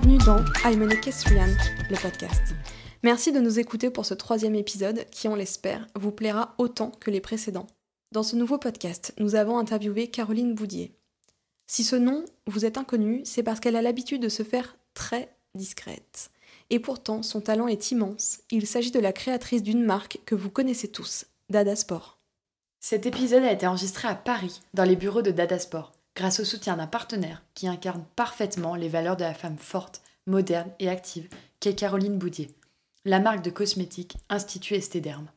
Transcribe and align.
Bienvenue 0.00 0.24
dans 0.24 0.44
I'm 0.64 0.80
an 0.82 0.90
Equestrian, 0.90 1.48
le 1.90 2.00
podcast. 2.00 2.54
Merci 3.02 3.32
de 3.32 3.40
nous 3.40 3.58
écouter 3.58 3.90
pour 3.90 4.06
ce 4.06 4.14
troisième 4.14 4.54
épisode 4.54 5.04
qui, 5.10 5.26
on 5.26 5.34
l'espère, 5.34 5.88
vous 5.96 6.12
plaira 6.12 6.54
autant 6.58 6.92
que 7.00 7.10
les 7.10 7.20
précédents. 7.20 7.66
Dans 8.12 8.22
ce 8.22 8.36
nouveau 8.36 8.58
podcast, 8.58 9.12
nous 9.18 9.34
avons 9.34 9.58
interviewé 9.58 10.06
Caroline 10.06 10.54
Boudier. 10.54 10.94
Si 11.66 11.82
ce 11.82 11.96
nom 11.96 12.24
vous 12.46 12.64
est 12.64 12.78
inconnu, 12.78 13.22
c'est 13.24 13.42
parce 13.42 13.58
qu'elle 13.58 13.74
a 13.74 13.82
l'habitude 13.82 14.22
de 14.22 14.28
se 14.28 14.44
faire 14.44 14.76
très 14.94 15.34
discrète. 15.56 16.30
Et 16.70 16.78
pourtant, 16.78 17.24
son 17.24 17.40
talent 17.40 17.66
est 17.66 17.90
immense. 17.90 18.38
Il 18.52 18.68
s'agit 18.68 18.92
de 18.92 19.00
la 19.00 19.12
créatrice 19.12 19.64
d'une 19.64 19.82
marque 19.82 20.20
que 20.26 20.36
vous 20.36 20.50
connaissez 20.50 20.86
tous, 20.86 21.26
Dada 21.50 21.74
Sport. 21.74 22.18
Cet 22.78 23.06
épisode 23.06 23.42
a 23.42 23.50
été 23.50 23.66
enregistré 23.66 24.06
à 24.06 24.14
Paris, 24.14 24.60
dans 24.74 24.84
les 24.84 24.94
bureaux 24.94 25.22
de 25.22 25.32
Dada 25.32 25.58
Sport, 25.58 25.90
grâce 26.18 26.40
au 26.40 26.44
soutien 26.44 26.76
d'un 26.76 26.88
partenaire 26.88 27.44
qui 27.54 27.68
incarne 27.68 28.04
parfaitement 28.16 28.74
les 28.74 28.88
valeurs 28.88 29.16
de 29.16 29.22
la 29.22 29.34
femme 29.34 29.56
forte, 29.56 30.02
moderne 30.26 30.68
et 30.80 30.88
active, 30.88 31.28
qu'est 31.60 31.76
Caroline 31.76 32.18
Boudier, 32.18 32.50
la 33.04 33.20
marque 33.20 33.44
de 33.44 33.50
cosmétiques 33.50 34.16
Institut 34.28 34.74
Estéderme. 34.74 35.30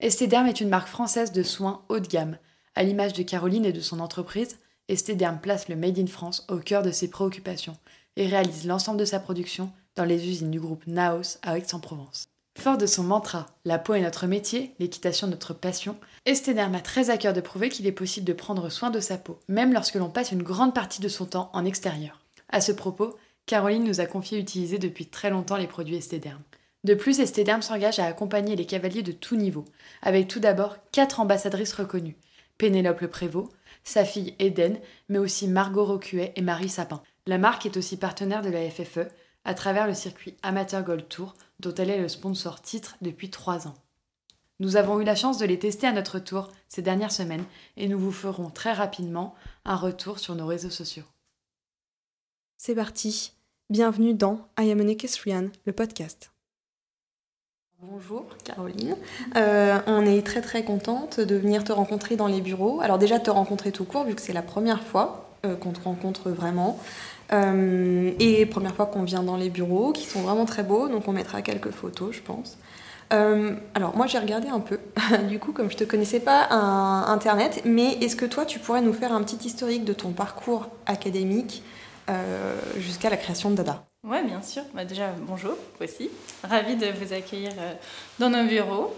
Estéderme 0.00 0.46
est 0.46 0.62
une 0.62 0.70
marque 0.70 0.88
française 0.88 1.30
de 1.30 1.42
soins 1.42 1.84
haut 1.90 2.00
de 2.00 2.08
gamme. 2.08 2.38
À 2.74 2.84
l'image 2.84 3.12
de 3.12 3.22
Caroline 3.22 3.66
et 3.66 3.72
de 3.74 3.80
son 3.82 4.00
entreprise, 4.00 4.58
Estéderme 4.88 5.40
place 5.40 5.68
le 5.68 5.76
Made 5.76 5.98
in 5.98 6.06
France 6.06 6.46
au 6.48 6.56
cœur 6.56 6.82
de 6.82 6.90
ses 6.90 7.10
préoccupations 7.10 7.76
et 8.16 8.28
réalise 8.28 8.66
l'ensemble 8.66 8.98
de 8.98 9.04
sa 9.04 9.20
production 9.20 9.70
dans 9.94 10.06
les 10.06 10.26
usines 10.26 10.50
du 10.50 10.58
groupe 10.58 10.86
Naos 10.86 11.36
à 11.42 11.58
Aix-en-Provence. 11.58 12.30
Fort 12.58 12.78
de 12.78 12.86
son 12.86 13.02
mantra 13.02 13.46
La 13.64 13.78
peau 13.78 13.94
est 13.94 14.00
notre 14.00 14.26
métier, 14.26 14.74
l'équitation 14.78 15.26
notre 15.26 15.52
passion, 15.52 15.96
Estéderme 16.24 16.74
a 16.74 16.80
très 16.80 17.10
à 17.10 17.18
cœur 17.18 17.34
de 17.34 17.42
prouver 17.42 17.68
qu'il 17.68 17.86
est 17.86 17.92
possible 17.92 18.26
de 18.26 18.32
prendre 18.32 18.70
soin 18.70 18.90
de 18.90 18.98
sa 18.98 19.18
peau, 19.18 19.38
même 19.46 19.74
lorsque 19.74 19.94
l'on 19.94 20.08
passe 20.08 20.32
une 20.32 20.42
grande 20.42 20.74
partie 20.74 21.02
de 21.02 21.08
son 21.08 21.26
temps 21.26 21.50
en 21.52 21.64
extérieur. 21.66 22.18
À 22.48 22.62
ce 22.62 22.72
propos, 22.72 23.14
Caroline 23.44 23.84
nous 23.84 24.00
a 24.00 24.06
confié 24.06 24.38
utiliser 24.38 24.78
depuis 24.78 25.06
très 25.06 25.30
longtemps 25.30 25.58
les 25.58 25.66
produits 25.66 25.96
Estéderme. 25.96 26.42
De 26.82 26.94
plus, 26.94 27.20
Estéderme 27.20 27.62
s'engage 27.62 27.98
à 27.98 28.06
accompagner 28.06 28.56
les 28.56 28.66
cavaliers 28.66 29.02
de 29.02 29.12
tout 29.12 29.36
niveau, 29.36 29.66
avec 30.02 30.26
tout 30.26 30.40
d'abord 30.40 30.78
quatre 30.92 31.20
ambassadrices 31.20 31.74
reconnues 31.74 32.16
Pénélope 32.58 33.02
Le 33.02 33.08
Prévost, 33.08 33.50
sa 33.84 34.04
fille 34.04 34.34
Eden, 34.38 34.78
mais 35.10 35.18
aussi 35.18 35.46
Margot 35.46 35.84
Rocuet 35.84 36.32
et 36.34 36.42
Marie 36.42 36.70
Sapin. 36.70 37.02
La 37.26 37.38
marque 37.38 37.66
est 37.66 37.76
aussi 37.76 37.98
partenaire 37.98 38.42
de 38.42 38.50
la 38.50 38.68
FFE 38.70 39.08
à 39.44 39.54
travers 39.54 39.86
le 39.86 39.94
circuit 39.94 40.36
Amateur 40.42 40.82
Gold 40.82 41.06
Tour, 41.08 41.34
dont 41.60 41.74
elle 41.74 41.90
est 41.90 42.00
le 42.00 42.08
sponsor 42.08 42.60
titre 42.60 42.96
depuis 43.00 43.30
trois 43.30 43.66
ans. 43.66 43.74
Nous 44.58 44.76
avons 44.76 45.00
eu 45.00 45.04
la 45.04 45.14
chance 45.14 45.38
de 45.38 45.46
les 45.46 45.58
tester 45.58 45.86
à 45.86 45.92
notre 45.92 46.18
tour 46.18 46.48
ces 46.68 46.82
dernières 46.82 47.12
semaines 47.12 47.44
et 47.76 47.88
nous 47.88 47.98
vous 47.98 48.12
ferons 48.12 48.48
très 48.48 48.72
rapidement 48.72 49.34
un 49.64 49.76
retour 49.76 50.18
sur 50.18 50.34
nos 50.34 50.46
réseaux 50.46 50.70
sociaux. 50.70 51.04
C'est 52.56 52.74
parti. 52.74 53.32
Bienvenue 53.68 54.14
dans 54.14 54.48
I 54.58 54.70
Am 54.70 54.80
an 54.80 54.88
Equestrian, 54.88 55.50
le 55.66 55.72
podcast. 55.72 56.30
Bonjour 57.82 58.24
Caroline, 58.42 58.96
Euh, 59.36 59.78
on 59.86 60.06
est 60.06 60.24
très 60.24 60.40
très 60.40 60.64
contente 60.64 61.20
de 61.20 61.36
venir 61.36 61.62
te 61.62 61.72
rencontrer 61.72 62.16
dans 62.16 62.26
les 62.26 62.40
bureaux. 62.40 62.80
Alors 62.80 62.96
déjà 62.96 63.18
de 63.18 63.24
te 63.24 63.30
rencontrer 63.30 63.70
tout 63.72 63.84
court 63.84 64.04
vu 64.04 64.14
que 64.14 64.22
c'est 64.22 64.32
la 64.32 64.42
première 64.42 64.82
fois 64.82 65.30
euh, 65.44 65.56
qu'on 65.56 65.72
te 65.72 65.80
rencontre 65.80 66.30
vraiment. 66.30 66.80
Euh, 67.32 68.12
et 68.20 68.46
première 68.46 68.74
fois 68.74 68.86
qu'on 68.86 69.02
vient 69.02 69.22
dans 69.22 69.36
les 69.36 69.50
bureaux 69.50 69.92
qui 69.92 70.04
sont 70.04 70.20
vraiment 70.20 70.44
très 70.44 70.62
beaux, 70.62 70.88
donc 70.88 71.08
on 71.08 71.12
mettra 71.12 71.42
quelques 71.42 71.70
photos 71.70 72.14
je 72.14 72.20
pense. 72.20 72.58
Euh, 73.12 73.54
alors 73.74 73.96
moi 73.96 74.06
j'ai 74.06 74.18
regardé 74.18 74.48
un 74.48 74.60
peu, 74.60 74.78
du 75.28 75.38
coup 75.38 75.52
comme 75.52 75.70
je 75.70 75.76
te 75.76 75.84
connaissais 75.84 76.20
pas 76.20 76.48
un, 76.50 77.04
internet, 77.08 77.62
mais 77.64 77.94
est-ce 77.94 78.16
que 78.16 78.26
toi 78.26 78.44
tu 78.44 78.58
pourrais 78.58 78.82
nous 78.82 78.92
faire 78.92 79.12
un 79.12 79.22
petit 79.22 79.46
historique 79.46 79.84
de 79.84 79.92
ton 79.92 80.10
parcours 80.10 80.68
académique 80.86 81.62
euh, 82.08 82.56
jusqu'à 82.78 83.10
la 83.10 83.16
création 83.16 83.50
de 83.50 83.56
Dada? 83.56 83.84
Oui, 84.04 84.18
bien 84.24 84.40
sûr. 84.40 84.62
Bah, 84.72 84.84
déjà, 84.84 85.10
bonjour 85.26 85.56
aussi. 85.80 86.10
Ravie 86.44 86.76
de 86.76 86.86
vous 86.86 87.12
accueillir 87.12 87.50
dans 88.20 88.30
nos 88.30 88.44
bureaux. 88.44 88.94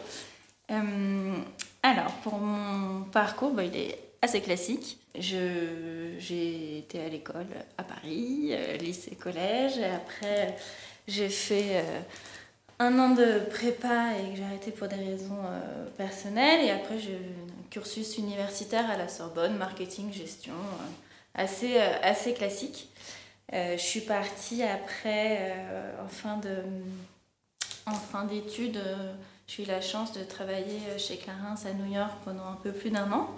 Alors, 0.69 2.13
pour 2.23 2.37
mon 2.37 3.05
parcours, 3.05 3.53
bah, 3.53 3.65
il 3.65 3.75
est 3.75 3.99
assez 4.21 4.43
classique. 4.43 4.99
J'ai 5.21 6.79
été 6.79 7.01
à 7.01 7.09
l'école 7.09 7.47
à 7.77 7.83
Paris, 7.83 8.51
euh, 8.51 8.77
lycée, 8.77 9.17
collège. 9.17 9.79
Et 9.79 9.85
après, 9.85 10.57
j'ai 11.07 11.29
fait 11.29 11.81
euh, 11.81 12.01
un 12.79 12.99
an 12.99 13.11
de 13.11 13.41
prépa 13.51 14.13
et 14.13 14.31
que 14.31 14.37
j'ai 14.37 14.45
arrêté 14.45 14.71
pour 14.71 14.89
des 14.89 14.97
raisons 14.97 15.43
euh, 15.45 15.87
personnelles. 15.97 16.65
Et 16.65 16.71
après, 16.71 16.99
j'ai 16.99 17.17
un 17.17 17.69
cursus 17.71 18.19
universitaire 18.19 18.89
à 18.91 18.97
la 18.97 19.09
Sorbonne, 19.09 19.57
marketing, 19.57 20.13
gestion, 20.13 20.55
assez, 21.35 21.79
assez 21.79 22.33
classique. 22.33 22.89
Je 23.53 23.77
suis 23.79 24.03
partie 24.03 24.63
après, 24.63 25.55
en 26.05 26.09
fin 26.09 26.37
de, 26.37 26.57
en 27.87 27.95
fin 27.95 28.25
d'études, 28.25 28.79
j'ai 29.47 29.63
eu 29.63 29.67
la 29.67 29.81
chance 29.81 30.13
de 30.13 30.23
travailler 30.23 30.81
chez 30.99 31.17
Clarins 31.17 31.57
à 31.65 31.73
New 31.73 31.91
York 31.91 32.13
pendant 32.25 32.45
un 32.45 32.59
peu 32.63 32.73
plus 32.73 32.91
d'un 32.91 33.11
an. 33.11 33.31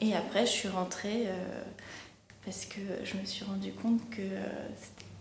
Et 0.00 0.14
après, 0.14 0.46
je 0.46 0.50
suis 0.50 0.68
rentrée 0.68 1.26
euh, 1.26 1.62
parce 2.44 2.64
que 2.66 2.80
je 3.04 3.16
me 3.16 3.24
suis 3.24 3.44
rendu 3.44 3.72
compte 3.72 4.00
que 4.10 4.20
euh, 4.22 4.42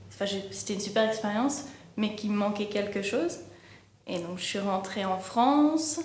c'était- 0.10 0.74
une 0.74 0.80
super 0.80 1.08
expérience, 1.08 1.64
mais 1.98 2.16
qu'il 2.16 2.32
me 2.32 2.38
manquait 2.38 2.66
quelque 2.68 3.02
chose. 3.02 3.40
Et 4.08 4.20
donc, 4.20 4.38
je 4.38 4.44
suis 4.44 4.60
rentrée 4.60 5.06
en 5.06 5.18
France, 5.20 6.00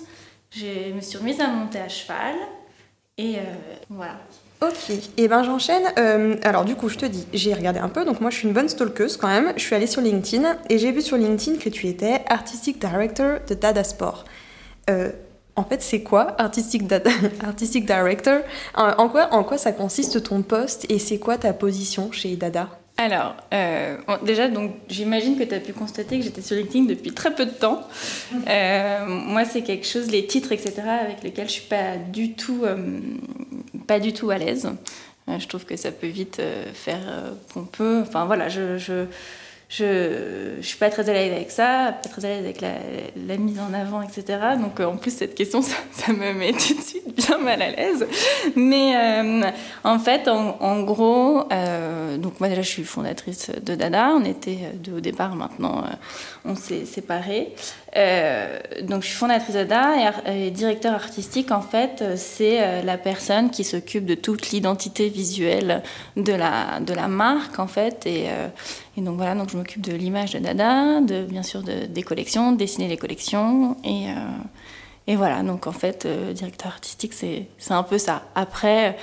je 0.51 0.91
me 0.93 1.01
suis 1.01 1.17
remise 1.17 1.39
à 1.41 1.47
monter 1.47 1.79
à 1.79 1.89
cheval. 1.89 2.35
Et 3.17 3.37
euh, 3.37 3.41
voilà. 3.89 4.17
Ok, 4.61 4.91
et 5.17 5.27
ben 5.29 5.43
j'enchaîne. 5.43 5.85
Alors 6.43 6.65
du 6.65 6.75
coup, 6.75 6.89
je 6.89 6.97
te 6.97 7.05
dis, 7.05 7.25
j'ai 7.33 7.53
regardé 7.53 7.79
un 7.79 7.87
peu, 7.89 8.03
donc 8.03 8.19
moi 8.19 8.29
je 8.29 8.37
suis 8.37 8.47
une 8.47 8.53
bonne 8.53 8.67
stalkeuse 8.67 9.15
quand 9.15 9.27
même. 9.29 9.53
Je 9.55 9.61
suis 9.61 9.73
allée 9.75 9.87
sur 9.87 10.01
LinkedIn 10.01 10.57
et 10.69 10.77
j'ai 10.77 10.91
vu 10.91 11.01
sur 11.01 11.15
LinkedIn 11.15 11.59
que 11.59 11.69
tu 11.69 11.87
étais 11.87 12.23
Artistic 12.27 12.77
Director 12.79 13.39
de 13.47 13.53
Dada 13.55 13.83
Sport. 13.85 14.25
En 15.59 15.65
fait, 15.65 15.81
c'est 15.81 16.03
quoi 16.03 16.39
Artistic, 16.41 16.83
Artistic 17.43 17.85
Director? 17.85 18.39
En, 18.75 18.91
en 18.91 19.09
quoi, 19.09 19.27
en 19.33 19.43
quoi 19.43 19.57
ça 19.57 19.73
consiste 19.73 20.23
ton 20.23 20.41
poste 20.41 20.85
et 20.89 20.99
c'est 20.99 21.19
quoi 21.19 21.37
ta 21.37 21.51
position 21.51 22.13
chez 22.13 22.37
Dada? 22.37 22.69
Alors, 22.95 23.35
euh, 23.53 23.97
déjà, 24.23 24.47
donc, 24.47 24.71
j'imagine 24.87 25.37
que 25.37 25.43
tu 25.43 25.53
as 25.53 25.59
pu 25.59 25.73
constater 25.73 26.17
que 26.17 26.23
j'étais 26.23 26.41
sur 26.41 26.55
LinkedIn 26.55 26.85
depuis 26.85 27.11
très 27.11 27.35
peu 27.35 27.45
de 27.45 27.51
temps. 27.51 27.85
Euh, 28.47 29.05
moi, 29.05 29.43
c'est 29.43 29.63
quelque 29.63 29.85
chose, 29.85 30.09
les 30.11 30.25
titres, 30.25 30.51
etc., 30.51 30.81
avec 31.01 31.23
lesquels 31.23 31.47
je 31.47 31.53
suis 31.53 31.67
pas 31.67 31.97
du 31.97 32.33
tout, 32.33 32.61
euh, 32.63 32.99
pas 33.87 33.99
du 33.99 34.13
tout 34.13 34.29
à 34.29 34.37
l'aise. 34.37 34.69
Je 35.27 35.47
trouve 35.47 35.65
que 35.65 35.75
ça 35.75 35.91
peut 35.91 36.07
vite 36.07 36.41
faire 36.73 37.33
pompeux. 37.53 38.01
Enfin, 38.01 38.25
voilà, 38.25 38.49
je, 38.49 38.77
je, 38.77 39.05
je, 39.69 40.55
je 40.59 40.65
suis 40.65 40.79
pas 40.79 40.89
très 40.89 41.07
à 41.09 41.13
l'aise 41.13 41.31
avec 41.31 41.51
ça, 41.51 41.95
pas 42.01 42.09
très 42.09 42.25
à 42.25 42.29
l'aise 42.29 42.43
avec 42.43 42.59
la, 42.59 42.73
la 43.27 43.37
mise 43.37 43.59
en 43.59 43.71
avant, 43.71 44.01
etc. 44.01 44.23
Donc, 44.59 44.79
euh, 44.79 44.85
en 44.85 44.97
plus, 44.97 45.11
cette 45.15 45.35
question, 45.35 45.61
ça, 45.61 45.75
ça 45.91 46.11
me 46.11 46.33
met 46.33 46.53
tout 46.53 46.73
de 46.73 46.81
suite 46.81 47.15
bien 47.15 47.37
mal 47.37 47.61
à 47.61 47.69
l'aise. 47.69 48.07
Mais 48.55 48.95
euh, 48.95 49.51
en 49.83 49.99
fait, 49.99 50.27
en, 50.27 50.57
en 50.59 50.81
gros, 50.81 51.43
euh, 51.51 52.17
donc 52.17 52.39
moi 52.39 52.49
déjà, 52.49 52.63
je 52.63 52.69
suis 52.69 52.83
fondatrice 52.83 53.51
de 53.63 53.75
Dada. 53.75 54.09
On 54.15 54.25
était 54.25 54.57
euh, 54.63 54.71
deux 54.73 54.93
au 54.97 55.01
départ, 55.01 55.35
maintenant, 55.35 55.83
euh, 55.83 55.95
on 56.45 56.55
s'est 56.55 56.85
séparés. 56.85 57.53
Euh, 57.95 58.59
donc, 58.83 59.01
je 59.01 59.07
suis 59.07 59.17
fondatrice 59.17 59.55
Dada 59.55 60.13
et, 60.27 60.51
directeur 60.51 60.93
artistique. 60.93 61.51
En 61.51 61.61
fait, 61.61 62.01
euh, 62.01 62.13
c'est 62.17 62.61
euh, 62.61 62.81
la 62.83 62.97
personne 62.97 63.49
qui 63.49 63.63
s'occupe 63.63 64.05
de 64.05 64.15
toute 64.15 64.51
l'identité 64.51 65.09
visuelle 65.09 65.81
de 66.15 66.33
la 66.33 66.79
de 66.79 66.93
la 66.93 67.07
marque, 67.07 67.59
en 67.59 67.67
fait. 67.67 68.05
Et, 68.05 68.27
donc 68.97 69.15
voilà, 69.15 69.33
donc 69.33 69.49
je 69.49 69.57
m'occupe 69.57 69.81
de 69.81 69.93
l'image 69.93 70.33
de 70.33 70.39
Dada, 70.39 71.01
de 71.01 71.23
bien 71.23 71.43
sûr 71.43 71.63
de, 71.63 71.85
des 71.85 72.03
collections, 72.03 72.51
de 72.51 72.57
dessiner 72.57 72.87
les 72.87 72.97
collections 72.97 73.77
et 73.83 74.07
et 75.07 75.15
voilà, 75.15 75.41
donc 75.41 75.65
en 75.65 75.71
fait, 75.71 76.05
directeur 76.33 76.67
artistique, 76.67 77.13
c'est 77.13 77.47
un 77.69 77.81
peu 77.81 77.97
ça. 77.97 78.23
Après, 78.35 78.97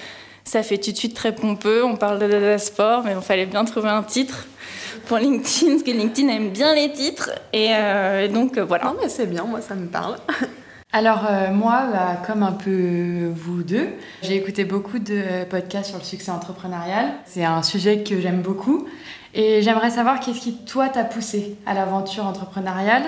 ça 0.44 0.62
fait 0.62 0.78
tout 0.78 0.92
de 0.92 0.96
suite 0.96 1.14
très 1.14 1.34
pompeux, 1.34 1.82
on 1.82 1.96
parle 1.96 2.18
de 2.20 2.28
Dada 2.28 2.58
Sport, 2.58 3.02
mais 3.04 3.12
il 3.12 3.22
fallait 3.22 3.46
bien 3.46 3.64
trouver 3.64 3.88
un 3.88 4.02
titre 4.02 4.46
pour 5.06 5.18
LinkedIn, 5.18 5.72
parce 5.72 5.82
que 5.82 5.90
LinkedIn 5.90 6.28
aime 6.28 6.50
bien 6.50 6.74
les 6.74 6.92
titres. 6.92 7.30
Et, 7.52 7.68
euh, 7.70 8.28
donc 8.28 8.58
euh, 8.58 8.64
voilà. 8.64 8.84
Non 8.84 8.96
mais 9.00 9.08
c'est 9.08 9.26
bien, 9.26 9.44
moi 9.44 9.60
ça 9.60 9.74
me 9.74 9.86
parle. 9.86 10.16
Alors 10.92 11.26
euh, 11.28 11.50
moi, 11.52 11.84
bah, 11.92 12.22
comme 12.26 12.42
un 12.42 12.52
peu 12.52 13.30
vous 13.34 13.62
deux, 13.62 13.88
j'ai 14.22 14.36
écouté 14.36 14.64
beaucoup 14.64 14.98
de 14.98 15.44
podcasts 15.44 15.90
sur 15.90 15.98
le 15.98 16.04
succès 16.04 16.30
entrepreneurial. 16.30 17.12
C'est 17.24 17.44
un 17.44 17.62
sujet 17.62 18.02
que 18.02 18.20
j'aime 18.20 18.40
beaucoup. 18.40 18.86
Et 19.34 19.60
j'aimerais 19.60 19.90
savoir 19.90 20.20
qu'est-ce 20.20 20.40
qui, 20.40 20.64
toi, 20.64 20.88
t'a 20.88 21.04
poussé 21.04 21.56
à 21.66 21.74
l'aventure 21.74 22.24
entrepreneuriale 22.24 23.02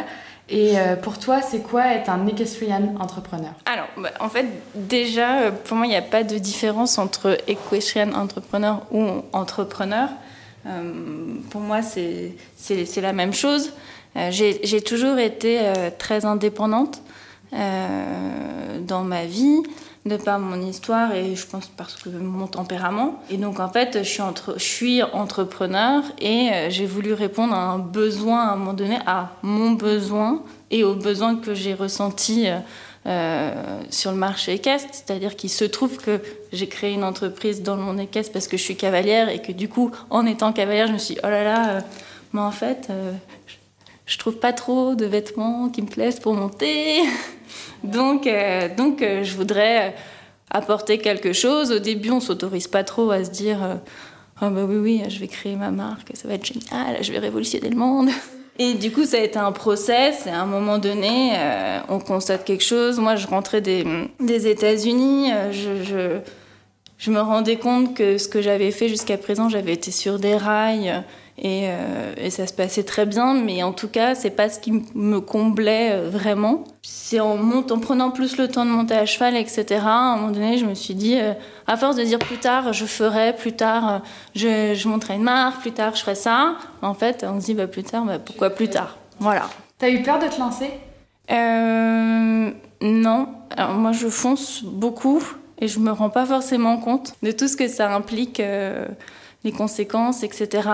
et 0.51 0.79
euh, 0.79 0.97
pour 0.97 1.19
toi, 1.19 1.43
c'est 1.43 1.61
quoi 1.61 1.93
être 1.93 2.09
un 2.09 2.27
equestrian 2.27 2.95
entrepreneur? 2.99 3.51
Alors, 3.67 3.89
bah, 3.99 4.11
en 4.21 4.29
fait, 4.29 4.47
déjà, 4.75 5.51
pour 5.65 5.77
moi, 5.77 5.87
il 5.87 5.91
n'y 5.91 5.97
a 5.97 6.03
pas 6.03 6.25
de 6.25 6.39
différence 6.39 6.99
entre 6.99 7.37
equestrian 7.47 8.13
entrepreneur 8.13 8.83
ou 8.91 9.07
entrepreneur. 9.33 10.09
Euh, 10.69 10.93
pour 11.51 11.61
moi, 11.61 11.81
c'est 11.83 13.01
la 13.01 13.13
même 13.13 13.33
chose. 13.33 13.73
Euh, 14.17 14.31
J'ai 14.31 14.83
toujours 14.83 15.19
été 15.19 15.61
euh, 15.61 15.91
très 15.97 16.25
indépendante. 16.25 17.01
dans 17.51 19.05
ma 19.05 19.25
vie 19.25 19.63
de 20.05 20.17
par 20.17 20.39
mon 20.39 20.61
histoire 20.61 21.15
et 21.15 21.35
je 21.35 21.47
pense 21.47 21.67
parce 21.67 21.97
que 21.97 22.11
mon 22.11 22.47
tempérament. 22.47 23.23
Et 23.31 23.39
donc 23.39 23.59
en 23.59 23.69
fait, 23.71 23.99
je 24.03 24.09
suis, 24.09 24.23
entre, 24.23 24.55
je 24.59 24.65
suis 24.65 25.03
entrepreneur 25.03 26.03
et 26.21 26.69
j'ai 26.69 26.87
voulu 26.87 27.15
répondre 27.15 27.55
à 27.55 27.71
un 27.73 27.79
besoin 27.79 28.41
à 28.49 28.53
un 28.53 28.57
moment 28.57 28.75
donné, 28.75 28.99
à 29.07 29.31
mon 29.43 29.73
besoin 29.73 30.43
et 30.71 30.85
aux 30.85 30.95
besoins 30.95 31.37
que 31.37 31.55
j'ai 31.55 31.75
ressentis 31.75 32.49
euh, 33.09 33.53
euh, 33.69 33.81
sur 33.91 34.11
le 34.11 34.17
marché 34.17 34.55
équestre. 34.55 34.89
C'est-à-dire 34.93 35.35
qu'il 35.35 35.51
se 35.51 35.65
trouve 35.65 35.97
que 35.97 36.21
j'ai 36.53 36.69
créé 36.69 36.93
une 36.93 37.05
entreprise 37.05 37.63
dans 37.63 37.77
le 37.77 37.83
monde 37.83 38.01
équestre 38.01 38.33
parce 38.33 38.47
que 38.47 38.57
je 38.57 38.63
suis 38.63 38.77
cavalière 38.77 39.29
et 39.29 39.41
que 39.41 39.53
du 39.53 39.69
coup, 39.69 39.91
en 40.11 40.27
étant 40.27 40.53
cavalière, 40.53 40.87
je 40.89 40.93
me 40.93 40.99
suis 40.99 41.15
dit, 41.15 41.21
oh 41.25 41.29
là 41.29 41.43
là, 41.43 41.85
mais 42.33 42.41
en 42.41 42.51
fait, 42.51 42.91
je 44.09 44.17
trouve 44.17 44.37
pas 44.37 44.55
trop 44.55 44.95
de 44.95 45.05
vêtements 45.05 45.69
qui 45.69 45.83
me 45.83 45.87
plaisent 45.87 46.19
pour 46.19 46.35
monter. 46.35 47.03
donc, 47.85 48.27
euh, 48.27 48.75
donc 48.75 49.03
euh, 49.03 49.23
je 49.23 49.37
voudrais 49.37 49.95
apporter 50.51 50.99
quelque 50.99 51.35
chose. 51.35 51.71
Au 51.71 51.79
début, 51.79 52.11
on 52.11 52.21
s'autorise 52.21 52.69
pas 52.69 52.85
trop 52.85 53.11
à 53.11 53.23
se 53.23 53.31
dire 53.31 53.59
oh 54.41 54.49
bah 54.51 54.65
oui, 54.67 54.77
oui, 54.77 55.03
je 55.09 55.21
vais 55.21 55.29
créer 55.29 55.57
ma 55.57 55.71
marque, 55.71 56.11
ça 56.15 56.27
va 56.27 56.35
être 56.35 56.47
génial, 56.47 57.03
je 57.03 57.13
vais 57.13 57.19
révolutionner 57.19 57.69
le 57.69 57.77
monde. 57.77 58.09
Et 58.59 58.75
du 58.75 58.91
coup, 58.91 59.05
ça 59.05 59.19
a 59.19 59.21
été 59.21 59.39
un 59.39 59.53
process. 59.53 60.27
Et 60.27 60.31
à 60.31 60.41
un 60.41 60.47
moment 60.47 60.79
donné, 60.79 61.33
euh, 61.37 61.81
on 61.89 62.01
constate 62.01 62.45
quelque 62.45 62.65
chose. 62.65 62.99
Moi, 62.99 63.17
je 63.17 63.27
rentrais 63.27 63.61
des, 63.61 63.85
États-Unis. 64.47 65.31
Je, 65.53 66.21
je, 66.99 67.11
me 67.11 67.21
rendais 67.21 67.57
compte 67.57 67.95
que 67.95 68.19
ce 68.19 68.29
que 68.29 68.43
j'avais 68.43 68.73
fait 68.73 68.89
jusqu'à 68.89 69.17
présent, 69.17 69.49
j'avais 69.49 69.75
été 69.75 69.91
sur 69.91 70.19
des 70.19 70.37
rails. 70.37 71.05
Euh, 71.45 72.15
et, 72.17 72.31
ça 72.31 72.47
se 72.47 72.53
passait 72.53 72.83
très 72.83 73.07
bien, 73.07 73.35
mais 73.35 73.63
en 73.63 73.73
tout 73.73 73.89
cas, 73.89 74.15
c'est 74.15 74.31
pas 74.31 74.49
ce 74.49 74.59
qui 74.59 74.83
me 74.95 75.21
comblait 75.21 75.93
euh, 75.93 76.11
vraiment. 76.11 76.65
C'est 76.83 77.21
en, 77.21 77.39
en 77.39 77.79
prenant 77.79 78.11
plus 78.11 78.39
le 78.39 78.49
temps 78.49 78.65
de 78.65 78.71
monter 78.71 78.95
à 78.95 79.07
cheval, 79.07 79.37
etc. 79.37 79.81
À 79.85 79.89
un 79.89 80.17
moment 80.17 80.33
donné, 80.33 80.59
je 80.59 80.67
me 80.67 80.75
suis 80.75 80.95
dit, 80.95 81.17
euh, 81.17 81.35
à 81.67 81.77
force 81.77 81.97
de 81.97 82.03
dire 82.03 82.19
plus 82.19 82.39
tard, 82.39 82.73
je 82.73 82.85
ferai, 82.87 83.35
plus 83.37 83.53
tard, 83.53 84.03
je, 84.35 84.75
je 84.75 84.89
monterai 84.89 85.15
une 85.15 85.23
marque, 85.23 85.61
plus 85.61 85.73
tard, 85.73 85.95
je 85.95 86.01
ferai 86.01 86.17
ça. 86.17 86.57
En 86.83 86.95
fait, 86.95 87.25
on 87.29 87.41
se 87.41 87.47
dit, 87.47 87.55
bah, 87.55 87.69
plus 87.69 87.85
tard, 87.85 88.05
bah, 88.05 88.19
pourquoi 88.19 88.51
plus 88.51 88.69
tard? 88.69 88.99
Voilà. 89.21 89.49
T'as 89.79 89.91
eu 89.91 90.03
peur 90.03 90.19
de 90.19 90.27
te 90.27 90.41
lancer? 90.41 90.71
Non. 92.81 93.29
Alors, 93.57 93.75
moi, 93.75 93.93
je 93.93 94.09
fonce 94.09 94.65
beaucoup 94.65 95.23
et 95.61 95.69
je 95.69 95.79
me 95.79 95.91
rends 95.93 96.11
pas 96.11 96.27
forcément 96.27 96.79
compte 96.79 97.15
de 97.23 97.31
tout 97.33 97.49
ce 97.49 97.57
que 97.57 97.69
ça 97.69 97.93
implique, 97.93 98.43
les 99.45 99.53
conséquences, 99.53 100.23
etc. 100.23 100.69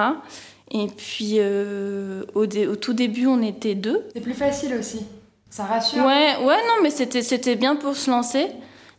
Et 0.71 0.87
puis 0.87 1.35
euh, 1.39 2.25
au, 2.35 2.45
au, 2.45 2.77
tout 2.77 2.95
début, 2.95 3.27
on 3.27 3.43
était 3.43 3.75
deux. 3.75 4.07
C'est 4.15 4.21
plus 4.21 4.35
facile 4.35 4.75
aussi. 4.75 5.05
Ça 5.51 5.65
rassure. 5.65 6.05
Ouais, 6.05 6.37
ouais, 6.43 6.57
non, 6.67 6.83
mais 6.83 6.91
c'était 6.91 7.23
c'était 7.23 7.57
bien 7.57 7.77
pour 7.77 7.97
se 7.97 8.11
lancer. 8.11 8.49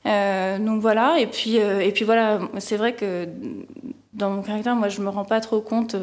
Euh, 0.06 0.60
donc 0.60 0.82
voilà. 0.82 1.20
Et 1.20 1.28
puis 1.28 1.60
euh, 1.60 1.80
et 1.80 1.92
puis 1.92 2.06
voilà. 2.06 2.40
C'est 2.60 2.78
vrai 2.78 2.94
que 2.94 3.28
dans 4.14 4.30
mon 4.30 4.42
caractère, 4.42 4.76
moi, 4.76 4.90
je 4.90 5.02
me 5.02 5.10
rends 5.10 5.26
pas 5.26 5.42
trop 5.42 5.60
compte. 5.60 5.96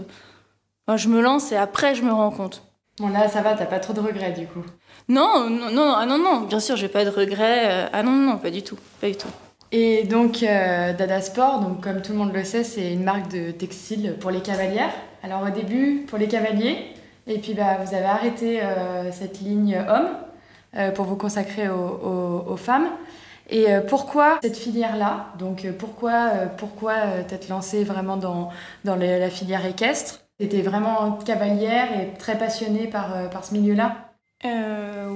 je 0.95 1.09
me 1.09 1.21
lance 1.21 1.53
et 1.53 1.57
après, 1.57 1.95
je 1.95 2.03
me 2.03 2.13
rends 2.13 2.31
compte. 2.31 2.63
Bon 2.99 3.09
là, 3.09 3.29
ça 3.29 3.41
va. 3.41 3.55
T'as 3.55 3.67
pas 3.67 3.81
trop 3.81 3.93
de 3.93 4.01
regrets 4.01 4.33
du 4.33 4.47
coup. 4.47 4.65
Non, 5.09 5.49
non, 5.49 5.71
non, 5.71 5.95
ah, 5.97 6.07
non, 6.07 6.19
non. 6.19 6.41
Bien 6.43 6.61
sûr, 6.61 6.77
j'ai 6.77 6.89
pas 6.89 7.05
de 7.05 7.11
regrets. 7.11 7.89
ah 7.93 8.03
non, 8.03 8.13
non, 8.13 8.37
pas 8.37 8.51
du 8.51 8.63
tout, 8.63 8.79
pas 9.01 9.09
du 9.09 9.17
tout. 9.17 9.29
Et 9.71 10.05
donc, 10.05 10.41
Dada 10.41 11.23
Sport, 11.23 11.61
donc, 11.61 11.81
comme 11.81 12.03
tout 12.03 12.13
le 12.13 12.19
monde 12.19 12.35
le 12.35 12.45
sait, 12.45 12.63
c'est 12.63 12.93
une 12.93 13.05
marque 13.05 13.31
de 13.31 13.53
textile 13.53 14.17
pour 14.21 14.31
les 14.31 14.41
cavalières. 14.41 14.93
Alors 15.23 15.43
au 15.43 15.51
début, 15.51 16.05
pour 16.09 16.19
les 16.19 16.27
cavaliers, 16.27 16.93
et 17.27 17.39
puis 17.39 17.55
bah, 17.55 17.79
vous 17.83 17.95
avez 17.95 18.05
arrêté 18.05 18.61
euh, 18.63 19.13
cette 19.13 19.41
ligne 19.41 19.77
homme 19.89 20.09
euh, 20.77 20.91
pour 20.91 21.05
vous 21.05 21.17
consacrer 21.17 21.69
aux, 21.69 22.57
femmes. 22.57 22.89
Et 23.49 23.71
euh, 23.71 23.81
pourquoi 23.81 24.39
cette 24.43 24.57
filière-là? 24.57 25.29
Donc 25.39 25.67
pourquoi, 25.79 26.31
pourquoi 26.57 26.95
t'être 27.29 27.49
lancée 27.49 27.85
vraiment 27.85 28.17
dans, 28.17 28.51
dans 28.85 28.97
la 28.97 29.31
filière 29.31 29.65
équestre? 29.65 30.21
T'étais 30.39 30.63
vraiment 30.63 31.13
cavalière 31.13 31.89
et 32.01 32.19
très 32.19 32.37
passionnée 32.37 32.87
par, 32.87 33.31
par 33.31 33.45
ce 33.45 33.55
milieu-là? 33.55 34.09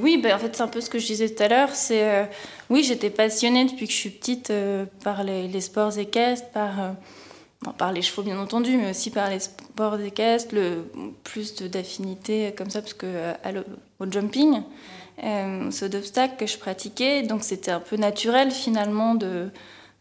Oui, 0.00 0.20
bah, 0.22 0.36
en 0.36 0.38
fait, 0.38 0.54
c'est 0.54 0.62
un 0.62 0.68
peu 0.68 0.80
ce 0.80 0.88
que 0.88 1.00
je 1.00 1.06
disais 1.06 1.28
tout 1.28 1.42
à 1.42 1.48
l'heure. 1.48 1.70
C'est 1.70 2.28
oui, 2.70 2.84
j'étais 2.84 3.10
passionnée 3.10 3.64
depuis 3.64 3.86
que 3.86 3.92
je 3.92 3.98
suis 3.98 4.10
petite 4.10 4.52
par 5.02 5.24
les, 5.24 5.48
les, 5.48 5.60
sports 5.60 5.98
équestres, 5.98 6.50
par 6.50 6.94
par 7.78 7.92
les 7.92 8.02
chevaux 8.02 8.22
bien 8.22 8.38
entendu, 8.38 8.76
mais 8.76 8.90
aussi 8.90 9.10
par 9.10 9.30
les 9.30 9.40
sports 9.40 9.98
équestres, 10.00 10.54
le 10.54 10.84
plus 11.24 11.54
d'affinité 11.62 12.54
comme 12.56 12.70
ça, 12.70 12.80
parce 12.80 12.94
que 12.94 13.06
euh, 13.06 13.62
au 13.98 14.10
jumping, 14.10 14.62
euh, 15.24 15.70
saut 15.70 15.88
d'obstacle 15.88 16.34
que 16.38 16.46
je 16.46 16.58
pratiquais, 16.58 17.22
donc 17.22 17.42
c'était 17.42 17.70
un 17.70 17.80
peu 17.80 17.96
naturel 17.96 18.50
finalement 18.50 19.14
de, 19.14 19.48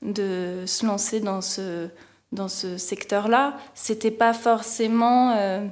de 0.02 0.64
se 0.66 0.86
lancer 0.86 1.22
dans 1.22 1.42
ce, 1.42 1.88
dans 2.32 2.48
ce 2.48 2.78
secteur-là. 2.78 3.58
C'était 3.74 4.12
pas 4.12 4.34
forcément. 4.34 5.32
Euh, 5.32 5.66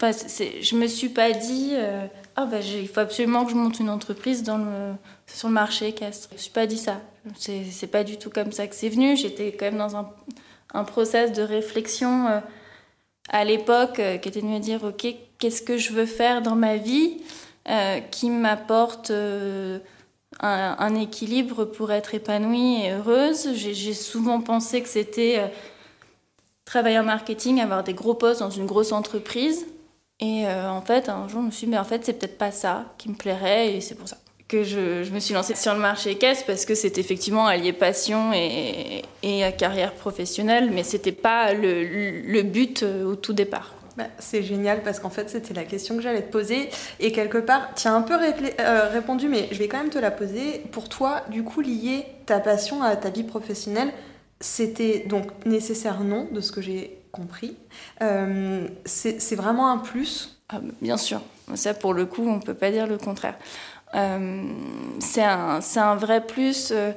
je 0.00 0.76
me 0.76 0.86
suis 0.86 1.08
pas 1.08 1.32
dit, 1.32 1.70
euh, 1.72 2.06
ah, 2.36 2.44
bah, 2.44 2.60
il 2.60 2.88
faut 2.88 3.00
absolument 3.00 3.44
que 3.44 3.52
je 3.52 3.56
monte 3.56 3.80
une 3.80 3.88
entreprise 3.88 4.42
dans 4.42 4.58
le, 4.58 4.92
sur 5.26 5.48
le 5.48 5.54
marché 5.54 5.88
équestre. 5.88 6.28
Je 6.30 6.34
me 6.34 6.38
suis 6.40 6.50
pas 6.50 6.66
dit 6.66 6.76
ça. 6.76 7.00
C'est 7.38 7.90
pas 7.90 8.04
du 8.04 8.18
tout 8.18 8.28
comme 8.28 8.52
ça 8.52 8.66
que 8.66 8.74
c'est 8.74 8.90
venu. 8.90 9.16
J'étais 9.16 9.52
quand 9.52 9.64
même 9.64 9.78
dans 9.78 9.96
un 9.96 10.10
un 10.72 10.84
process 10.84 11.32
de 11.32 11.42
réflexion 11.42 12.26
euh, 12.26 12.40
à 13.28 13.44
l'époque 13.44 13.98
euh, 13.98 14.18
qui 14.18 14.28
était 14.28 14.42
de 14.42 14.46
me 14.46 14.58
dire 14.58 14.84
ok 14.84 15.06
qu'est-ce 15.38 15.62
que 15.62 15.78
je 15.78 15.92
veux 15.92 16.06
faire 16.06 16.42
dans 16.42 16.56
ma 16.56 16.76
vie 16.76 17.18
euh, 17.68 18.00
qui 18.10 18.30
m'apporte 18.30 19.12
un, 20.40 20.94
équilibre 20.94 21.64
pour 21.64 21.92
être 21.92 22.14
épanouie 22.14 22.82
et 22.82 22.92
heureuse. 22.92 23.54
J'ai 23.54 23.94
souvent 23.94 24.40
pensé 24.40 24.82
que 24.82 24.88
c'était 24.88 25.50
travailler 26.64 26.98
en 26.98 27.04
marketing, 27.04 27.60
avoir 27.60 27.84
des 27.84 27.94
gros 27.94 28.14
postes 28.14 28.40
dans 28.40 28.50
une 28.50 28.66
grosse 28.66 28.92
entreprise. 28.92 29.66
Et 30.20 30.46
en 30.46 30.82
fait, 30.82 31.08
un 31.08 31.28
jour, 31.28 31.40
je 31.40 31.46
me 31.46 31.50
suis 31.50 31.66
dit, 31.66 31.70
mais 31.70 31.78
en 31.78 31.84
fait, 31.84 32.04
c'est 32.04 32.14
peut-être 32.14 32.38
pas 32.38 32.50
ça 32.50 32.84
qui 32.98 33.08
me 33.08 33.14
plairait 33.14 33.74
et 33.74 33.80
c'est 33.80 33.94
pour 33.94 34.08
ça 34.08 34.18
que 34.54 34.62
je, 34.62 35.10
me 35.12 35.18
suis 35.18 35.34
lancée 35.34 35.56
sur 35.56 35.74
le 35.74 35.80
marché 35.80 36.14
caisse 36.14 36.44
parce 36.44 36.64
que 36.64 36.74
c'est 36.76 36.98
effectivement 36.98 37.46
allié 37.46 37.72
passion 37.72 38.32
et, 38.32 39.02
et 39.22 39.42
carrière 39.58 39.92
professionnelle, 39.92 40.70
mais 40.72 40.84
c'était 40.84 41.12
pas 41.12 41.52
le, 41.52 41.82
le, 42.22 42.42
but 42.42 42.84
euh, 42.84 43.04
au 43.04 43.16
tout 43.16 43.32
départ. 43.32 43.74
Bah, 43.96 44.04
c'est 44.18 44.42
génial 44.42 44.82
parce 44.82 45.00
qu'en 45.00 45.10
fait 45.10 45.30
c'était 45.30 45.54
la 45.54 45.64
question 45.64 45.96
que 45.96 46.02
j'allais 46.02 46.22
te 46.22 46.32
poser 46.32 46.68
et 46.98 47.12
quelque 47.12 47.38
part 47.38 47.74
tu 47.76 47.86
as 47.86 47.94
un 47.94 48.02
peu 48.02 48.14
euh, 48.14 48.88
répondu 48.92 49.28
mais 49.28 49.46
je 49.52 49.58
vais 49.58 49.68
quand 49.68 49.78
même 49.78 49.90
te 49.90 49.98
la 49.98 50.10
poser. 50.10 50.62
Pour 50.72 50.88
toi 50.88 51.22
du 51.30 51.42
coup 51.42 51.60
lier 51.60 52.06
ta 52.26 52.40
passion 52.40 52.82
à 52.82 52.96
ta 52.96 53.10
vie 53.10 53.22
professionnelle 53.22 53.92
c'était 54.40 55.04
donc 55.08 55.26
nécessaire 55.46 56.00
non 56.00 56.28
de 56.30 56.40
ce 56.40 56.52
que 56.52 56.60
j'ai 56.60 56.98
compris. 57.12 57.56
Euh, 58.02 58.66
c'est 58.84 59.36
vraiment 59.36 59.70
un 59.70 59.78
plus? 59.78 60.40
Ah, 60.48 60.60
Bien 60.82 60.96
sûr, 60.96 61.20
ça 61.54 61.72
pour 61.72 61.94
le 61.94 62.04
coup 62.04 62.28
on 62.28 62.40
peut 62.40 62.54
pas 62.54 62.72
dire 62.72 62.86
le 62.88 62.98
contraire. 62.98 63.36
Euh, 63.94 64.42
c'est 64.98 65.22
un, 65.22 65.60
un, 65.76 65.96
vrai 65.96 66.26
plus 66.26 66.72
euh, 66.72 66.92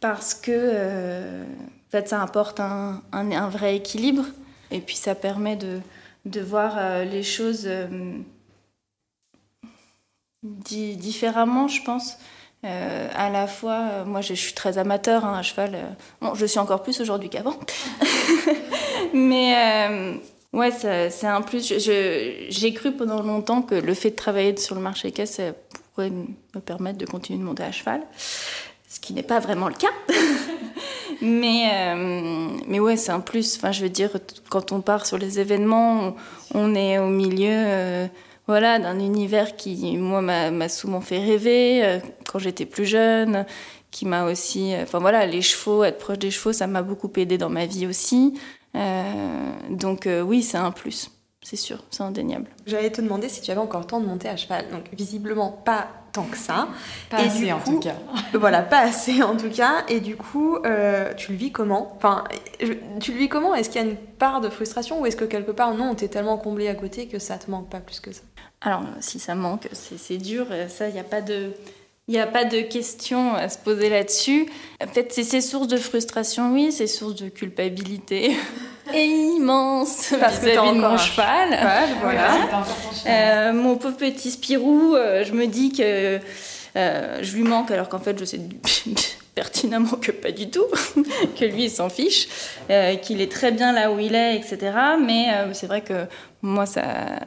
parce 0.00 0.34
que 0.34 0.52
euh, 0.52 1.44
en 1.44 1.90
fait, 1.90 2.08
ça 2.08 2.22
apporte 2.22 2.60
un, 2.60 3.02
un, 3.12 3.48
vrai 3.48 3.76
équilibre 3.76 4.24
et 4.70 4.80
puis 4.80 4.96
ça 4.96 5.14
permet 5.14 5.56
de, 5.56 5.80
de 6.26 6.40
voir 6.40 7.04
les 7.04 7.22
choses 7.22 7.66
différemment, 10.42 11.66
je 11.66 11.82
pense. 11.82 12.18
à 12.62 13.30
la 13.30 13.46
fois, 13.46 14.04
moi 14.04 14.20
je, 14.20 14.34
suis 14.34 14.52
très 14.52 14.76
amateur 14.76 15.24
hein, 15.24 15.38
à 15.38 15.42
cheval. 15.42 15.96
bon, 16.20 16.34
je 16.34 16.44
suis 16.44 16.58
encore 16.58 16.82
plus 16.82 17.00
aujourd'hui 17.00 17.30
qu'avant. 17.30 17.58
Mais 19.14 20.20
ouais, 20.52 20.70
c'est 20.70 21.26
un 21.26 21.40
plus. 21.40 21.72
J'ai 21.78 22.74
cru 22.74 22.92
pendant 22.92 23.22
longtemps 23.22 23.62
que 23.62 23.76
le 23.76 23.94
fait 23.94 24.10
de 24.10 24.16
travailler 24.16 24.54
sur 24.58 24.74
le 24.74 24.82
marché 24.82 25.10
caisse 25.10 25.40
me 26.02 26.60
permettre 26.60 26.98
de 26.98 27.06
continuer 27.06 27.38
de 27.38 27.44
monter 27.44 27.62
à 27.62 27.72
cheval, 27.72 28.02
ce 28.88 29.00
qui 29.00 29.12
n'est 29.12 29.22
pas 29.22 29.40
vraiment 29.40 29.68
le 29.68 29.74
cas. 29.74 29.88
mais, 31.22 31.68
euh, 31.72 32.48
mais 32.66 32.80
ouais, 32.80 32.96
c'est 32.96 33.12
un 33.12 33.20
plus. 33.20 33.56
Enfin, 33.56 33.72
je 33.72 33.82
veux 33.82 33.88
dire, 33.88 34.10
quand 34.50 34.72
on 34.72 34.80
part 34.80 35.06
sur 35.06 35.18
les 35.18 35.40
événements, 35.40 36.16
on, 36.54 36.74
est 36.74 36.98
au 36.98 37.08
milieu 37.08 37.50
euh, 37.50 38.06
voilà, 38.46 38.78
d'un 38.78 38.98
univers 38.98 39.56
qui, 39.56 39.96
moi, 39.96 40.22
m'a 40.22 40.68
souvent 40.68 41.00
fait 41.00 41.18
rêver 41.18 41.84
euh, 41.84 41.98
quand 42.30 42.38
j'étais 42.38 42.66
plus 42.66 42.86
jeune, 42.86 43.44
qui 43.90 44.06
m'a 44.06 44.24
aussi. 44.24 44.74
Enfin 44.80 44.98
voilà, 44.98 45.26
les 45.26 45.42
chevaux, 45.42 45.84
être 45.84 45.98
proche 45.98 46.18
des 46.18 46.30
chevaux, 46.30 46.52
ça 46.52 46.66
m'a 46.66 46.82
beaucoup 46.82 47.10
aidé 47.16 47.38
dans 47.38 47.50
ma 47.50 47.66
vie 47.66 47.86
aussi. 47.86 48.38
donc 49.70 50.08
oui, 50.24 50.42
c'est 50.42 50.58
un 50.58 50.70
plus 50.70 51.10
c'est 51.48 51.56
sûr, 51.56 51.78
c'est 51.90 52.02
indéniable. 52.02 52.44
J'allais 52.66 52.90
te 52.90 53.00
demander 53.00 53.30
si 53.30 53.40
tu 53.40 53.50
avais 53.50 53.60
encore 53.60 53.80
le 53.80 53.86
temps 53.86 54.00
de 54.00 54.06
monter 54.06 54.28
à 54.28 54.36
cheval. 54.36 54.68
Donc 54.70 54.84
visiblement 54.92 55.50
pas 55.50 55.88
tant 56.12 56.24
que 56.24 56.36
ça. 56.36 56.68
Pas 57.08 57.20
assez 57.20 57.50
en 57.50 57.58
tout 57.58 57.80
cas. 57.80 57.94
voilà, 58.34 58.60
pas 58.60 58.80
assez 58.80 59.22
en 59.22 59.34
tout 59.34 59.48
cas. 59.48 59.86
Et 59.88 60.00
du 60.00 60.14
coup, 60.14 60.58
euh, 60.66 61.14
tu 61.14 61.32
le 61.32 61.38
vis 61.38 61.50
comment? 61.50 61.94
Enfin, 61.96 62.24
tu 63.00 63.12
le 63.12 63.18
vis 63.18 63.30
comment? 63.30 63.54
Est-ce 63.54 63.70
qu'il 63.70 63.80
y 63.80 63.84
a 63.84 63.88
une 63.88 63.96
part 63.96 64.42
de 64.42 64.50
frustration 64.50 65.00
ou 65.00 65.06
est-ce 65.06 65.16
que 65.16 65.24
quelque 65.24 65.52
part, 65.52 65.72
non, 65.72 65.94
t'es 65.94 66.08
tellement 66.08 66.36
comblé 66.36 66.68
à 66.68 66.74
côté 66.74 67.06
que 67.06 67.18
ça 67.18 67.38
te 67.38 67.50
manque 67.50 67.70
pas 67.70 67.80
plus 67.80 68.00
que 68.00 68.12
ça? 68.12 68.20
Alors, 68.60 68.82
si 69.00 69.18
ça 69.18 69.34
manque, 69.34 69.70
c'est 69.72 70.18
dur. 70.18 70.48
Ça, 70.68 70.88
il 70.88 70.92
n'y 70.92 71.00
a 71.00 71.04
pas 71.04 71.22
de... 71.22 71.52
Il 72.08 72.12
n'y 72.12 72.20
a 72.20 72.26
pas 72.26 72.44
de 72.44 72.60
question 72.60 73.34
à 73.34 73.50
se 73.50 73.58
poser 73.58 73.90
là-dessus. 73.90 74.48
En 74.82 74.86
fait, 74.86 75.12
c'est 75.12 75.24
ces 75.24 75.42
sources 75.42 75.68
de 75.68 75.76
frustration, 75.76 76.52
oui, 76.54 76.72
ces 76.72 76.86
sources 76.86 77.16
de 77.16 77.28
culpabilité 77.28 78.34
immense 78.94 80.12
vis-à-vis 80.12 80.74
de 80.74 80.80
mon 80.80 80.96
cheval. 80.96 81.58
voilà. 82.02 82.30
Euh, 83.06 83.52
mon 83.52 83.76
pauvre 83.76 83.96
petit 83.96 84.30
Spirou, 84.30 84.94
euh, 84.94 85.24
je 85.24 85.32
me 85.32 85.46
dis 85.46 85.72
que 85.72 86.18
euh, 86.76 87.18
je 87.22 87.36
lui 87.36 87.42
manque 87.42 87.70
alors 87.70 87.88
qu'en 87.88 87.98
fait 87.98 88.18
je 88.18 88.24
sais 88.24 88.40
pertinemment 89.34 89.96
que 90.00 90.10
pas 90.10 90.32
du 90.32 90.50
tout, 90.50 90.66
que 91.38 91.44
lui 91.44 91.64
il 91.64 91.70
s'en 91.70 91.88
fiche, 91.88 92.28
qu'il 93.02 93.20
est 93.20 93.30
très 93.30 93.52
bien 93.52 93.72
là 93.72 93.92
où 93.92 93.98
il 93.98 94.14
est, 94.14 94.36
etc. 94.36 94.72
Mais 95.04 95.28
c'est 95.52 95.66
vrai 95.66 95.82
que 95.82 96.06
moi 96.42 96.66
ça, 96.66 96.82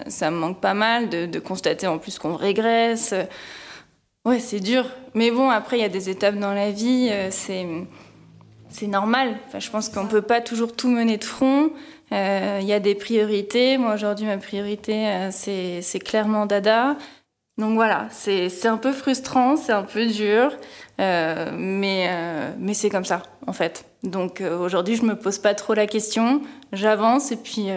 ça 0.08 0.30
me 0.30 0.38
manque 0.38 0.60
pas 0.60 0.74
mal 0.74 1.10
de, 1.10 1.25
de 1.25 1.39
constater 1.39 1.88
en 1.88 1.98
plus 1.98 2.20
qu'on 2.20 2.36
régresse. 2.36 3.13
Ouais, 4.24 4.39
c'est 4.39 4.60
dur. 4.60 4.86
Mais 5.15 5.32
bon, 5.32 5.50
après, 5.50 5.80
il 5.80 5.82
y 5.82 5.86
a 5.86 5.89
des 5.89 6.10
étapes 6.10 6.36
dans 6.38 6.53
la 6.53 6.70
vie. 6.70 7.10
Euh, 7.12 7.30
c'est, 7.32 7.65
c'est 8.72 8.88
normal. 8.88 9.38
Enfin, 9.48 9.60
je 9.60 9.70
pense 9.70 9.90
qu'on 9.90 10.04
ne 10.04 10.10
peut 10.10 10.22
pas 10.22 10.42
toujours 10.42 10.75
tout 10.75 10.90
mener 10.90 11.18
de 11.18 11.24
front. 11.24 11.72
Euh, 12.12 12.60
il 12.62 12.68
y 12.68 12.74
a 12.74 12.80
des 12.80 12.96
priorités. 12.96 13.78
Moi, 13.78 13.94
aujourd'hui, 13.94 14.25
ma 14.25 14.38
priorité, 14.38 15.08
euh, 15.08 15.30
c'est, 15.32 16.00
clairement 16.00 16.46
Dada. 16.46 16.96
Donc 17.58 17.75
voilà, 17.75 18.08
c'est, 18.12 18.66
un 18.66 18.78
peu 18.78 18.92
frustrant, 18.92 19.56
c'est 19.56 19.74
un 19.74 19.84
peu 19.84 20.08
dur. 20.08 20.56
mais, 20.98 22.10
mais 22.58 22.74
c'est 22.74 22.90
comme 22.90 23.06
ça, 23.06 23.24
en 23.46 23.54
fait. 23.54 23.86
Donc 24.04 24.42
aujourd'hui, 24.42 24.96
je 24.96 25.04
me 25.04 25.16
pose 25.16 25.38
pas 25.38 25.54
trop 25.54 25.74
la 25.74 25.86
question. 25.86 26.42
J'avance 26.72 27.32
et 27.32 27.36
puis. 27.36 27.68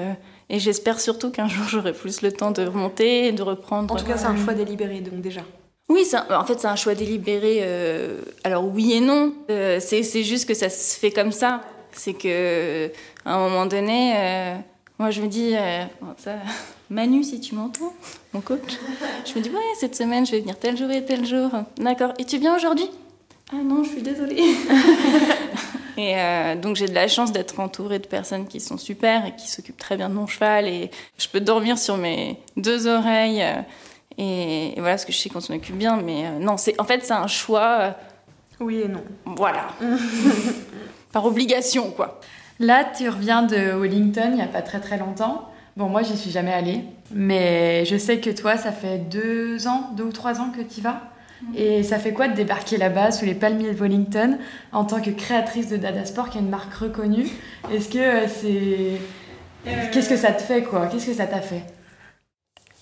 et 0.48 0.58
j'espère 0.58 1.00
surtout 1.00 1.30
qu'un 1.30 1.48
jour, 1.48 1.66
j'aurai 1.68 1.92
plus 1.92 2.22
le 2.22 2.32
temps 2.32 2.52
de 2.52 2.64
remonter 2.64 3.26
et 3.26 3.32
de 3.32 3.42
reprendre. 3.42 3.92
En 3.92 3.96
tout 3.96 4.06
cas, 4.06 4.16
c'est 4.16 4.26
un 4.26 4.36
choix 4.36 4.54
délibéré, 4.54 5.00
donc 5.00 5.20
déjà. 5.20 5.42
Oui, 5.90 6.10
en 6.30 6.44
fait, 6.44 6.58
c'est 6.58 6.66
un 6.66 6.76
choix 6.76 6.94
délibéré. 6.94 7.58
Euh, 7.60 8.22
alors 8.42 8.64
oui 8.64 8.92
et 8.94 9.00
non. 9.00 9.34
Euh, 9.50 9.80
c'est 9.80 10.22
juste 10.22 10.48
que 10.48 10.54
ça 10.54 10.70
se 10.70 10.98
fait 10.98 11.10
comme 11.10 11.32
ça. 11.32 11.60
C'est 11.92 12.14
que 12.14 12.90
à 13.24 13.34
un 13.34 13.38
moment 13.38 13.66
donné, 13.66 14.14
euh, 14.16 14.56
moi 14.98 15.10
je 15.10 15.20
me 15.20 15.28
dis, 15.28 15.52
ça, 16.16 16.36
Manu, 16.90 17.22
si 17.22 17.38
tu 17.38 17.54
m'entends, 17.54 17.92
mon 18.32 18.40
coach, 18.40 18.78
je 19.24 19.38
me 19.38 19.40
dis 19.40 19.50
ouais, 19.50 19.60
cette 19.78 19.94
semaine 19.94 20.26
je 20.26 20.32
vais 20.32 20.40
venir 20.40 20.58
tel 20.58 20.76
jour 20.76 20.90
et 20.90 21.04
tel 21.04 21.24
jour. 21.24 21.50
D'accord. 21.76 22.12
Et 22.18 22.24
tu 22.24 22.38
viens 22.38 22.56
aujourd'hui? 22.56 22.90
Ah 23.52 23.62
non, 23.62 23.84
je 23.84 23.90
suis 23.90 24.02
désolée. 24.02 24.42
et 25.98 26.16
donc 26.56 26.74
j'ai 26.74 26.88
de 26.88 26.94
la 26.94 27.06
chance 27.06 27.30
d'être 27.30 27.60
entourée 27.60 28.00
de 28.00 28.06
personnes 28.06 28.48
qui 28.48 28.58
sont 28.58 28.78
super 28.78 29.26
et 29.26 29.36
qui 29.36 29.48
s'occupent 29.48 29.78
très 29.78 29.96
bien 29.96 30.08
de 30.08 30.14
mon 30.14 30.26
cheval 30.26 30.66
et 30.66 30.90
je 31.18 31.28
peux 31.28 31.40
dormir 31.40 31.78
sur 31.78 31.96
mes 31.98 32.38
deux 32.56 32.88
oreilles. 32.88 33.44
Et, 34.18 34.74
voilà, 34.76 34.92
parce 34.92 35.04
que 35.04 35.12
je 35.12 35.18
sais 35.18 35.28
qu'on 35.28 35.40
s'en 35.40 35.54
occupe 35.54 35.76
bien, 35.76 35.96
mais 35.96 36.26
euh, 36.26 36.38
non, 36.38 36.56
c'est 36.56 36.78
en 36.80 36.84
fait, 36.84 37.04
c'est 37.04 37.12
un 37.12 37.26
choix. 37.26 37.78
Euh, 37.80 37.90
oui 38.60 38.82
et 38.84 38.88
non. 38.88 39.02
Voilà. 39.24 39.68
Par 41.12 41.24
obligation, 41.24 41.90
quoi. 41.90 42.20
Là, 42.60 42.84
tu 42.84 43.08
reviens 43.08 43.42
de 43.42 43.72
Wellington 43.72 44.28
il 44.30 44.36
n'y 44.36 44.42
a 44.42 44.46
pas 44.46 44.62
très 44.62 44.80
très 44.80 44.98
longtemps. 44.98 45.48
Bon, 45.76 45.88
moi, 45.88 46.02
j'y 46.02 46.16
suis 46.16 46.30
jamais 46.30 46.52
allée, 46.52 46.84
mais 47.12 47.84
je 47.84 47.96
sais 47.96 48.20
que 48.20 48.30
toi, 48.30 48.56
ça 48.56 48.70
fait 48.70 48.98
deux 48.98 49.66
ans, 49.66 49.90
deux 49.96 50.04
ou 50.04 50.12
trois 50.12 50.40
ans 50.40 50.50
que 50.56 50.62
tu 50.62 50.78
y 50.78 50.80
vas. 50.80 51.00
Mm. 51.42 51.54
Et 51.56 51.82
ça 51.82 51.98
fait 51.98 52.12
quoi 52.12 52.28
de 52.28 52.34
débarquer 52.34 52.76
là-bas 52.76 53.10
sous 53.10 53.24
les 53.24 53.34
palmiers 53.34 53.72
de 53.72 53.80
Wellington 53.80 54.38
en 54.72 54.84
tant 54.84 55.00
que 55.00 55.10
créatrice 55.10 55.68
de 55.68 55.76
Dada 55.76 56.04
Sport, 56.04 56.30
qui 56.30 56.38
est 56.38 56.42
une 56.42 56.48
marque 56.48 56.74
reconnue? 56.74 57.26
Est-ce 57.72 57.88
que 57.88 57.98
euh, 57.98 58.28
c'est. 58.28 59.00
Qu'est-ce 59.90 60.10
que 60.10 60.16
ça 60.16 60.30
te 60.30 60.42
fait, 60.42 60.62
quoi? 60.62 60.86
Qu'est-ce 60.86 61.06
que 61.06 61.14
ça 61.14 61.26
t'a 61.26 61.40
fait? 61.40 61.62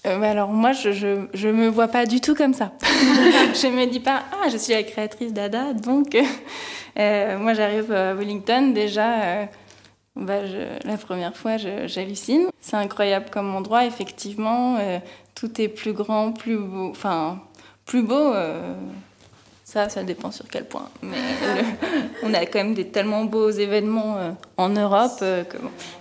Euh, 0.05 0.21
alors 0.23 0.49
moi, 0.49 0.73
je, 0.73 0.91
je, 0.91 1.27
je, 1.33 1.49
me 1.49 1.69
vois 1.69 1.87
pas 1.87 2.07
du 2.07 2.21
tout 2.21 2.35
comme 2.35 2.55
ça. 2.55 2.73
je 2.83 3.69
me 3.69 3.87
dis 3.87 4.01
pas, 4.01 4.25
ah, 4.33 4.49
je 4.49 4.57
suis 4.57 4.73
la 4.73 4.83
créatrice 4.83 5.33
d'Ada, 5.33 5.73
donc 5.75 6.17
euh, 6.99 7.39
moi 7.39 7.55
j'arrive 7.55 7.93
à 7.93 8.13
Wellington, 8.15 8.73
déjà, 8.73 9.23
euh, 9.23 9.47
bah, 10.17 10.41
la 10.85 10.97
première 10.97 11.37
fois, 11.37 11.57
j'hallucine. 11.57 12.49
C'est 12.61 12.77
incroyable 12.77 13.27
comme 13.31 13.55
endroit, 13.55 13.85
effectivement, 13.87 14.77
tout 15.37 15.61
est 15.61 15.69
plus 15.69 15.93
grand, 15.93 16.33
plus 16.33 16.59
beau, 16.59 16.91
enfin, 16.91 17.41
plus 17.87 18.03
beau. 18.03 18.35
ça, 19.65 19.89
ça 19.89 20.03
dépend 20.03 20.33
sur 20.33 20.47
quel 20.49 20.65
point. 20.65 20.89
Mais 21.01 21.17
on 22.25 22.35
a 22.35 22.45
quand 22.45 22.59
même 22.59 22.75
des 22.75 22.89
tellement 22.89 23.25
beaux 23.25 23.51
événements 23.51 24.37
en 24.57 24.69
Europe. 24.69 25.25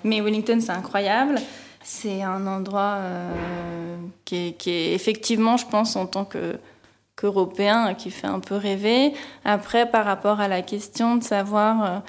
Mais 0.04 0.22
Wellington, 0.22 0.60
c'est 0.60 0.72
incroyable. 0.72 1.36
C'est 1.84 2.22
un 2.22 2.46
endroit 2.48 2.98
euh, 3.00 3.98
qui, 4.26 4.56
est, 4.66 4.94
effectivement, 4.94 5.58
je 5.58 5.66
pense, 5.66 5.96
en 5.96 6.06
tant 6.06 6.26
qu'Européen, 6.26 7.96
qui 7.96 8.12
fait 8.12 8.28
un 8.28 8.40
peu 8.40 8.56
rêver. 8.56 9.14
Après, 9.46 9.90
par 9.90 10.06
rapport 10.06 10.40
à 10.40 10.48
la 10.48 10.62
question 10.62 11.16
de 11.16 11.24
savoir... 11.24 11.84
Euh, 11.84 12.00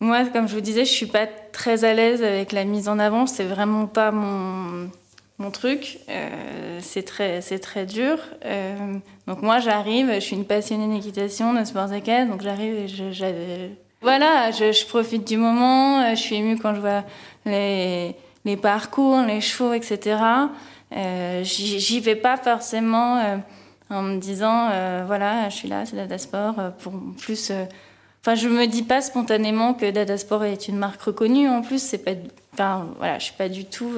moi, 0.00 0.24
comme 0.26 0.48
je 0.48 0.54
vous 0.54 0.60
disais, 0.60 0.84
je 0.84 0.90
suis 0.90 1.06
pas 1.06 1.26
très 1.52 1.84
à 1.84 1.94
l'aise 1.94 2.24
avec 2.24 2.50
la 2.50 2.64
mise 2.64 2.88
en 2.88 2.98
avant. 2.98 3.26
C'est 3.26 3.44
vraiment 3.44 3.86
pas 3.86 4.10
mon, 4.10 4.90
mon 5.38 5.50
truc. 5.52 6.00
Euh, 6.08 6.78
c'est 6.82 7.04
très, 7.04 7.40
très 7.40 7.86
dur. 7.86 8.18
donc 9.28 9.42
moi, 9.42 9.60
j'arrive. 9.60 10.12
Je 10.12 10.18
suis 10.18 10.34
une 10.34 10.44
passionnée 10.44 10.92
d'équitation, 10.92 11.54
de 11.54 11.64
sports 11.64 11.92
à 11.92 12.24
Donc 12.24 12.42
j'arrive 12.42 12.74
et 12.74 12.88
je, 12.88 13.68
voilà, 14.00 14.50
je, 14.50 14.86
profite 14.86 15.24
du 15.24 15.36
moment. 15.36 16.12
Je 16.16 16.20
suis 16.20 16.34
émue 16.34 16.58
quand 16.58 16.74
je 16.74 16.80
vois 16.80 17.04
les 17.46 18.16
les 18.44 18.56
parcours, 18.56 19.22
les 19.22 19.40
chevaux, 19.40 19.72
etc. 19.72 20.18
Euh, 20.96 21.42
J'y 21.44 22.00
vais 22.00 22.16
pas 22.16 22.36
forcément 22.36 23.18
euh, 23.18 23.36
en 23.90 24.02
me 24.02 24.18
disant, 24.18 24.68
euh, 24.70 25.04
voilà, 25.06 25.48
je 25.48 25.56
suis 25.56 25.68
là, 25.68 25.86
c'est 25.86 25.96
Dada 25.96 26.18
Sport, 26.18 26.54
pour 26.82 26.92
plus. 27.18 27.52
Enfin, 28.20 28.34
je 28.34 28.48
me 28.48 28.66
dis 28.66 28.82
pas 28.82 29.00
spontanément 29.00 29.74
que 29.74 29.90
Dada 29.90 30.16
Sport 30.16 30.44
est 30.44 30.68
une 30.68 30.76
marque 30.76 31.02
reconnue. 31.02 31.48
En 31.48 31.62
plus, 31.62 31.82
c'est 31.82 31.98
pas. 31.98 32.12
Enfin, 32.52 32.88
voilà, 32.98 33.18
je 33.18 33.24
suis 33.24 33.34
pas 33.34 33.48
du 33.48 33.64
tout 33.64 33.92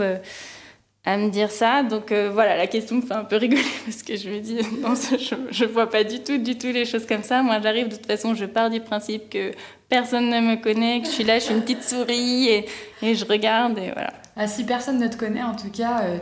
à 1.04 1.16
me 1.16 1.28
dire 1.30 1.50
ça. 1.50 1.82
Donc 1.82 2.12
voilà, 2.12 2.56
la 2.56 2.66
question 2.66 2.96
me 2.96 3.02
fait 3.02 3.14
un 3.14 3.24
peu 3.24 3.36
rigoler 3.36 3.62
parce 3.84 4.02
que 4.02 4.16
je 4.16 4.28
me 4.28 4.40
dis, 4.40 4.56
non, 4.82 4.94
je, 4.94 5.34
je 5.50 5.64
vois 5.64 5.88
pas 5.88 6.04
du 6.04 6.20
tout, 6.20 6.38
du 6.38 6.56
tout 6.56 6.68
les 6.68 6.84
choses 6.84 7.06
comme 7.06 7.22
ça. 7.22 7.42
Moi, 7.42 7.60
j'arrive, 7.62 7.88
de 7.88 7.96
toute 7.96 8.06
façon, 8.06 8.34
je 8.34 8.46
pars 8.46 8.70
du 8.70 8.80
principe 8.80 9.30
que 9.30 9.52
personne 9.88 10.28
ne 10.28 10.40
me 10.40 10.56
connaît, 10.56 11.00
que 11.00 11.06
je 11.06 11.12
suis 11.12 11.24
là, 11.24 11.38
je 11.38 11.44
suis 11.44 11.54
une 11.54 11.60
petite 11.60 11.84
souris 11.84 12.48
et, 12.48 12.66
je 13.02 13.24
regarde 13.24 13.78
et 13.78 13.92
voilà. 13.92 14.12
Ah, 14.36 14.48
si 14.48 14.64
personne 14.64 14.98
ne 14.98 15.06
te 15.06 15.16
connaît, 15.16 15.42
en 15.42 15.54
tout 15.54 15.70
cas, 15.70 16.02
euh, 16.02 16.18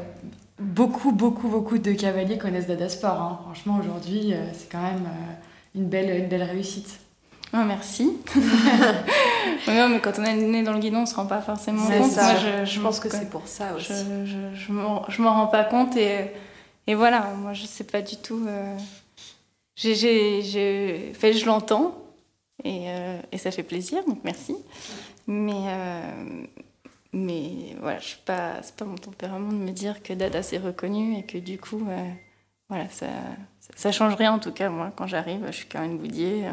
beaucoup, 0.58 1.12
beaucoup, 1.12 1.48
beaucoup 1.48 1.78
de 1.78 1.92
cavaliers 1.92 2.38
connaissent 2.38 2.66
Dada 2.66 2.88
Sport. 2.88 3.20
Hein. 3.20 3.38
Franchement, 3.44 3.78
aujourd'hui, 3.80 4.34
euh, 4.34 4.44
c'est 4.52 4.70
quand 4.70 4.82
même 4.82 5.06
euh, 5.06 5.78
une, 5.78 5.86
belle, 5.86 6.14
une 6.16 6.28
belle 6.28 6.42
réussite. 6.42 7.00
Oh, 7.54 7.64
merci. 7.66 8.04
non, 9.68 9.88
mais 9.88 10.00
quand 10.00 10.18
on 10.18 10.24
est 10.24 10.34
né 10.34 10.62
dans 10.62 10.72
le 10.72 10.78
guidon, 10.78 11.00
on 11.00 11.06
se 11.06 11.14
rend 11.14 11.26
pas 11.26 11.42
forcément 11.42 11.86
compte. 11.86 12.10
Ça. 12.10 12.36
je, 12.36 12.64
je, 12.64 12.80
pense 12.80 12.98
que 12.98 13.10
c'est 13.10 13.28
pour 13.28 13.46
ça 13.46 13.74
aussi. 13.74 13.92
Je, 13.92 14.24
je, 14.24 14.72
je 15.08 15.22
m'en 15.22 15.34
rends 15.34 15.48
pas 15.48 15.64
compte 15.64 15.96
et, 15.96 16.30
et 16.86 16.94
voilà, 16.94 17.34
moi 17.36 17.52
je 17.52 17.66
sais 17.66 17.84
pas 17.84 18.00
du 18.00 18.16
tout. 18.16 18.46
J'ai, 19.76 21.12
fait, 21.14 21.32
je 21.34 21.44
l'entends 21.44 21.94
et, 22.64 22.86
et, 23.32 23.38
ça 23.38 23.50
fait 23.50 23.62
plaisir, 23.62 24.02
donc 24.06 24.20
merci. 24.24 24.56
Mais, 25.26 25.66
mais 27.12 27.76
voilà, 27.80 27.98
je 27.98 28.06
suis 28.06 28.20
pas, 28.24 28.62
c'est 28.62 28.74
pas 28.74 28.84
mon 28.84 28.96
tempérament 28.96 29.52
de 29.52 29.58
me 29.58 29.70
dire 29.70 30.02
que 30.02 30.14
Dada 30.14 30.42
c'est 30.42 30.58
reconnu 30.58 31.18
et 31.18 31.24
que 31.24 31.36
du 31.36 31.58
coup, 31.58 31.86
euh, 31.88 32.08
voilà, 32.68 32.88
ça, 32.88 33.06
ça, 33.76 33.92
change 33.92 34.14
rien 34.14 34.32
en 34.32 34.38
tout 34.38 34.52
cas. 34.52 34.70
Moi, 34.70 34.92
quand 34.96 35.06
j'arrive, 35.06 35.44
je 35.48 35.52
suis 35.52 35.66
Karine 35.66 35.98
Boudier. 35.98 36.46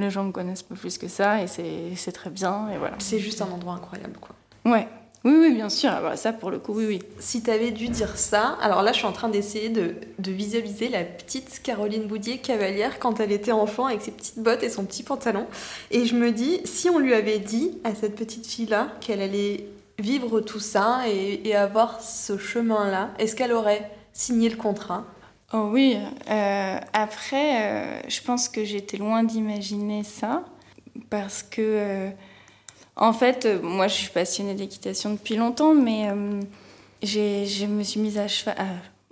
Les 0.00 0.10
gens 0.10 0.24
me 0.24 0.32
connaissent 0.32 0.62
pas 0.62 0.74
plus 0.74 0.98
que 0.98 1.08
ça 1.08 1.42
et 1.42 1.46
c'est 1.46 2.12
très 2.12 2.30
bien. 2.30 2.68
Et 2.74 2.78
voilà. 2.78 2.96
C'est 2.98 3.18
juste 3.18 3.42
un 3.42 3.50
endroit 3.50 3.74
incroyable, 3.74 4.16
quoi. 4.20 4.34
Ouais. 4.64 4.88
Oui, 5.22 5.34
oui, 5.38 5.52
bien 5.52 5.68
sûr. 5.68 5.90
Ah 5.92 6.00
bah, 6.00 6.16
ça, 6.16 6.32
pour 6.32 6.50
le 6.50 6.58
coup, 6.58 6.72
oui, 6.72 6.86
oui. 6.86 6.98
Si 7.18 7.42
tu 7.42 7.50
avais 7.50 7.72
dû 7.72 7.88
dire 7.88 8.16
ça, 8.16 8.56
alors 8.62 8.82
là, 8.82 8.92
je 8.92 8.98
suis 8.98 9.06
en 9.06 9.12
train 9.12 9.28
d'essayer 9.28 9.68
de, 9.68 9.96
de, 10.18 10.30
visualiser 10.30 10.88
la 10.88 11.04
petite 11.04 11.60
Caroline 11.62 12.04
Boudier 12.04 12.38
cavalière 12.38 12.98
quand 12.98 13.20
elle 13.20 13.30
était 13.30 13.52
enfant 13.52 13.86
avec 13.86 14.00
ses 14.00 14.12
petites 14.12 14.38
bottes 14.38 14.62
et 14.62 14.70
son 14.70 14.86
petit 14.86 15.02
pantalon. 15.02 15.46
Et 15.90 16.06
je 16.06 16.16
me 16.16 16.32
dis, 16.32 16.62
si 16.64 16.88
on 16.88 16.98
lui 16.98 17.12
avait 17.12 17.38
dit 17.38 17.78
à 17.84 17.94
cette 17.94 18.16
petite 18.16 18.46
fille-là 18.46 18.88
qu'elle 19.00 19.20
allait 19.20 19.66
vivre 19.98 20.40
tout 20.40 20.60
ça 20.60 21.02
et, 21.06 21.54
avoir 21.54 22.00
ce 22.00 22.38
chemin-là 22.38 23.10
Est-ce 23.18 23.36
qu'elle 23.36 23.52
aurait 23.52 23.90
signé 24.12 24.48
le 24.48 24.56
contrat? 24.56 25.04
Oh 25.52 25.68
oui. 25.72 25.98
Euh, 26.30 26.78
après, 26.92 27.62
euh, 27.62 28.00
je 28.08 28.20
pense 28.20 28.48
que 28.48 28.64
j'étais 28.64 28.98
loin 28.98 29.24
d'imaginer 29.24 30.04
ça 30.04 30.44
parce 31.08 31.42
que, 31.42 31.60
euh, 31.60 32.10
en 32.94 33.12
fait, 33.12 33.48
moi, 33.62 33.88
je 33.88 33.94
suis 33.94 34.10
passionnée 34.10 34.54
d'équitation 34.54 35.10
depuis 35.10 35.34
longtemps, 35.34 35.74
mais 35.74 36.08
je 37.02 37.66
me 37.66 37.82
suis 37.82 38.00
mise 38.00 38.18
à 38.18 38.28
cheval. 38.28 38.56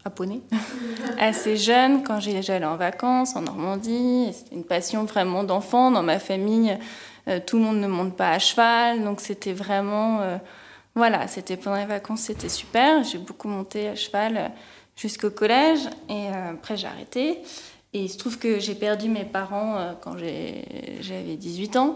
À, 0.04 0.10
poney 0.10 0.40
assez 1.18 1.58
jeune 1.58 2.02
quand 2.02 2.18
j'allais 2.18 2.64
en 2.64 2.76
vacances 2.76 3.36
en 3.36 3.42
Normandie 3.42 4.32
c'était 4.32 4.54
une 4.54 4.64
passion 4.64 5.04
vraiment 5.04 5.44
d'enfant 5.44 5.90
dans 5.90 6.02
ma 6.02 6.18
famille 6.18 6.78
tout 7.46 7.58
le 7.58 7.64
monde 7.64 7.76
ne 7.76 7.88
monte 7.88 8.16
pas 8.16 8.30
à 8.30 8.38
cheval 8.38 9.04
donc 9.04 9.20
c'était 9.20 9.52
vraiment 9.52 10.38
voilà, 10.98 11.28
c'était 11.28 11.56
pendant 11.56 11.76
les 11.76 11.86
vacances, 11.86 12.22
c'était 12.22 12.48
super. 12.48 13.04
J'ai 13.04 13.18
beaucoup 13.18 13.46
monté 13.46 13.88
à 13.88 13.94
cheval 13.94 14.50
jusqu'au 14.98 15.30
collège 15.30 15.80
et 16.10 16.28
euh, 16.28 16.52
après 16.52 16.76
j'ai 16.76 16.86
arrêté. 16.86 17.38
et 17.94 18.02
il 18.02 18.10
se 18.10 18.18
trouve 18.18 18.38
que 18.38 18.58
j'ai 18.58 18.74
perdu 18.74 19.08
mes 19.08 19.24
parents 19.24 19.96
quand 20.02 20.16
j'avais 20.18 21.36
18 21.36 21.76
ans. 21.76 21.94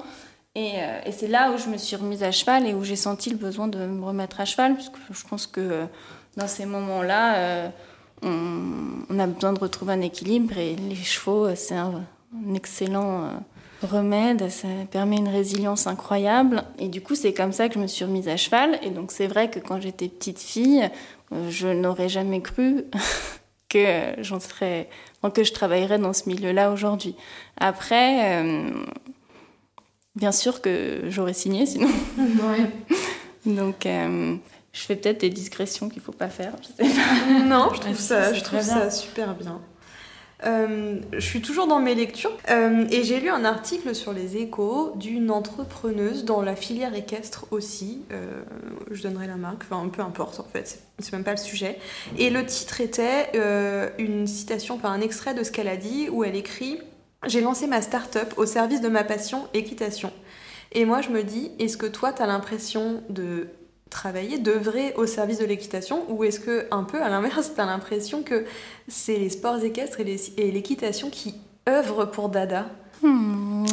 Et, 0.54 0.76
et 1.06 1.12
c'est 1.12 1.28
là 1.28 1.52
où 1.52 1.58
je 1.58 1.68
me 1.68 1.76
suis 1.78 1.96
remise 1.96 2.22
à 2.22 2.30
cheval 2.30 2.66
et 2.66 2.74
où 2.74 2.84
j'ai 2.84 2.96
senti 2.96 3.30
le 3.30 3.36
besoin 3.36 3.68
de 3.68 3.78
me 3.78 4.04
remettre 4.04 4.40
à 4.40 4.44
cheval, 4.44 4.74
parce 4.74 4.90
je 5.10 5.26
pense 5.26 5.46
que 5.46 5.86
dans 6.36 6.48
ces 6.48 6.66
moments-là, 6.66 7.70
on, 8.22 9.18
a 9.18 9.26
besoin 9.26 9.52
de 9.52 9.58
retrouver 9.58 9.94
un 9.94 10.00
équilibre 10.00 10.56
et 10.56 10.76
les 10.76 10.94
chevaux, 10.94 11.54
c'est 11.54 11.76
un, 11.76 12.04
excellent 12.54 13.42
remède, 13.86 14.48
ça 14.50 14.68
permet 14.90 15.16
une 15.16 15.28
résilience 15.28 15.86
incroyable. 15.86 16.64
Et 16.78 16.88
du 16.88 17.00
coup, 17.00 17.14
c'est 17.14 17.32
comme 17.32 17.52
ça 17.52 17.68
que 17.68 17.74
je 17.74 17.78
me 17.78 17.86
suis 17.86 18.04
remise 18.04 18.28
à 18.28 18.36
cheval. 18.36 18.78
Et 18.82 18.90
donc, 18.90 19.12
c'est 19.12 19.26
vrai 19.26 19.50
que 19.50 19.58
quand 19.58 19.80
j'étais 19.80 20.08
petite 20.08 20.38
fille, 20.38 20.88
euh, 21.32 21.50
je 21.50 21.68
n'aurais 21.68 22.08
jamais 22.08 22.40
cru 22.40 22.84
que 23.68 24.14
j'en 24.18 24.40
serais, 24.40 24.88
que 25.34 25.44
je 25.44 25.52
travaillerais 25.52 25.98
dans 25.98 26.12
ce 26.12 26.28
milieu-là 26.28 26.70
aujourd'hui. 26.70 27.14
Après, 27.58 28.42
euh, 28.42 28.70
bien 30.14 30.32
sûr 30.32 30.60
que 30.60 31.04
j'aurais 31.08 31.34
signé 31.34 31.66
sinon. 31.66 31.90
donc, 33.46 33.86
euh, 33.86 34.36
je 34.72 34.80
fais 34.80 34.96
peut-être 34.96 35.20
des 35.20 35.30
discrétions 35.30 35.88
qu'il 35.88 35.98
ne 35.98 36.04
faut 36.04 36.12
pas 36.12 36.28
faire. 36.28 36.54
Non, 37.46 37.70
je 37.74 37.80
trouve 37.80 37.98
ça, 37.98 38.32
je 38.32 38.42
trouve 38.42 38.60
ça 38.60 38.90
super 38.90 39.34
bien. 39.34 39.60
Euh, 40.44 41.00
je 41.12 41.20
suis 41.20 41.40
toujours 41.40 41.66
dans 41.66 41.78
mes 41.78 41.94
lectures 41.94 42.36
euh, 42.50 42.86
et 42.90 43.04
j'ai 43.04 43.20
lu 43.20 43.28
un 43.28 43.44
article 43.44 43.94
sur 43.94 44.12
les 44.12 44.36
échos 44.36 44.92
d'une 44.96 45.30
entrepreneuse 45.30 46.24
dans 46.24 46.42
la 46.42 46.56
filière 46.56 46.94
équestre 46.94 47.46
aussi. 47.50 48.02
Euh, 48.10 48.42
je 48.90 49.02
donnerai 49.02 49.26
la 49.28 49.36
marque, 49.36 49.62
enfin 49.70 49.88
peu 49.88 50.02
importe 50.02 50.40
en 50.40 50.44
fait, 50.44 50.82
c'est 50.98 51.12
même 51.12 51.24
pas 51.24 51.32
le 51.32 51.36
sujet. 51.36 51.78
Et 52.18 52.30
le 52.30 52.44
titre 52.44 52.80
était 52.80 53.30
une 53.98 54.26
citation, 54.26 54.74
enfin 54.74 54.90
un 54.90 55.00
extrait 55.00 55.34
de 55.34 55.44
ce 55.44 55.52
qu'elle 55.52 55.68
a 55.68 55.76
dit 55.76 56.08
où 56.10 56.24
elle 56.24 56.36
écrit 56.36 56.80
J'ai 57.26 57.40
lancé 57.40 57.66
ma 57.66 57.80
start-up 57.80 58.34
au 58.36 58.46
service 58.46 58.80
de 58.80 58.88
ma 58.88 59.04
passion, 59.04 59.46
l'équitation. 59.54 60.12
Et 60.72 60.84
moi 60.84 61.02
je 61.02 61.10
me 61.10 61.22
dis, 61.22 61.52
est-ce 61.58 61.76
que 61.76 61.86
toi 61.86 62.12
tu 62.12 62.22
as 62.22 62.26
l'impression 62.26 63.02
de 63.10 63.48
travailler, 63.92 64.38
d'œuvrer 64.38 64.94
au 64.96 65.06
service 65.06 65.38
de 65.38 65.44
l'équitation 65.44 66.04
Ou 66.08 66.24
est-ce 66.24 66.40
que, 66.40 66.66
un 66.70 66.82
peu 66.82 67.00
à 67.00 67.08
l'inverse, 67.08 67.52
tu 67.54 67.60
as 67.60 67.66
l'impression 67.66 68.22
que 68.22 68.44
c'est 68.88 69.16
les 69.16 69.30
sports 69.30 69.62
équestres 69.62 70.00
et 70.00 70.50
l'équitation 70.50 71.10
qui 71.10 71.34
œuvrent 71.68 72.10
pour 72.10 72.28
Dada? 72.28 72.66
Hmm. 73.02 73.64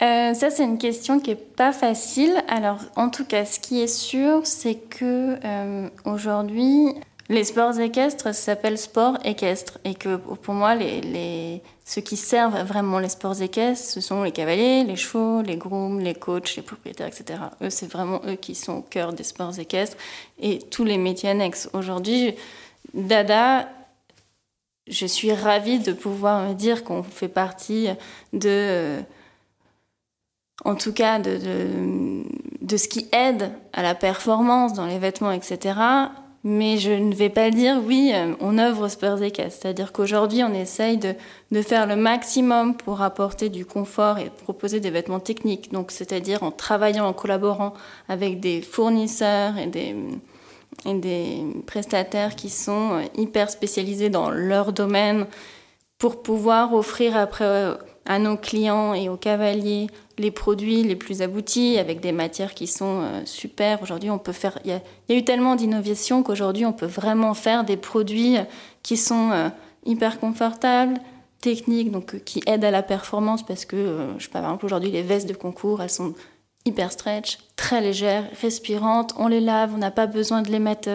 euh, 0.00 0.32
ça, 0.32 0.50
c'est 0.50 0.64
une 0.64 0.78
question 0.78 1.18
qui 1.18 1.30
n'est 1.30 1.36
pas 1.36 1.72
facile. 1.72 2.32
Alors, 2.48 2.78
en 2.96 3.08
tout 3.08 3.24
cas, 3.24 3.44
ce 3.44 3.58
qui 3.58 3.80
est 3.80 3.88
sûr, 3.88 4.46
c'est 4.46 4.76
que 4.76 5.36
euh, 5.44 5.88
aujourd'hui, 6.04 6.94
les 7.30 7.44
sports 7.44 7.78
équestres 7.78 8.34
s'appellent 8.34 8.76
sports 8.76 9.16
équestres 9.24 9.78
et 9.84 9.94
que 9.94 10.16
pour 10.16 10.52
moi, 10.52 10.74
les, 10.74 11.62
ceux 11.84 12.00
qui 12.00 12.16
servent 12.16 12.60
vraiment 12.66 12.98
les 12.98 13.08
sports 13.08 13.40
équestres, 13.40 13.88
ce 13.88 14.00
sont 14.00 14.24
les 14.24 14.32
cavaliers, 14.32 14.82
les 14.82 14.96
chevaux, 14.96 15.40
les 15.40 15.56
grooms, 15.56 16.00
les 16.00 16.14
coachs, 16.14 16.56
les 16.56 16.62
propriétaires, 16.62 17.06
etc. 17.06 17.38
Eux, 17.62 17.70
c'est 17.70 17.86
vraiment 17.86 18.20
eux 18.26 18.34
qui 18.34 18.56
sont 18.56 18.78
au 18.78 18.82
cœur 18.82 19.12
des 19.12 19.22
sports 19.22 19.56
équestres 19.60 19.96
et 20.40 20.58
tous 20.58 20.82
les 20.82 20.98
métiers 20.98 21.28
annexes. 21.28 21.70
Aujourd'hui, 21.72 22.34
Dada, 22.94 23.68
je 24.88 25.06
suis 25.06 25.32
ravie 25.32 25.78
de 25.78 25.92
pouvoir 25.92 26.48
me 26.48 26.54
dire 26.54 26.82
qu'on 26.82 27.04
fait 27.04 27.28
partie 27.28 27.90
de, 28.32 28.98
en 30.64 30.74
tout 30.74 30.92
cas, 30.92 31.20
de, 31.20 31.36
de, 31.36 32.24
de 32.60 32.76
ce 32.76 32.88
qui 32.88 33.08
aide 33.12 33.52
à 33.72 33.84
la 33.84 33.94
performance 33.94 34.72
dans 34.72 34.86
les 34.86 34.98
vêtements, 34.98 35.30
etc 35.30 35.74
mais 36.42 36.78
je 36.78 36.90
ne 36.90 37.14
vais 37.14 37.28
pas 37.28 37.50
dire 37.50 37.80
oui, 37.84 38.12
euh, 38.14 38.34
on 38.40 38.56
œuvre 38.58 38.88
Spurs 38.88 39.22
équestres. 39.22 39.60
C'est-à-dire 39.62 39.92
qu'aujourd'hui, 39.92 40.42
on 40.42 40.54
essaye 40.54 40.96
de, 40.96 41.14
de, 41.50 41.62
faire 41.62 41.86
le 41.86 41.96
maximum 41.96 42.76
pour 42.76 43.02
apporter 43.02 43.50
du 43.50 43.66
confort 43.66 44.18
et 44.18 44.30
proposer 44.30 44.80
des 44.80 44.90
vêtements 44.90 45.20
techniques. 45.20 45.70
Donc, 45.70 45.90
c'est-à-dire 45.90 46.42
en 46.42 46.50
travaillant, 46.50 47.06
en 47.06 47.12
collaborant 47.12 47.74
avec 48.08 48.40
des 48.40 48.62
fournisseurs 48.62 49.58
et 49.58 49.66
des, 49.66 49.94
et 50.86 50.94
des 50.94 51.42
prestataires 51.66 52.36
qui 52.36 52.48
sont 52.48 52.92
euh, 52.92 53.02
hyper 53.16 53.50
spécialisés 53.50 54.10
dans 54.10 54.30
leur 54.30 54.72
domaine 54.72 55.26
pour 55.98 56.22
pouvoir 56.22 56.72
offrir 56.72 57.16
après 57.16 57.44
euh, 57.44 57.74
à 58.06 58.18
nos 58.18 58.36
clients 58.36 58.94
et 58.94 59.08
aux 59.08 59.16
cavaliers 59.16 59.88
les 60.20 60.30
produits 60.30 60.82
les 60.82 60.96
plus 60.96 61.22
aboutis 61.22 61.78
avec 61.78 62.00
des 62.00 62.12
matières 62.12 62.54
qui 62.54 62.66
sont 62.66 63.00
euh, 63.00 63.22
super. 63.24 63.82
Aujourd'hui, 63.82 64.10
on 64.10 64.18
peut 64.18 64.32
faire. 64.32 64.58
Il 64.64 64.70
y, 64.70 65.14
a 65.14 65.16
eu 65.16 65.24
tellement 65.24 65.56
d'innovations 65.56 66.22
qu'aujourd'hui, 66.22 66.66
on 66.66 66.72
peut 66.72 66.86
vraiment 66.86 67.34
faire 67.34 67.64
des 67.64 67.76
produits 67.76 68.36
qui 68.82 68.96
sont 68.96 69.30
euh, 69.32 69.48
hyper 69.86 70.20
confortables, 70.20 70.98
techniques, 71.40 71.90
donc 71.90 72.14
euh, 72.14 72.18
qui 72.18 72.42
aident 72.46 72.66
à 72.66 72.70
la 72.70 72.82
performance 72.82 73.44
parce 73.44 73.64
que, 73.64 74.10
je 74.18 74.24
sais 74.24 74.30
pas, 74.30 74.40
par 74.40 74.50
exemple, 74.50 74.66
aujourd'hui, 74.66 74.90
les 74.90 75.02
vestes 75.02 75.28
de 75.28 75.34
concours, 75.34 75.82
elles 75.82 75.90
sont 75.90 76.14
hyper 76.66 76.92
stretch, 76.92 77.38
très 77.56 77.80
légères, 77.80 78.24
respirantes. 78.42 79.14
On 79.16 79.28
les 79.28 79.40
lave, 79.40 79.72
on 79.74 79.78
n'a 79.78 79.90
pas 79.90 80.06
besoin 80.06 80.42
de 80.42 80.50
les 80.50 80.58
mettre 80.58 80.90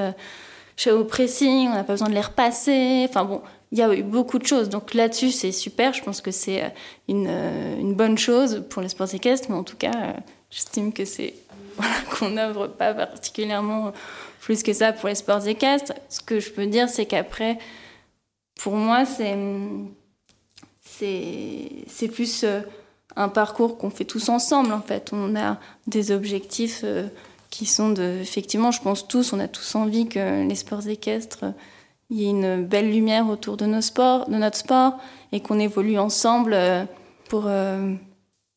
chez 0.78 0.91
au 0.91 1.04
pressing, 1.04 1.70
on 1.70 1.74
n'a 1.74 1.84
pas 1.84 1.94
besoin 1.94 2.10
de 2.10 2.13
les 2.13 2.22
repasser. 2.22 3.08
Enfin 3.10 3.26
bon, 3.26 3.41
il 3.76 3.80
y 3.80 3.82
a 3.82 3.94
eu 3.94 4.04
beaucoup 4.04 4.40
de 4.40 4.48
choses. 4.48 4.70
Donc 4.70 4.94
là-dessus, 4.94 5.32
c'est 5.32 5.52
super. 5.52 5.92
Je 5.92 6.02
pense 6.02 6.22
que 6.22 6.32
c'est 6.32 6.64
euh, 6.64 6.70
une, 7.10 7.28
euh, 7.28 7.78
une, 7.78 7.94
bonne 7.94 8.18
chose 8.18 8.64
pour 8.70 8.82
les 8.82 8.88
sports 8.88 9.14
équestres, 9.14 9.48
mais 9.50 9.58
en 9.58 9.66
tout 9.66 9.76
cas, 9.76 9.92
euh, 9.96 10.14
j'estime 10.50 10.94
que 10.94 11.04
c'est 11.04 11.34
qu'on 12.18 12.30
n'œuvre 12.30 12.68
pas 12.68 12.94
particulièrement 12.94 13.92
plus 14.40 14.64
que 14.64 14.72
ça 14.72 14.94
pour 14.94 15.10
les 15.10 15.16
sports 15.16 15.46
équestres. 15.46 15.92
Ce 16.08 16.22
que 16.22 16.40
je 16.40 16.52
peux 16.52 16.66
dire, 16.68 16.88
c'est 16.88 17.06
qu'après, 17.06 17.58
pour 18.62 18.76
moi, 18.76 19.04
c'est 19.06 19.36
c'est 20.88 22.08
plus 22.08 22.46
un 23.18 23.28
parcours 23.28 23.78
qu'on 23.78 23.90
fait 23.90 24.06
tous 24.06 24.30
ensemble 24.30 24.72
en 24.72 24.82
fait. 24.82 25.10
On 25.12 25.36
a 25.36 25.60
des 25.88 26.14
objectifs 26.14 26.86
qui 27.50 27.66
sont 27.66 27.90
de, 27.90 28.20
effectivement, 28.22 28.72
je 28.72 28.82
pense 28.82 29.06
tous, 29.06 29.34
on 29.34 29.40
a 29.42 29.50
tous 29.50 29.76
envie 29.76 30.08
que 30.08 30.48
les 30.48 30.56
sports 30.56 30.88
équestres 30.88 31.44
il 32.10 32.20
y 32.20 32.26
ait 32.26 32.30
une 32.30 32.63
belle 32.63 32.91
lumière 32.91 33.30
autour 33.30 33.58
de, 33.58 33.65
nos 33.65 33.82
sports, 33.82 34.30
de 34.30 34.36
notre 34.36 34.58
sport 34.58 34.98
et 35.32 35.39
qu'on 35.39 35.60
évolue 35.60 35.98
ensemble 35.98 36.54
euh, 36.54 36.86
pour 37.30 37.44
euh, 37.48 37.94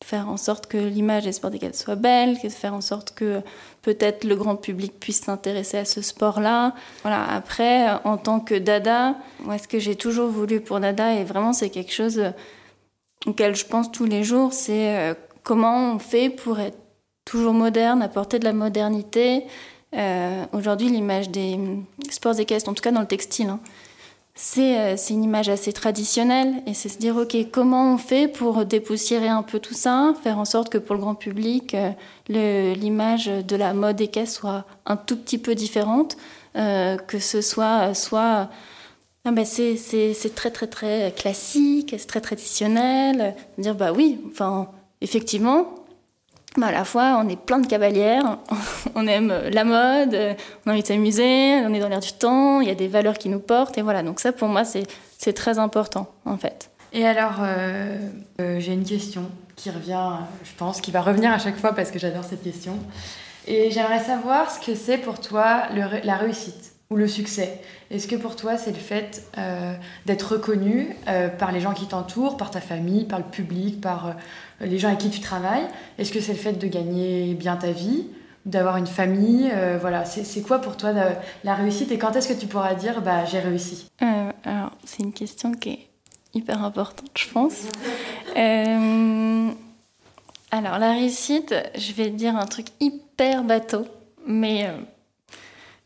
faire 0.03 0.29
en 0.29 0.37
sorte 0.37 0.67
que 0.67 0.77
l'image 0.77 1.23
des 1.23 1.31
sports 1.31 1.51
d'égal 1.51 1.73
soit 1.73 1.95
belle, 1.95 2.37
faire 2.37 2.73
en 2.73 2.81
sorte 2.81 3.13
que 3.15 3.41
peut-être 3.81 4.23
le 4.23 4.35
grand 4.35 4.55
public 4.55 4.99
puisse 4.99 5.21
s'intéresser 5.21 5.77
à 5.77 5.85
ce 5.85 6.01
sport-là. 6.01 6.73
Voilà. 7.01 7.25
Après, 7.25 7.87
en 8.03 8.17
tant 8.17 8.39
que 8.39 8.55
dada, 8.55 9.15
moi, 9.41 9.57
ce 9.57 9.67
que 9.67 9.79
j'ai 9.79 9.95
toujours 9.95 10.29
voulu 10.29 10.61
pour 10.61 10.79
dada, 10.79 11.15
et 11.15 11.23
vraiment 11.23 11.53
c'est 11.53 11.69
quelque 11.69 11.93
chose 11.93 12.21
auquel 13.25 13.55
je 13.55 13.65
pense 13.65 13.91
tous 13.91 14.05
les 14.05 14.23
jours, 14.23 14.53
c'est 14.53 14.97
euh, 14.97 15.13
comment 15.43 15.93
on 15.93 15.99
fait 15.99 16.29
pour 16.29 16.59
être 16.59 16.77
toujours 17.25 17.53
moderne, 17.53 18.01
apporter 18.01 18.39
de 18.39 18.45
la 18.45 18.53
modernité 18.53 19.43
euh, 19.95 20.45
aujourd'hui, 20.53 20.89
l'image 20.89 21.29
des 21.29 21.59
sports 22.09 22.39
équestres, 22.39 22.69
en 22.69 22.73
tout 22.73 22.83
cas 22.83 22.91
dans 22.91 23.01
le 23.01 23.07
textile, 23.07 23.49
hein, 23.49 23.59
euh, 24.57 24.93
c'est 24.95 25.13
une 25.13 25.23
image 25.23 25.49
assez 25.49 25.73
traditionnelle. 25.73 26.61
Et 26.65 26.73
c'est 26.73 26.89
se 26.89 26.97
dire, 26.97 27.17
OK, 27.17 27.35
comment 27.51 27.93
on 27.93 27.97
fait 27.97 28.27
pour 28.27 28.65
dépoussiérer 28.65 29.27
un 29.27 29.43
peu 29.43 29.59
tout 29.59 29.73
ça, 29.73 30.13
faire 30.23 30.37
en 30.37 30.45
sorte 30.45 30.69
que 30.69 30.77
pour 30.77 30.95
le 30.95 31.01
grand 31.01 31.15
public, 31.15 31.75
euh, 31.75 32.73
l'image 32.75 33.25
de 33.25 33.55
la 33.55 33.73
mode 33.73 33.99
équestre 33.99 34.39
soit 34.39 34.65
un 34.85 34.95
tout 34.97 35.17
petit 35.17 35.37
peu 35.37 35.55
différente, 35.55 36.17
que 36.53 37.19
ce 37.19 37.41
soit 37.41 37.93
soit 37.93 38.49
ah 39.25 39.31
ben 39.31 39.45
c'est 39.45 39.75
très 40.35 40.51
très 40.51 40.67
très 40.67 41.13
classique, 41.15 41.95
c'est 41.97 42.07
très 42.07 42.21
traditionnel. 42.21 43.35
Dire 43.57 43.75
bah 43.75 43.91
oui, 43.93 44.19
enfin 44.31 44.69
effectivement, 45.01 45.75
à 46.61 46.71
la 46.71 46.83
fois, 46.83 47.21
on 47.23 47.29
est 47.29 47.39
plein 47.39 47.59
de 47.59 47.67
cavalières, 47.67 48.37
on 48.95 49.07
aime 49.07 49.33
la 49.51 49.63
mode, 49.63 50.35
on 50.65 50.69
a 50.69 50.73
envie 50.73 50.81
de 50.81 50.87
s'amuser, 50.87 51.61
on 51.65 51.73
est 51.73 51.79
dans 51.79 51.89
l'air 51.89 51.99
du 51.99 52.13
temps, 52.13 52.61
il 52.61 52.67
y 52.67 52.71
a 52.71 52.75
des 52.75 52.87
valeurs 52.87 53.17
qui 53.17 53.29
nous 53.29 53.39
portent, 53.39 53.77
et 53.77 53.81
voilà. 53.81 54.03
Donc 54.03 54.19
ça, 54.19 54.31
pour 54.31 54.47
moi, 54.47 54.63
c'est 54.65 55.33
très 55.33 55.59
important, 55.59 56.07
en 56.25 56.37
fait. 56.37 56.69
Et 56.91 57.05
alors, 57.05 57.37
euh, 57.41 57.97
euh, 58.41 58.59
j'ai 58.59 58.73
une 58.73 58.83
question 58.83 59.29
qui 59.55 59.69
revient, 59.69 60.09
je 60.43 60.51
pense, 60.57 60.81
qui 60.81 60.91
va 60.91 61.01
revenir 61.01 61.31
à 61.31 61.37
chaque 61.37 61.57
fois 61.57 61.73
parce 61.73 61.91
que 61.91 61.99
j'adore 61.99 62.23
cette 62.23 62.43
question. 62.43 62.79
Et 63.47 63.71
j'aimerais 63.71 63.99
savoir 63.99 64.49
ce 64.49 64.59
que 64.59 64.75
c'est 64.75 64.97
pour 64.97 65.19
toi 65.19 65.63
la 65.73 66.15
réussite 66.15 66.73
ou 66.89 66.95
le 66.95 67.07
succès. 67.07 67.61
Est-ce 67.91 68.07
que 68.07 68.15
pour 68.15 68.35
toi, 68.35 68.57
c'est 68.57 68.71
le 68.71 68.77
fait 68.77 69.23
euh, 69.37 69.73
d'être 70.05 70.33
reconnu 70.33 70.95
par 71.37 71.51
les 71.51 71.59
gens 71.59 71.73
qui 71.73 71.87
t'entourent, 71.87 72.35
par 72.35 72.49
ta 72.49 72.61
famille, 72.61 73.05
par 73.05 73.19
le 73.19 73.25
public, 73.25 73.79
par 73.79 74.15
les 74.59 74.79
gens 74.79 74.87
avec 74.87 74.99
qui 74.99 75.09
tu 75.09 75.19
travailles? 75.19 75.67
Est-ce 75.99 76.11
que 76.11 76.19
c'est 76.19 76.33
le 76.33 76.39
fait 76.39 76.53
de 76.53 76.67
gagner 76.67 77.35
bien 77.35 77.57
ta 77.57 77.71
vie 77.71 78.07
d'avoir 78.45 78.77
une 78.77 78.87
famille 78.87 79.49
euh, 79.53 79.77
Voilà, 79.79 80.05
c'est 80.05 80.41
quoi 80.41 80.59
pour 80.59 80.77
toi 80.77 80.93
la 81.43 81.55
réussite? 81.55 81.91
Et 81.91 81.97
quand 81.97 82.15
est-ce 82.15 82.27
que 82.27 82.39
tu 82.39 82.47
pourras 82.47 82.73
dire 82.73 83.01
bah, 83.01 83.25
j'ai 83.25 83.39
réussi? 83.39 83.87
Euh, 84.01 84.31
Alors, 84.43 84.71
c'est 84.85 85.03
une 85.03 85.13
question 85.13 85.53
qui 85.53 85.69
est 85.69 85.87
hyper 86.33 86.63
importante, 86.63 87.11
je 87.17 87.29
pense. 87.29 87.63
Euh, 88.37 89.49
alors, 90.51 90.77
la 90.77 90.93
réussite, 90.93 91.53
je 91.75 91.93
vais 91.93 92.11
dire 92.11 92.35
un 92.35 92.45
truc 92.45 92.67
hyper 92.79 93.43
bateau, 93.43 93.85
mais 94.27 94.69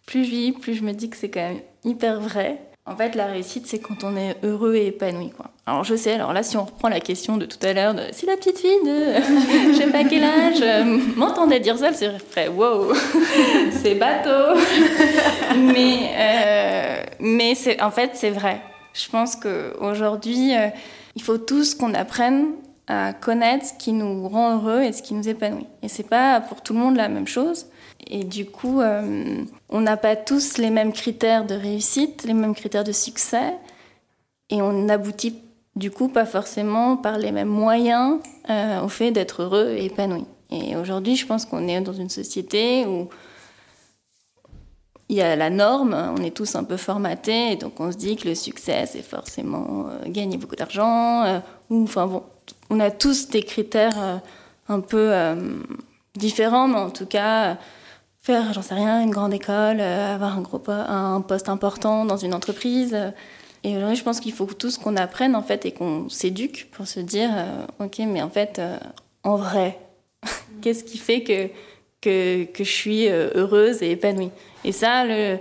plus 0.06 0.26
je 0.26 0.30
vis, 0.30 0.52
plus 0.52 0.76
je 0.76 0.84
me 0.84 0.94
dis 0.94 1.10
que 1.10 1.18
c'est 1.18 1.30
quand 1.30 1.48
même 1.48 1.62
hyper 1.84 2.20
vrai. 2.20 2.60
En 2.86 2.98
fait, 2.98 3.16
la 3.16 3.28
réussite, 3.28 3.66
c'est 3.66 3.80
quand 3.80 4.04
on 4.04 4.18
est 4.18 4.36
heureux 4.44 4.76
et 4.76 4.88
épanoui. 4.88 5.32
Alors, 5.66 5.86
je 5.86 5.96
sais, 5.96 6.16
alors 6.16 6.34
là, 6.34 6.44
si 6.44 6.58
on 6.58 6.66
reprend 6.66 6.90
la 6.90 7.00
question 7.00 7.38
de 7.38 7.46
tout 7.46 7.58
à 7.66 7.72
l'heure, 7.72 7.94
de 7.94 8.02
si 8.12 8.26
la 8.26 8.36
petite 8.36 8.60
fille 8.60 8.84
de 8.86 9.72
je 9.72 9.78
sais 9.78 9.88
pas 9.88 10.04
quel 10.04 10.26
âge 10.26 10.62
euh, 10.62 10.84
m'entendait 11.16 11.62
dire 11.62 11.78
ça, 11.78 11.94
c'est 11.94 12.10
vrai, 12.10 12.50
wow, 12.50 12.94
c'est 13.72 13.96
bateau. 13.96 14.60
mais 15.56 16.12
euh, 16.18 17.04
mais 17.22 17.54
en 17.82 17.92
fait, 17.92 18.12
c'est 18.16 18.32
vrai. 18.32 18.62
Je 18.94 19.10
pense 19.10 19.38
qu'aujourd'hui, 19.38 20.54
euh, 20.54 20.68
il 21.16 21.24
faut 21.24 21.38
tous 21.38 21.76
qu'on 21.76 21.94
apprenne 21.94 22.48
à 22.88 23.14
connaître 23.14 23.66
ce 23.66 23.74
qui 23.74 23.94
nous 23.94 24.28
rend 24.28 24.58
heureux 24.58 24.82
et 24.82 24.92
ce 24.92 25.02
qui 25.02 25.14
nous 25.14 25.30
épanouit. 25.30 25.68
Et 25.82 25.88
c'est 25.88 26.04
pas 26.08 26.42
pour 26.42 26.62
tout 26.62 26.74
le 26.74 26.80
monde 26.80 26.98
la 26.98 27.08
même 27.08 27.28
chose. 27.28 27.68
Et 28.08 28.24
du 28.24 28.46
coup, 28.46 28.82
euh, 28.82 29.44
on 29.70 29.82
n'a 29.82 29.98
pas 29.98 30.16
tous 30.16 30.58
les 30.58 30.70
mêmes 30.70 30.94
critères 30.94 31.46
de 31.46 31.56
réussite, 31.56 32.24
les 32.26 32.34
mêmes 32.34 32.56
critères 32.56 32.84
de 32.84 32.92
succès, 32.92 33.54
et 34.50 34.62
on 34.62 34.74
n'aboutit 34.74 35.40
du 35.76 35.90
coup 35.90 36.08
pas 36.08 36.26
forcément 36.26 36.98
par 36.98 37.18
les 37.18 37.32
mêmes 37.32 37.50
moyens 37.50 38.20
euh, 38.50 38.82
au 38.82 38.90
fait 38.90 39.12
d'être 39.12 39.44
heureux 39.44 39.76
et 39.78 39.86
épanoui. 39.86 40.26
Et 40.52 40.76
aujourd'hui, 40.76 41.16
je 41.16 41.26
pense 41.26 41.46
qu'on 41.46 41.68
est 41.68 41.82
dans 41.82 41.94
une 41.94 42.10
société 42.10 42.86
où 42.86 43.10
il 45.10 45.18
y 45.18 45.22
a 45.22 45.36
la 45.36 45.50
norme, 45.50 45.94
on 46.18 46.22
est 46.24 46.36
tous 46.36 46.56
un 46.56 46.64
peu 46.64 46.78
formatés, 46.78 47.54
et 47.54 47.56
donc 47.56 47.80
on 47.80 47.92
se 47.92 47.98
dit 47.98 48.16
que 48.16 48.28
le 48.28 48.36
succès, 48.36 48.86
c'est 48.86 49.02
forcément 49.02 49.88
euh, 49.88 50.10
gagner 50.10 50.38
beaucoup 50.38 50.56
d'argent, 50.56 51.42
enfin 51.70 52.08
bon, 52.08 52.24
on 52.70 52.80
a 52.80 52.92
tous 52.92 53.30
des 53.30 53.44
critères 53.44 54.22
un 54.70 54.80
peu 54.80 55.12
différents, 56.16 56.68
mais 56.68 56.80
en 56.80 56.90
tout 56.90 57.06
cas 57.06 57.58
faire, 58.24 58.54
j'en 58.54 58.62
sais 58.62 58.74
rien, 58.74 59.02
une 59.02 59.12
grande 59.12 59.34
école, 59.34 59.82
euh, 59.82 60.16
avoir 60.16 60.38
un, 60.38 60.42
gros 60.42 60.62
un 60.68 61.22
poste 61.22 61.50
important 61.50 62.06
dans 62.06 62.16
une 62.16 62.34
entreprise. 62.34 62.98
Et 63.66 63.76
aujourd'hui, 63.76 63.98
je 63.98 64.04
pense 64.04 64.22
qu'il 64.22 64.32
faut 64.32 64.46
tous 64.46 64.78
qu'on 64.78 64.96
apprenne 64.96 65.36
en 65.36 65.44
fait 65.44 65.66
et 65.66 65.72
qu'on 65.74 66.10
s'éduque 66.10 66.70
pour 66.72 66.88
se 66.88 67.02
dire, 67.02 67.30
euh, 67.34 67.86
ok, 67.86 68.00
mais 68.08 68.22
en 68.22 68.30
fait, 68.30 68.60
euh, 68.60 68.78
en 69.24 69.36
vrai, 69.36 69.78
qu'est-ce 70.62 70.86
qui 70.86 70.98
fait 70.98 71.22
que, 71.22 71.50
que, 72.02 72.46
que 72.46 72.64
je 72.64 72.72
suis 72.72 73.10
heureuse 73.10 73.84
et 73.84 73.92
épanouie? 73.92 74.32
Et 74.64 74.72
ça, 74.72 75.04
le, 75.06 75.38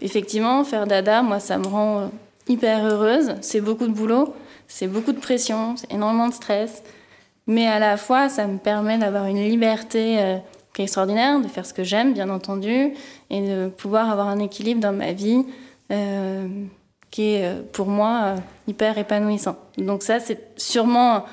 effectivement, 0.00 0.64
faire 0.64 0.86
dada, 0.86 1.22
moi, 1.22 1.40
ça 1.40 1.56
me 1.56 1.66
rend 1.66 2.10
hyper 2.46 2.84
heureuse. 2.84 3.36
C'est 3.40 3.62
beaucoup 3.62 3.86
de 3.86 3.92
boulot, 3.92 4.34
c'est 4.66 4.86
beaucoup 4.86 5.12
de 5.12 5.20
pression, 5.20 5.76
c'est 5.76 5.90
énormément 5.92 6.28
de 6.28 6.34
stress. 6.34 6.82
Mais 7.46 7.66
à 7.66 7.78
la 7.78 7.96
fois, 7.96 8.28
ça 8.28 8.46
me 8.46 8.58
permet 8.58 8.98
d'avoir 8.98 9.24
une 9.24 9.42
liberté 9.42 10.38
extraordinaire, 10.82 11.40
de 11.40 11.48
faire 11.48 11.66
ce 11.66 11.74
que 11.74 11.84
j'aime, 11.84 12.12
bien 12.12 12.30
entendu, 12.30 12.92
et 13.30 13.40
de 13.40 13.68
pouvoir 13.68 14.10
avoir 14.10 14.28
un 14.28 14.38
équilibre 14.38 14.80
dans 14.80 14.92
ma 14.92 15.12
vie 15.12 15.44
euh, 15.90 16.46
qui 17.10 17.32
est 17.32 17.46
euh, 17.46 17.62
pour 17.72 17.86
moi 17.86 18.22
euh, 18.24 18.36
hyper 18.66 18.98
épanouissant. 18.98 19.56
Donc 19.78 20.02
ça, 20.02 20.20
c'est 20.20 20.52
sûrement 20.58 21.24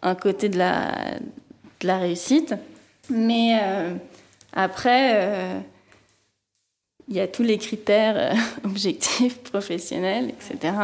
un 0.00 0.14
côté 0.14 0.48
de 0.48 0.56
la, 0.56 0.92
de 1.80 1.86
la 1.86 1.98
réussite. 1.98 2.54
Mais 3.10 3.58
après, 4.52 5.62
il 7.08 7.16
y 7.16 7.20
a 7.20 7.26
tous 7.26 7.42
les 7.42 7.56
critères 7.56 8.34
objectifs, 8.64 9.38
professionnels, 9.38 10.28
etc. 10.28 10.74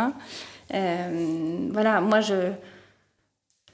voilà, 0.71 2.01
moi, 2.01 2.23
je, 2.23 2.51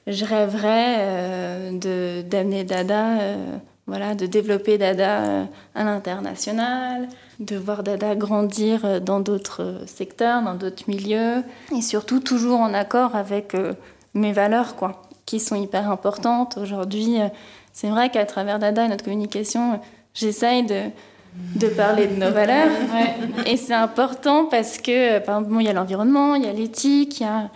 je 0.08 0.24
rêverais 0.24 1.70
d'amener 2.24 2.64
Dada 2.64 3.18
voilà, 3.90 4.14
de 4.14 4.26
développer 4.26 4.78
Dada 4.78 5.24
euh, 5.24 5.44
à 5.74 5.82
l'international, 5.82 7.08
de 7.40 7.56
voir 7.56 7.82
Dada 7.82 8.14
grandir 8.14 8.84
euh, 8.84 9.00
dans 9.00 9.18
d'autres 9.18 9.80
secteurs, 9.86 10.42
dans 10.42 10.54
d'autres 10.54 10.84
milieux, 10.86 11.42
et 11.76 11.82
surtout 11.82 12.20
toujours 12.20 12.60
en 12.60 12.72
accord 12.72 13.16
avec 13.16 13.52
euh, 13.56 13.74
mes 14.14 14.32
valeurs, 14.32 14.76
quoi, 14.76 15.02
qui 15.26 15.40
sont 15.40 15.56
hyper 15.56 15.90
importantes. 15.90 16.56
Aujourd'hui, 16.56 17.16
c'est 17.72 17.88
vrai 17.88 18.10
qu'à 18.10 18.24
travers 18.26 18.60
Dada 18.60 18.84
et 18.84 18.88
notre 18.88 19.02
communication, 19.02 19.80
j'essaye 20.14 20.64
de, 20.64 20.82
de 21.56 21.66
parler 21.66 22.06
de 22.06 22.14
nos 22.14 22.30
valeurs. 22.30 22.70
Et 23.46 23.56
c'est 23.56 23.74
important 23.74 24.44
parce 24.44 24.78
que, 24.78 25.18
par 25.18 25.40
exemple, 25.40 25.56
il 25.60 25.66
y 25.66 25.68
a 25.68 25.72
l'environnement, 25.72 26.36
il 26.36 26.44
y 26.44 26.48
a 26.48 26.52
l'éthique, 26.52 27.18
il 27.18 27.24
y 27.24 27.26
a... 27.26 27.50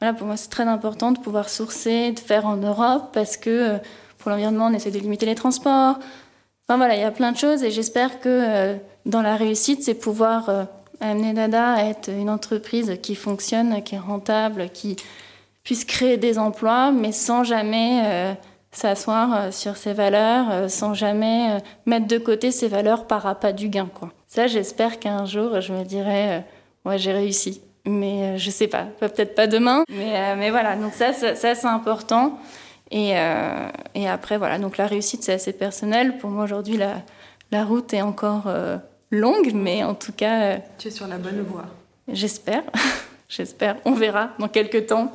Voilà, 0.00 0.14
pour 0.14 0.26
moi, 0.26 0.36
c'est 0.36 0.50
très 0.50 0.64
important 0.64 1.12
de 1.12 1.18
pouvoir 1.18 1.48
sourcer, 1.48 2.12
de 2.12 2.20
faire 2.20 2.46
en 2.46 2.56
Europe 2.56 3.08
parce 3.12 3.36
que 3.36 3.78
pour 4.28 4.34
l'environnement, 4.34 4.66
on 4.66 4.74
essaie 4.74 4.90
de 4.90 4.98
limiter 4.98 5.24
les 5.24 5.34
transports. 5.34 5.98
Enfin 6.68 6.76
voilà, 6.76 6.96
il 6.96 7.00
y 7.00 7.04
a 7.04 7.10
plein 7.10 7.32
de 7.32 7.38
choses 7.38 7.62
et 7.62 7.70
j'espère 7.70 8.20
que 8.20 8.28
euh, 8.28 8.74
dans 9.06 9.22
la 9.22 9.36
réussite, 9.36 9.82
c'est 9.82 9.94
pouvoir 9.94 10.50
euh, 10.50 10.64
amener 11.00 11.32
Dada 11.32 11.72
à 11.72 11.84
être 11.84 12.10
une 12.10 12.28
entreprise 12.28 12.98
qui 13.02 13.14
fonctionne, 13.14 13.82
qui 13.82 13.94
est 13.94 13.98
rentable, 13.98 14.68
qui 14.68 14.96
puisse 15.64 15.86
créer 15.86 16.18
des 16.18 16.38
emplois, 16.38 16.90
mais 16.90 17.10
sans 17.10 17.42
jamais 17.42 18.02
euh, 18.04 18.34
s'asseoir 18.70 19.50
sur 19.50 19.78
ses 19.78 19.94
valeurs, 19.94 20.68
sans 20.68 20.92
jamais 20.92 21.62
mettre 21.86 22.06
de 22.06 22.18
côté 22.18 22.50
ses 22.50 22.68
valeurs 22.68 23.06
par 23.06 23.26
appât 23.26 23.52
du 23.52 23.70
gain. 23.70 23.88
Quoi. 23.94 24.10
Ça, 24.26 24.46
j'espère 24.46 25.00
qu'un 25.00 25.24
jour, 25.24 25.62
je 25.62 25.72
me 25.72 25.84
dirai, 25.84 26.44
ouais, 26.84 26.98
j'ai 26.98 27.12
réussi. 27.12 27.62
Mais 27.86 28.36
je 28.36 28.50
sais 28.50 28.68
pas, 28.68 28.88
peut-être 29.00 29.34
pas 29.34 29.46
demain. 29.46 29.84
Mais, 29.88 30.50
voilà, 30.50 30.76
donc 30.76 30.92
ça, 30.92 31.14
ça 31.14 31.54
c'est 31.54 31.66
important. 31.66 32.38
Et, 32.90 33.12
euh, 33.16 33.68
et, 33.94 34.08
après, 34.08 34.38
voilà, 34.38 34.58
donc 34.58 34.76
la 34.76 34.86
réussite, 34.86 35.22
c'est 35.22 35.34
assez 35.34 35.52
personnel. 35.52 36.16
Pour 36.18 36.30
moi, 36.30 36.44
aujourd'hui, 36.44 36.76
la, 36.76 37.02
la, 37.50 37.64
route 37.64 37.92
est 37.92 38.00
encore 38.00 38.44
euh, 38.46 38.78
longue, 39.10 39.52
mais 39.54 39.84
en 39.84 39.94
tout 39.94 40.12
cas... 40.12 40.42
Euh, 40.42 40.58
tu 40.78 40.88
es 40.88 40.90
sur 40.90 41.06
la 41.06 41.18
bonne 41.18 41.42
voie. 41.42 41.66
J'espère, 42.10 42.62
j'espère. 43.28 43.76
On 43.84 43.92
verra 43.92 44.30
dans 44.38 44.48
quelques 44.48 44.86
temps. 44.86 45.12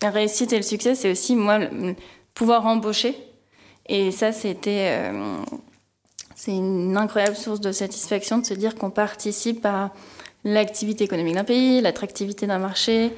La 0.00 0.10
réussite 0.10 0.52
et 0.52 0.56
le 0.56 0.62
succès, 0.62 0.94
c'est 0.94 1.10
aussi, 1.10 1.36
moi, 1.36 1.60
pouvoir 2.34 2.66
embaucher. 2.66 3.16
Et 3.86 4.10
ça, 4.10 4.32
c'était... 4.32 5.12
c'est 6.34 6.52
une 6.52 6.96
incroyable 6.96 7.36
source 7.36 7.60
de 7.60 7.72
satisfaction 7.72 8.38
de 8.38 8.46
se 8.46 8.54
dire 8.54 8.74
qu'on 8.74 8.90
participe 8.90 9.66
à 9.66 9.92
l'activité 10.44 11.04
économique 11.04 11.34
d'un 11.34 11.44
pays, 11.44 11.80
l'attractivité 11.80 12.46
d'un 12.46 12.58
marché, 12.58 13.12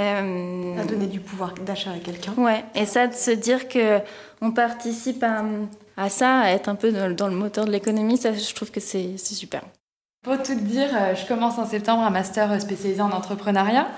à 0.00 0.84
donner 0.84 1.06
du 1.06 1.20
pouvoir 1.20 1.54
d'achat 1.54 1.90
à 1.92 1.98
quelqu'un. 1.98 2.32
Ouais, 2.36 2.64
et 2.74 2.86
ça 2.86 3.06
de 3.06 3.14
se 3.14 3.30
dire 3.30 3.68
que 3.68 3.98
on 4.40 4.50
participe 4.50 5.22
à, 5.22 5.44
à 5.96 6.08
ça, 6.08 6.40
à 6.40 6.50
être 6.50 6.68
un 6.68 6.74
peu 6.74 6.92
dans, 6.92 7.28
le 7.28 7.34
moteur 7.34 7.66
de 7.66 7.70
l'économie, 7.70 8.16
ça 8.16 8.32
je 8.32 8.54
trouve 8.54 8.70
que 8.70 8.80
c'est 8.80 9.16
super. 9.18 9.62
Pour 10.22 10.36
tout 10.36 10.54
te 10.54 10.60
dire, 10.60 10.88
euh, 10.94 11.14
je 11.14 11.26
commence 11.26 11.58
en 11.58 11.64
septembre 11.64 12.02
un 12.02 12.10
master 12.10 12.60
spécialisé 12.60 13.00
en 13.00 13.10
entrepreneuriat. 13.10 13.88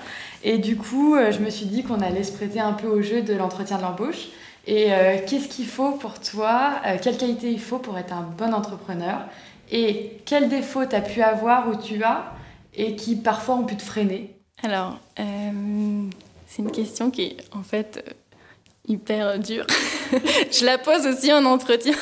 Et 0.43 0.57
du 0.57 0.77
coup, 0.77 1.15
euh, 1.15 1.31
je 1.31 1.39
me 1.39 1.49
suis 1.49 1.65
dit 1.65 1.83
qu'on 1.83 1.99
allait 1.99 2.23
se 2.23 2.31
prêter 2.31 2.61
un 2.61 2.71
peu 2.71 2.87
au 2.87 3.01
jeu 3.01 3.21
de 3.21 3.33
l'entretien 3.33 3.77
de 3.77 3.81
l'embauche. 3.81 4.29
Et 4.65 4.91
qu'est-ce 5.27 5.49
qu'il 5.49 5.65
faut 5.65 5.91
pour 5.91 6.21
toi 6.21 6.75
Quelle 7.01 7.17
qualité 7.17 7.51
il 7.51 7.59
faut 7.59 7.79
pour 7.79 7.97
être 7.97 8.13
un 8.13 8.21
bon 8.21 8.53
entrepreneur? 8.53 9.25
Et 9.71 10.19
quels 10.25 10.49
défauts 10.49 10.85
tu 10.85 10.95
as 10.95 11.01
pu 11.01 11.21
avoir 11.21 11.67
ou 11.67 11.75
tu 11.75 12.01
as 12.03 12.31
et 12.73 12.95
qui 12.95 13.15
parfois 13.15 13.55
ont 13.55 13.65
pu 13.65 13.75
te 13.75 13.83
freiner? 13.83 14.32
Alors, 14.63 14.97
euh, 15.19 15.23
c'est 16.47 16.61
une 16.61 16.71
question 16.71 17.11
qui 17.11 17.23
est 17.23 17.37
en 17.51 17.63
fait 17.63 18.01
euh, 18.07 18.11
hyper 18.87 19.37
dure. 19.37 19.65
je 20.51 20.65
la 20.65 20.77
pose 20.77 21.05
aussi 21.05 21.33
en 21.33 21.43
entretien. 21.43 21.93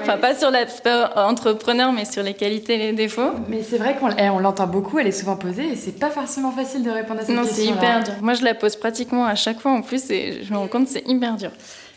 Enfin, 0.00 0.16
pas 0.18 0.36
sur 0.36 0.50
l'aspect 0.50 0.92
entrepreneur, 1.16 1.92
mais 1.92 2.04
sur 2.04 2.22
les 2.22 2.34
qualités 2.34 2.74
et 2.74 2.78
les 2.78 2.92
défauts. 2.92 3.32
Mais 3.48 3.62
c'est 3.62 3.78
vrai 3.78 3.96
qu'on 3.96 4.10
eh, 4.10 4.28
l'entend 4.40 4.68
beaucoup, 4.68 5.00
elle 5.00 5.08
est 5.08 5.12
souvent 5.12 5.36
posée 5.36 5.72
et 5.72 5.76
c'est 5.76 5.98
pas 5.98 6.10
forcément 6.10 6.52
facile 6.52 6.84
de 6.84 6.90
répondre 6.90 7.20
à 7.20 7.24
cette 7.24 7.34
question. 7.34 7.42
Non, 7.42 7.50
c'est 7.50 7.66
hyper 7.66 8.04
dur. 8.04 8.14
Moi, 8.22 8.34
je 8.34 8.44
la 8.44 8.54
pose 8.54 8.76
pratiquement 8.76 9.24
à 9.24 9.34
chaque 9.34 9.60
fois 9.60 9.72
en 9.72 9.82
plus 9.82 10.08
et 10.10 10.44
je 10.44 10.52
me 10.52 10.58
rends 10.58 10.68
compte 10.68 10.84
que 10.84 10.92
c'est 10.92 11.08
hyper 11.08 11.36
dur. 11.36 11.50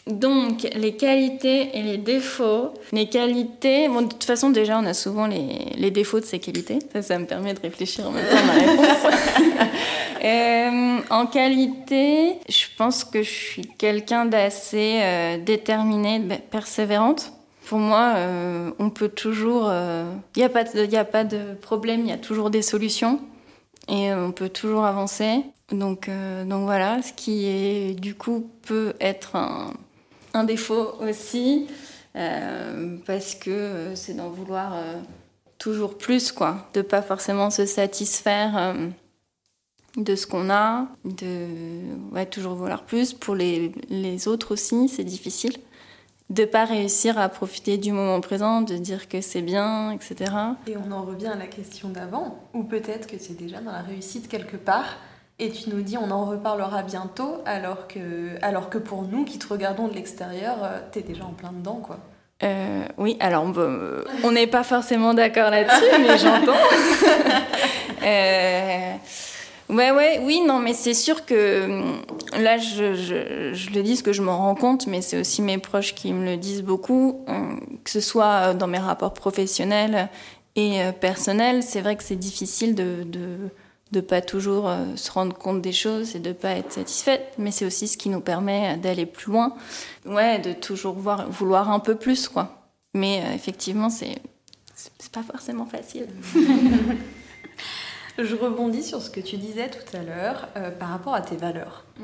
Donc, 0.08 0.66
les 0.74 0.96
qualités 0.96 1.78
et 1.78 1.84
les 1.84 1.98
défauts. 1.98 2.74
Les 2.94 3.10
qualités, 3.10 3.90
bon, 3.90 4.04
de 4.04 4.08
toute 4.08 4.24
façon, 4.24 4.50
déjà, 4.50 4.80
on 4.80 4.86
a 4.86 4.94
souvent 4.94 5.28
les, 5.28 5.74
les 5.76 5.92
défauts 5.92 6.22
de 6.22 6.26
ces 6.26 6.40
qualités. 6.40 6.80
Ça, 6.94 7.02
ça 7.02 7.20
me 7.20 7.26
permet 7.26 7.54
de 7.54 7.60
réfléchir 7.60 8.08
en 8.08 8.12
même 8.12 8.26
temps 8.26 8.38
à 8.38 8.44
ma 8.44 8.54
réponse. 8.54 9.14
euh, 10.24 11.00
en 11.10 11.26
qualité, 11.28 12.36
je 12.50 12.66
pense 12.78 13.04
que 13.04 13.24
je 13.24 13.30
suis 13.30 13.68
quelqu'un 13.78 14.26
d'assez 14.26 15.00
euh, 15.02 15.38
déterminé, 15.38 16.22
persévérante. 16.52 17.34
Pour 17.66 17.80
moi, 17.80 18.14
euh, 18.16 18.72
on 18.80 18.90
peut 18.90 19.10
toujours. 19.10 19.64
Il 19.64 19.72
euh, 19.72 20.14
n'y 20.36 20.44
a, 20.44 20.50
pas 20.50 20.64
de, 21.24 21.54
problème, 21.56 22.02
il 22.02 22.10
y 22.10 22.14
a 22.14 22.18
toujours 22.18 22.50
des 22.50 22.62
solutions. 22.62 23.20
Et 23.90 24.14
on 24.14 24.32
peut 24.32 24.50
toujours 24.50 24.86
avancer. 24.86 25.44
Donc, 25.72 26.10
voilà, 26.48 27.02
ce 27.02 27.14
qui 27.14 27.96
du 27.96 28.16
coup 28.16 28.50
peut 28.66 28.94
être 29.00 29.36
un, 29.36 30.44
défaut 30.44 30.94
aussi, 31.02 31.68
parce 32.14 33.36
que 33.36 33.92
c'est 33.96 34.14
d'en 34.14 34.30
vouloir 34.30 34.74
toujours 35.58 35.98
plus, 35.98 36.32
quoi, 36.34 36.70
de 36.74 36.82
pas 36.82 37.02
forcément 37.02 37.50
se 37.50 37.66
satisfaire 37.66 38.76
de 39.98 40.16
ce 40.16 40.28
qu'on 40.28 40.50
a, 40.50 40.88
de 41.04 41.48
ouais, 42.14 42.26
toujours 42.26 42.54
vouloir 42.54 42.84
plus. 42.84 43.14
Pour 43.14 43.36
les, 43.36 43.72
les 43.90 44.28
autres 44.28 44.54
aussi, 44.54 44.88
c'est 44.88 45.04
difficile. 45.04 45.58
de 46.30 46.44
pas 46.46 46.66
réussir 46.66 47.18
à 47.18 47.30
profiter 47.30 47.78
du 47.78 47.92
moment 47.94 48.20
présent, 48.22 48.62
de 48.62 48.76
dire 48.76 49.08
que 49.08 49.22
c'est 49.22 49.42
bien, 49.42 49.92
etc. 49.92 50.32
Et 50.68 50.76
on 50.78 50.92
en 50.92 51.04
revient 51.04 51.28
à 51.28 51.36
la 51.36 51.48
question 51.48 51.90
d'avant, 51.90 52.40
ou 52.54 52.64
peut-être 52.64 53.08
que 53.08 53.16
tu 53.16 53.32
es 53.32 53.36
déjà 53.36 53.62
dans 53.62 53.72
la 53.72 53.82
réussite 53.82 54.28
quelque 54.28 54.58
part, 54.58 54.98
et 55.40 55.52
tu 55.52 55.70
nous 55.70 55.82
dis 55.82 55.98
on 55.98 56.12
en 56.12 56.26
reparlera 56.26 56.84
bientôt, 56.84 57.38
alors 57.46 57.88
que, 57.88 58.32
alors 58.42 58.70
que 58.70 58.78
pour 58.78 59.04
nous 59.04 59.24
qui 59.24 59.40
te 59.40 59.48
regardons 59.48 59.88
de 59.88 59.94
l'extérieur, 59.94 60.58
euh, 60.64 60.80
tu 60.92 61.00
es 61.00 61.02
déjà 61.02 61.24
en 61.24 61.32
plein 61.32 61.54
dedans, 61.54 61.82
quoi. 61.82 62.00
Euh, 62.44 62.86
oui, 62.98 63.18
alors 63.20 63.46
on 64.24 64.32
n'est 64.32 64.48
pas 64.48 64.64
forcément 64.64 65.14
d'accord 65.16 65.50
là-dessus, 65.50 66.02
mais 66.02 66.18
j'entends. 66.20 66.52
euh, 68.04 68.94
Ouais, 69.70 69.92
ouais, 69.92 70.22
oui, 70.24 70.42
non, 70.46 70.60
mais 70.60 70.74
c'est 70.74 70.94
sûr 70.94 71.26
que 71.26 71.66
hum, 71.66 72.02
là, 72.42 72.58
je, 72.58 73.74
le 73.74 73.82
dis 73.82 73.98
ce 73.98 74.04
que 74.04 74.14
je 74.14 74.22
m'en 74.22 74.38
rends 74.38 74.56
compte, 74.56 74.88
mais 74.88 75.02
c'est 75.02 75.20
aussi 75.20 75.42
mes 75.42 75.58
proches 75.58 75.94
qui 75.94 76.14
me 76.14 76.26
le 76.26 76.38
disent 76.38 76.64
beaucoup, 76.64 77.24
hum, 77.28 77.60
que 77.84 77.90
ce 77.90 78.00
soit 78.00 78.54
dans 78.54 78.68
mes 78.68 78.78
rapports 78.78 79.14
professionnels 79.14 80.10
et 80.56 80.82
euh, 80.82 80.92
personnels. 80.94 81.64
C'est 81.64 81.82
vrai 81.82 81.98
que 81.98 82.04
c'est 82.04 82.16
difficile 82.16 82.76
de, 82.76 83.04
de, 83.04 83.38
de 83.92 84.00
pas 84.02 84.22
toujours 84.22 84.70
euh, 84.70 84.96
se 84.96 85.12
rendre 85.12 85.36
compte 85.38 85.62
des 85.62 85.74
choses 85.74 86.16
et 86.16 86.20
de 86.20 86.32
pas 86.32 86.52
être 86.52 86.72
satisfaite, 86.72 87.34
mais 87.38 87.52
c'est 87.52 87.66
aussi 87.66 87.90
ce 87.90 87.98
qui 87.98 88.08
nous 88.08 88.22
permet 88.22 88.78
d'aller 88.78 89.06
plus 89.06 89.34
loin. 89.34 89.54
Ouais, 90.06 90.40
de 90.40 90.54
toujours 90.54 90.96
vouloir 90.96 91.72
un 91.72 91.80
peu 91.80 91.96
plus, 91.96 92.30
quoi. 92.30 92.70
Mais 92.94 93.22
euh, 93.22 93.34
effectivement, 93.36 93.90
c'est 93.90 94.16
c'est 95.00 95.12
pas 95.12 95.24
forcément 95.24 95.66
facile. 95.66 96.08
Je 98.18 98.36
rebondis 98.36 98.84
sur 98.84 99.02
ce 99.02 99.10
que 99.10 99.20
tu 99.20 99.38
disais 99.38 99.70
tout 99.70 99.96
à 99.96 100.02
l'heure 100.02 100.48
euh, 100.58 100.72
par 100.72 100.90
rapport 100.90 101.14
à 101.14 101.22
tes 101.22 101.36
valeurs. 101.36 101.84
-hmm. 102.00 102.04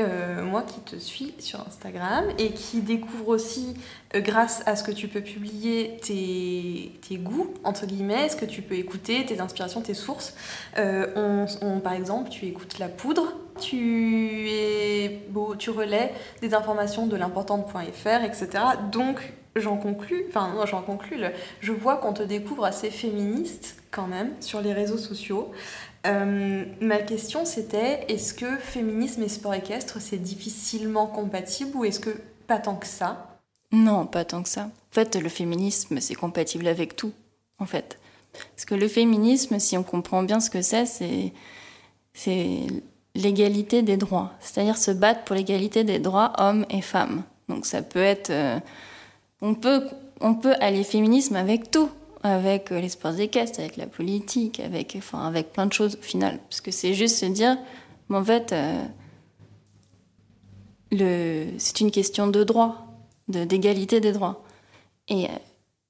euh, 0.00 0.42
moi 0.44 0.62
qui 0.62 0.80
te 0.80 0.96
suis 0.96 1.34
sur 1.38 1.60
Instagram 1.60 2.24
et 2.38 2.50
qui 2.50 2.80
découvre 2.80 3.28
aussi, 3.28 3.74
euh, 4.14 4.20
grâce 4.20 4.62
à 4.66 4.74
ce 4.76 4.82
que 4.82 4.92
tu 4.92 5.08
peux 5.08 5.20
publier, 5.20 5.98
tes, 6.02 6.98
tes, 7.06 7.16
goûts, 7.16 7.52
entre 7.64 7.86
guillemets, 7.86 8.28
ce 8.28 8.36
que 8.36 8.46
tu 8.46 8.62
peux 8.62 8.74
écouter, 8.74 9.24
tes 9.26 9.40
inspirations, 9.40 9.80
tes 9.82 9.94
sources. 9.94 10.34
Euh, 10.78 11.06
on, 11.16 11.46
on, 11.66 11.80
par 11.80 11.92
exemple, 11.92 12.28
tu 12.30 12.46
écoutes 12.46 12.78
La 12.78 12.88
Poudre, 12.88 13.26
tu, 13.60 14.48
es, 14.48 15.20
tu 15.58 15.70
relais 15.70 16.12
des 16.40 16.54
informations 16.54 17.06
de 17.06 17.16
l'importante.fr, 17.16 18.24
etc. 18.24 18.64
Donc, 18.90 19.32
j'en 19.56 19.76
conclus, 19.76 20.24
enfin, 20.28 20.48
moi 20.54 20.66
j'en 20.66 20.82
conclus, 20.82 21.18
je 21.60 21.72
vois 21.72 21.96
qu'on 21.96 22.12
te 22.12 22.22
découvre 22.22 22.64
assez 22.64 22.90
féministe 22.90 23.76
quand 23.90 24.06
même 24.06 24.32
sur 24.40 24.60
les 24.60 24.72
réseaux 24.72 24.98
sociaux. 24.98 25.50
Euh, 26.06 26.64
ma 26.80 26.98
question 26.98 27.44
c'était 27.44 28.04
est-ce 28.08 28.32
que 28.32 28.56
féminisme 28.56 29.22
et 29.22 29.28
sport 29.28 29.52
équestre 29.52 30.00
c'est 30.00 30.16
difficilement 30.16 31.06
compatible 31.06 31.76
ou 31.76 31.84
est-ce 31.84 32.00
que 32.00 32.10
pas 32.46 32.58
tant 32.58 32.76
que 32.76 32.86
ça? 32.86 33.38
Non, 33.72 34.06
pas 34.06 34.24
tant 34.24 34.42
que 34.42 34.48
ça. 34.48 34.62
En 34.62 34.92
fait, 34.92 35.14
le 35.16 35.28
féminisme 35.28 36.00
c'est 36.00 36.14
compatible 36.14 36.66
avec 36.66 36.96
tout, 36.96 37.12
en 37.58 37.66
fait. 37.66 37.98
Parce 38.32 38.64
que 38.64 38.74
le 38.74 38.88
féminisme, 38.88 39.58
si 39.58 39.76
on 39.76 39.82
comprend 39.82 40.22
bien 40.22 40.40
ce 40.40 40.50
que 40.50 40.62
c'est, 40.62 40.86
c'est 40.86 41.32
c'est 42.12 42.66
l'égalité 43.14 43.82
des 43.82 43.96
droits, 43.96 44.32
c'est-à-dire 44.40 44.76
se 44.76 44.90
battre 44.90 45.24
pour 45.24 45.36
l'égalité 45.36 45.84
des 45.84 45.98
droits 45.98 46.32
hommes 46.38 46.66
et 46.70 46.80
femmes. 46.80 47.22
Donc 47.48 47.66
ça 47.66 47.82
peut 47.82 48.02
être, 48.02 48.30
euh, 48.30 48.58
on 49.40 49.54
peut 49.54 49.82
on 50.20 50.34
peut 50.34 50.54
aller 50.60 50.84
féminisme 50.84 51.36
avec 51.36 51.70
tout 51.70 51.90
avec 52.22 52.70
les 52.70 52.88
sports 52.88 53.18
équestres, 53.18 53.60
avec 53.60 53.76
la 53.76 53.86
politique, 53.86 54.60
avec, 54.60 54.94
enfin, 54.98 55.26
avec 55.26 55.52
plein 55.52 55.66
de 55.66 55.72
choses 55.72 55.96
au 55.96 56.02
final. 56.02 56.38
Parce 56.48 56.60
que 56.60 56.70
c'est 56.70 56.92
juste 56.92 57.16
se 57.16 57.26
dire, 57.26 57.56
mais 58.08 58.18
en 58.18 58.24
fait, 58.24 58.52
euh, 58.52 58.84
c'est 61.58 61.80
une 61.80 61.90
question 61.90 62.26
de 62.26 62.44
droit, 62.44 62.86
d'égalité 63.28 64.00
des 64.00 64.12
droits. 64.12 64.44
Et 65.08 65.26
euh, 65.26 65.28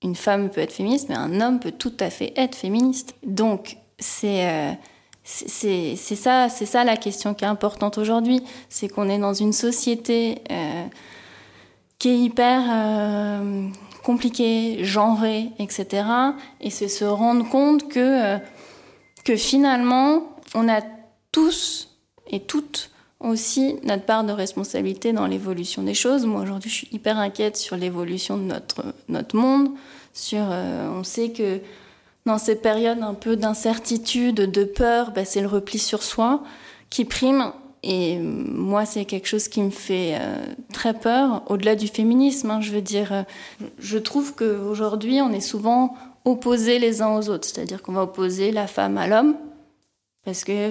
une 0.03 0.15
femme 0.15 0.51
peut 0.51 0.61
être 0.61 0.73
féministe, 0.73 1.09
mais 1.09 1.17
un 1.17 1.41
homme 1.41 1.61
peut 1.61 1.73
tout 1.73 1.95
à 2.01 2.11
fait 2.11 2.33
être 2.37 2.55
féministe. 2.55 3.15
Donc, 3.25 3.77
c'est. 3.99 4.47
Euh, 4.49 4.73
c'est, 5.23 5.97
ça, 5.97 6.49
c'est 6.49 6.67
ça 6.67 6.83
la 6.83 6.97
question 6.97 7.35
qui 7.35 7.45
est 7.45 7.49
importante 7.49 7.99
aujourd'hui, 7.99 8.43
c'est 8.69 8.89
qu'on 8.89 9.09
est 9.09 9.19
dans 9.19 9.35
une 9.35 9.53
société 9.53 10.43
euh, 10.51 10.70
qui 12.01 12.09
est 12.09 12.19
hyper 12.19 12.63
euh, 12.69 13.69
compliqué, 14.03 14.83
genré, 14.83 15.51
etc. 15.61 16.05
Et 16.61 16.71
c'est 16.71 16.89
se 16.89 17.05
rendre 17.05 17.49
compte 17.49 17.89
que, 17.89 18.01
euh, 18.01 18.39
que 19.25 19.37
finalement, 19.37 20.37
on 20.55 20.69
a 20.69 20.81
tous 21.31 21.89
et 22.27 22.41
toutes 22.41 22.91
aussi 23.21 23.77
notre 23.85 24.05
part 24.05 24.25
de 24.25 24.33
responsabilité 24.33 25.13
dans 25.13 25.27
l'évolution 25.27 25.83
des 25.83 25.93
choses. 25.93 26.25
Moi, 26.25 26.41
aujourd'hui, 26.41 26.71
je 26.71 26.75
suis 26.75 26.89
hyper 26.91 27.19
inquiète 27.19 27.59
sur 27.59 27.77
l'évolution 27.77 28.39
de 28.39 28.45
notre, 28.45 28.83
notre 29.09 29.37
monde. 29.37 29.69
Sur, 30.15 30.49
euh, 30.51 30.89
on 30.99 31.05
sait 31.05 31.31
que 31.31 31.61
dans 32.25 32.39
ces 32.39 32.57
périodes 32.57 33.03
un 33.03 33.15
peu 33.15 33.37
d'incertitude, 33.37 34.37
de 34.37 34.65
peur, 34.65 35.11
bah, 35.11 35.27
c'est 35.27 35.43
le 35.43 35.49
repli 35.49 35.79
sur 35.79 36.03
soi 36.03 36.43
qui 36.89 37.05
prime. 37.05 37.53
Et 37.83 38.19
moi, 38.19 38.85
c'est 38.85 39.05
quelque 39.05 39.27
chose 39.27 39.49
qui 39.49 39.63
me 39.63 39.71
fait 39.71 40.17
euh, 40.21 40.37
très 40.73 40.93
peur, 40.93 41.43
au-delà 41.49 41.77
du 41.77 41.89
féminisme. 41.89 42.51
Hein, 42.51 42.61
je 42.61 42.73
veux 42.73 42.83
dire, 42.83 43.13
euh, 43.13 43.23
je 43.79 43.97
trouve 43.97 44.35
qu'aujourd'hui, 44.35 45.21
on 45.23 45.33
est 45.33 45.41
souvent 45.41 45.95
opposés 46.25 46.79
les 46.79 47.01
uns 47.01 47.17
aux 47.17 47.31
autres. 47.31 47.49
C'est-à-dire 47.49 47.83
qu'on 47.83 47.93
va 47.93 48.03
opposer 48.03 48.53
la 48.53 48.67
femme 48.67 48.99
à 48.99 49.07
l'homme, 49.07 49.35
parce 50.25 50.45
que 50.45 50.71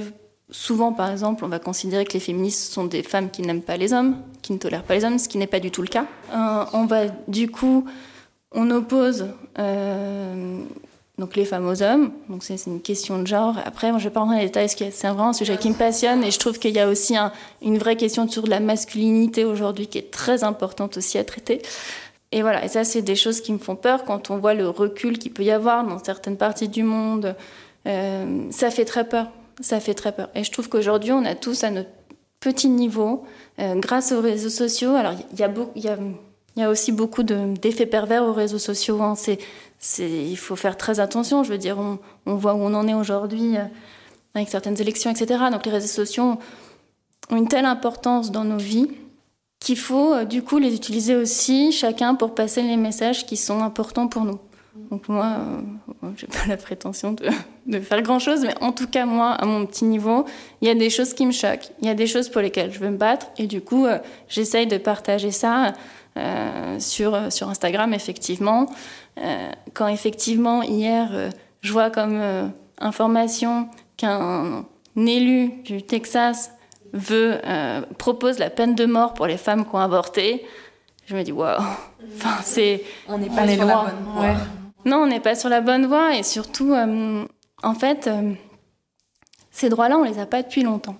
souvent, 0.51 0.93
par 0.93 1.11
exemple, 1.11 1.43
on 1.43 1.47
va 1.47 1.59
considérer 1.59 2.05
que 2.05 2.13
les 2.13 2.19
féministes 2.19 2.71
sont 2.71 2.85
des 2.85 3.01
femmes 3.01 3.31
qui 3.31 3.41
n'aiment 3.41 3.63
pas 3.63 3.77
les 3.77 3.91
hommes, 3.91 4.17
qui 4.43 4.53
ne 4.53 4.59
tolèrent 4.59 4.83
pas 4.83 4.95
les 4.95 5.03
hommes, 5.03 5.17
ce 5.17 5.27
qui 5.27 5.39
n'est 5.39 5.47
pas 5.47 5.59
du 5.59 5.71
tout 5.71 5.81
le 5.81 5.87
cas. 5.87 6.05
Euh, 6.33 6.65
on 6.73 6.85
va, 6.85 7.07
du 7.27 7.49
coup, 7.49 7.85
on 8.51 8.69
oppose 8.69 9.27
donc 11.19 11.35
les 11.35 11.45
femmes 11.45 11.67
aux 11.67 11.83
hommes. 11.83 12.11
Donc 12.29 12.43
c'est 12.43 12.65
une 12.65 12.81
question 12.81 13.19
de 13.19 13.27
genre. 13.27 13.55
Après, 13.65 13.91
moi, 13.91 13.99
je 13.99 14.05
vais 14.05 14.09
pas 14.09 14.21
rentrer 14.21 14.35
dans 14.35 14.41
les 14.41 14.47
détails, 14.47 14.67
parce 14.67 14.75
que 14.75 14.85
c'est 14.89 15.07
vraiment 15.07 15.29
un 15.29 15.33
sujet 15.33 15.57
qui 15.57 15.69
me 15.69 15.75
passionne 15.75 16.23
et 16.23 16.31
je 16.31 16.39
trouve 16.39 16.57
qu'il 16.57 16.73
y 16.73 16.79
a 16.79 16.87
aussi 16.87 17.15
un, 17.15 17.31
une 17.61 17.77
vraie 17.77 17.97
question 17.97 18.27
sur 18.27 18.47
la 18.47 18.59
masculinité 18.59 19.45
aujourd'hui 19.45 19.87
qui 19.87 19.97
est 19.97 20.11
très 20.11 20.43
importante 20.43 20.97
aussi 20.97 21.17
à 21.17 21.23
traiter. 21.23 21.61
Et 22.31 22.41
voilà, 22.41 22.63
et 22.63 22.67
ça, 22.67 22.83
c'est 22.83 23.01
des 23.01 23.15
choses 23.15 23.41
qui 23.41 23.51
me 23.51 23.57
font 23.57 23.75
peur 23.75 24.05
quand 24.05 24.29
on 24.29 24.37
voit 24.37 24.53
le 24.53 24.69
recul 24.69 25.17
qu'il 25.17 25.33
peut 25.33 25.43
y 25.43 25.51
avoir 25.51 25.85
dans 25.85 26.01
certaines 26.03 26.37
parties 26.37 26.69
du 26.69 26.83
monde. 26.83 27.35
Euh, 27.87 28.43
ça 28.51 28.71
fait 28.71 28.85
très 28.85 29.07
peur. 29.07 29.27
Ça 29.61 29.79
fait 29.79 29.95
très 29.95 30.13
peur. 30.13 30.29
Et 30.35 30.43
je 30.43 30.51
trouve 30.51 30.69
qu'aujourd'hui, 30.69 31.11
on 31.11 31.25
a 31.25 31.35
tous 31.35 31.63
à 31.63 31.71
notre 31.71 31.89
petit 32.39 32.69
niveau, 32.69 33.25
euh, 33.59 33.75
grâce 33.75 34.11
aux 34.13 34.21
réseaux 34.21 34.49
sociaux. 34.49 34.91
Alors, 34.95 35.13
il 35.33 35.39
y 35.39 35.43
a 35.43 35.47
beaucoup. 35.47 35.77
Il 36.59 36.63
y 36.63 36.65
a 36.65 36.69
aussi 36.69 36.91
beaucoup 36.91 37.23
d'effets 37.23 37.85
de, 37.85 37.89
pervers 37.89 38.25
aux 38.25 38.33
réseaux 38.33 38.59
sociaux. 38.59 39.01
Hein. 39.01 39.13
Il 39.97 40.37
faut 40.37 40.57
faire 40.57 40.75
très 40.75 40.99
attention. 40.99 41.41
Je 41.41 41.51
veux 41.51 41.57
dire, 41.57 41.77
on, 42.25 42.35
voit 42.35 42.53
où 42.53 42.57
on 42.57 42.73
en 42.73 42.85
est 42.85 42.93
aujourd'hui 42.93 43.55
euh, 43.55 43.63
avec 44.35 44.49
certaines 44.49 44.79
élections, 44.81 45.09
etc. 45.09 45.45
Donc 45.53 45.65
les 45.65 45.71
réseaux 45.71 45.87
sociaux 45.87 46.37
ont 47.29 47.37
une 47.37 47.47
telle 47.47 47.63
importance 47.63 48.31
dans 48.31 48.43
nos 48.43 48.57
vies 48.57 48.89
qu'il 49.61 49.77
faut 49.77 50.13
euh, 50.13 50.25
du 50.25 50.43
coup 50.43 50.57
les 50.57 50.75
utiliser 50.75 51.15
aussi 51.15 51.71
chacun 51.71 52.13
pour 52.13 52.35
passer 52.35 52.61
les 52.61 52.75
messages 52.75 53.25
qui 53.25 53.37
sont 53.37 53.61
importants 53.61 54.09
pour 54.09 54.25
nous. 54.25 54.39
Donc 54.91 55.07
moi, 55.07 55.37
euh, 56.03 56.07
j'ai 56.17 56.27
pas 56.27 56.45
la 56.47 56.57
prétention 56.57 57.15
de, 57.67 57.79
faire 57.79 58.01
grand 58.01 58.19
chose, 58.19 58.41
mais 58.41 58.55
en 58.61 58.71
tout 58.71 58.87
cas 58.87 59.05
moi, 59.05 59.31
à 59.31 59.45
mon 59.45 59.65
petit 59.65 59.85
niveau, 59.85 60.25
il 60.61 60.67
y 60.67 60.71
a 60.71 60.75
des 60.75 60.89
choses 60.89 61.13
qui 61.13 61.25
me 61.25 61.31
choquent, 61.31 61.71
il 61.81 61.87
y 61.87 61.89
a 61.89 61.93
des 61.93 62.07
choses 62.07 62.29
pour 62.29 62.41
lesquelles 62.41 62.71
je 62.71 62.79
veux 62.79 62.89
me 62.89 62.97
battre, 62.97 63.27
et 63.37 63.45
du 63.45 63.61
coup, 63.61 63.85
euh, 63.85 63.99
j'essaye 64.27 64.67
de 64.67 64.77
partager 64.77 65.31
ça 65.31 65.73
euh, 66.17 66.79
sur, 66.79 67.31
sur 67.31 67.49
Instagram, 67.49 67.93
effectivement. 67.93 68.67
Euh, 69.19 69.51
quand 69.73 69.87
effectivement, 69.87 70.61
hier, 70.61 71.09
euh, 71.11 71.29
je 71.61 71.71
vois 71.71 71.89
comme 71.89 72.19
euh, 72.19 72.47
information 72.79 73.69
qu'un 73.97 74.65
élu 74.95 75.49
du 75.63 75.83
Texas 75.83 76.51
veut, 76.93 77.39
euh, 77.45 77.81
propose 77.97 78.39
la 78.39 78.49
peine 78.49 78.75
de 78.75 78.85
mort 78.85 79.13
pour 79.13 79.27
les 79.27 79.37
femmes 79.37 79.65
qui 79.65 79.75
ont 79.75 79.79
avorté, 79.79 80.45
je 81.05 81.15
me 81.15 81.23
dis, 81.23 81.31
waouh, 81.31 81.57
enfin, 82.15 82.41
c'est... 82.43 82.83
On 83.07 83.17
n'est 83.17 83.27
pas 83.27 83.43
on 83.43 83.47
sur 83.47 83.65
la 83.65 83.75
bonne 83.75 84.03
voie. 84.03 84.21
Ouais. 84.21 84.35
Non, 84.85 84.97
on 84.97 85.07
n'est 85.07 85.19
pas 85.19 85.35
sur 85.35 85.49
la 85.49 85.61
bonne 85.61 85.85
voie, 85.85 86.15
et 86.15 86.23
surtout, 86.23 86.73
euh, 86.73 87.25
en 87.61 87.73
fait, 87.73 88.09
ces 89.51 89.69
droits-là, 89.69 89.97
on 89.97 90.03
les 90.03 90.19
a 90.19 90.25
pas 90.25 90.41
depuis 90.41 90.63
longtemps. 90.63 90.95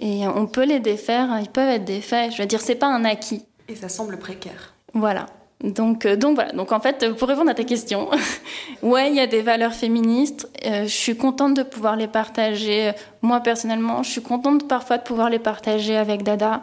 Et 0.00 0.26
on 0.28 0.46
peut 0.46 0.64
les 0.64 0.80
défaire, 0.80 1.38
ils 1.40 1.48
peuvent 1.48 1.68
être 1.68 1.84
défaits. 1.84 2.32
Je 2.32 2.42
veux 2.42 2.46
dire, 2.46 2.60
c'est 2.60 2.76
pas 2.76 2.86
un 2.86 3.04
acquis. 3.04 3.44
Et 3.68 3.76
ça 3.76 3.88
semble 3.88 4.18
précaire. 4.18 4.74
Voilà. 4.94 5.26
Donc, 5.62 6.06
euh, 6.06 6.16
donc 6.16 6.36
voilà. 6.36 6.52
Donc 6.52 6.72
en 6.72 6.80
fait, 6.80 7.14
pour 7.16 7.28
répondre 7.28 7.50
à 7.50 7.54
ta 7.54 7.64
question, 7.64 8.08
ouais, 8.82 9.10
il 9.10 9.16
y 9.16 9.20
a 9.20 9.26
des 9.26 9.42
valeurs 9.42 9.74
féministes. 9.74 10.48
Euh, 10.64 10.84
je 10.84 10.88
suis 10.88 11.16
contente 11.16 11.54
de 11.54 11.62
pouvoir 11.62 11.96
les 11.96 12.06
partager. 12.06 12.92
Moi 13.22 13.40
personnellement, 13.40 14.02
je 14.02 14.10
suis 14.10 14.22
contente 14.22 14.68
parfois 14.68 14.98
de 14.98 15.02
pouvoir 15.02 15.30
les 15.30 15.38
partager 15.38 15.96
avec 15.96 16.22
Dada. 16.22 16.62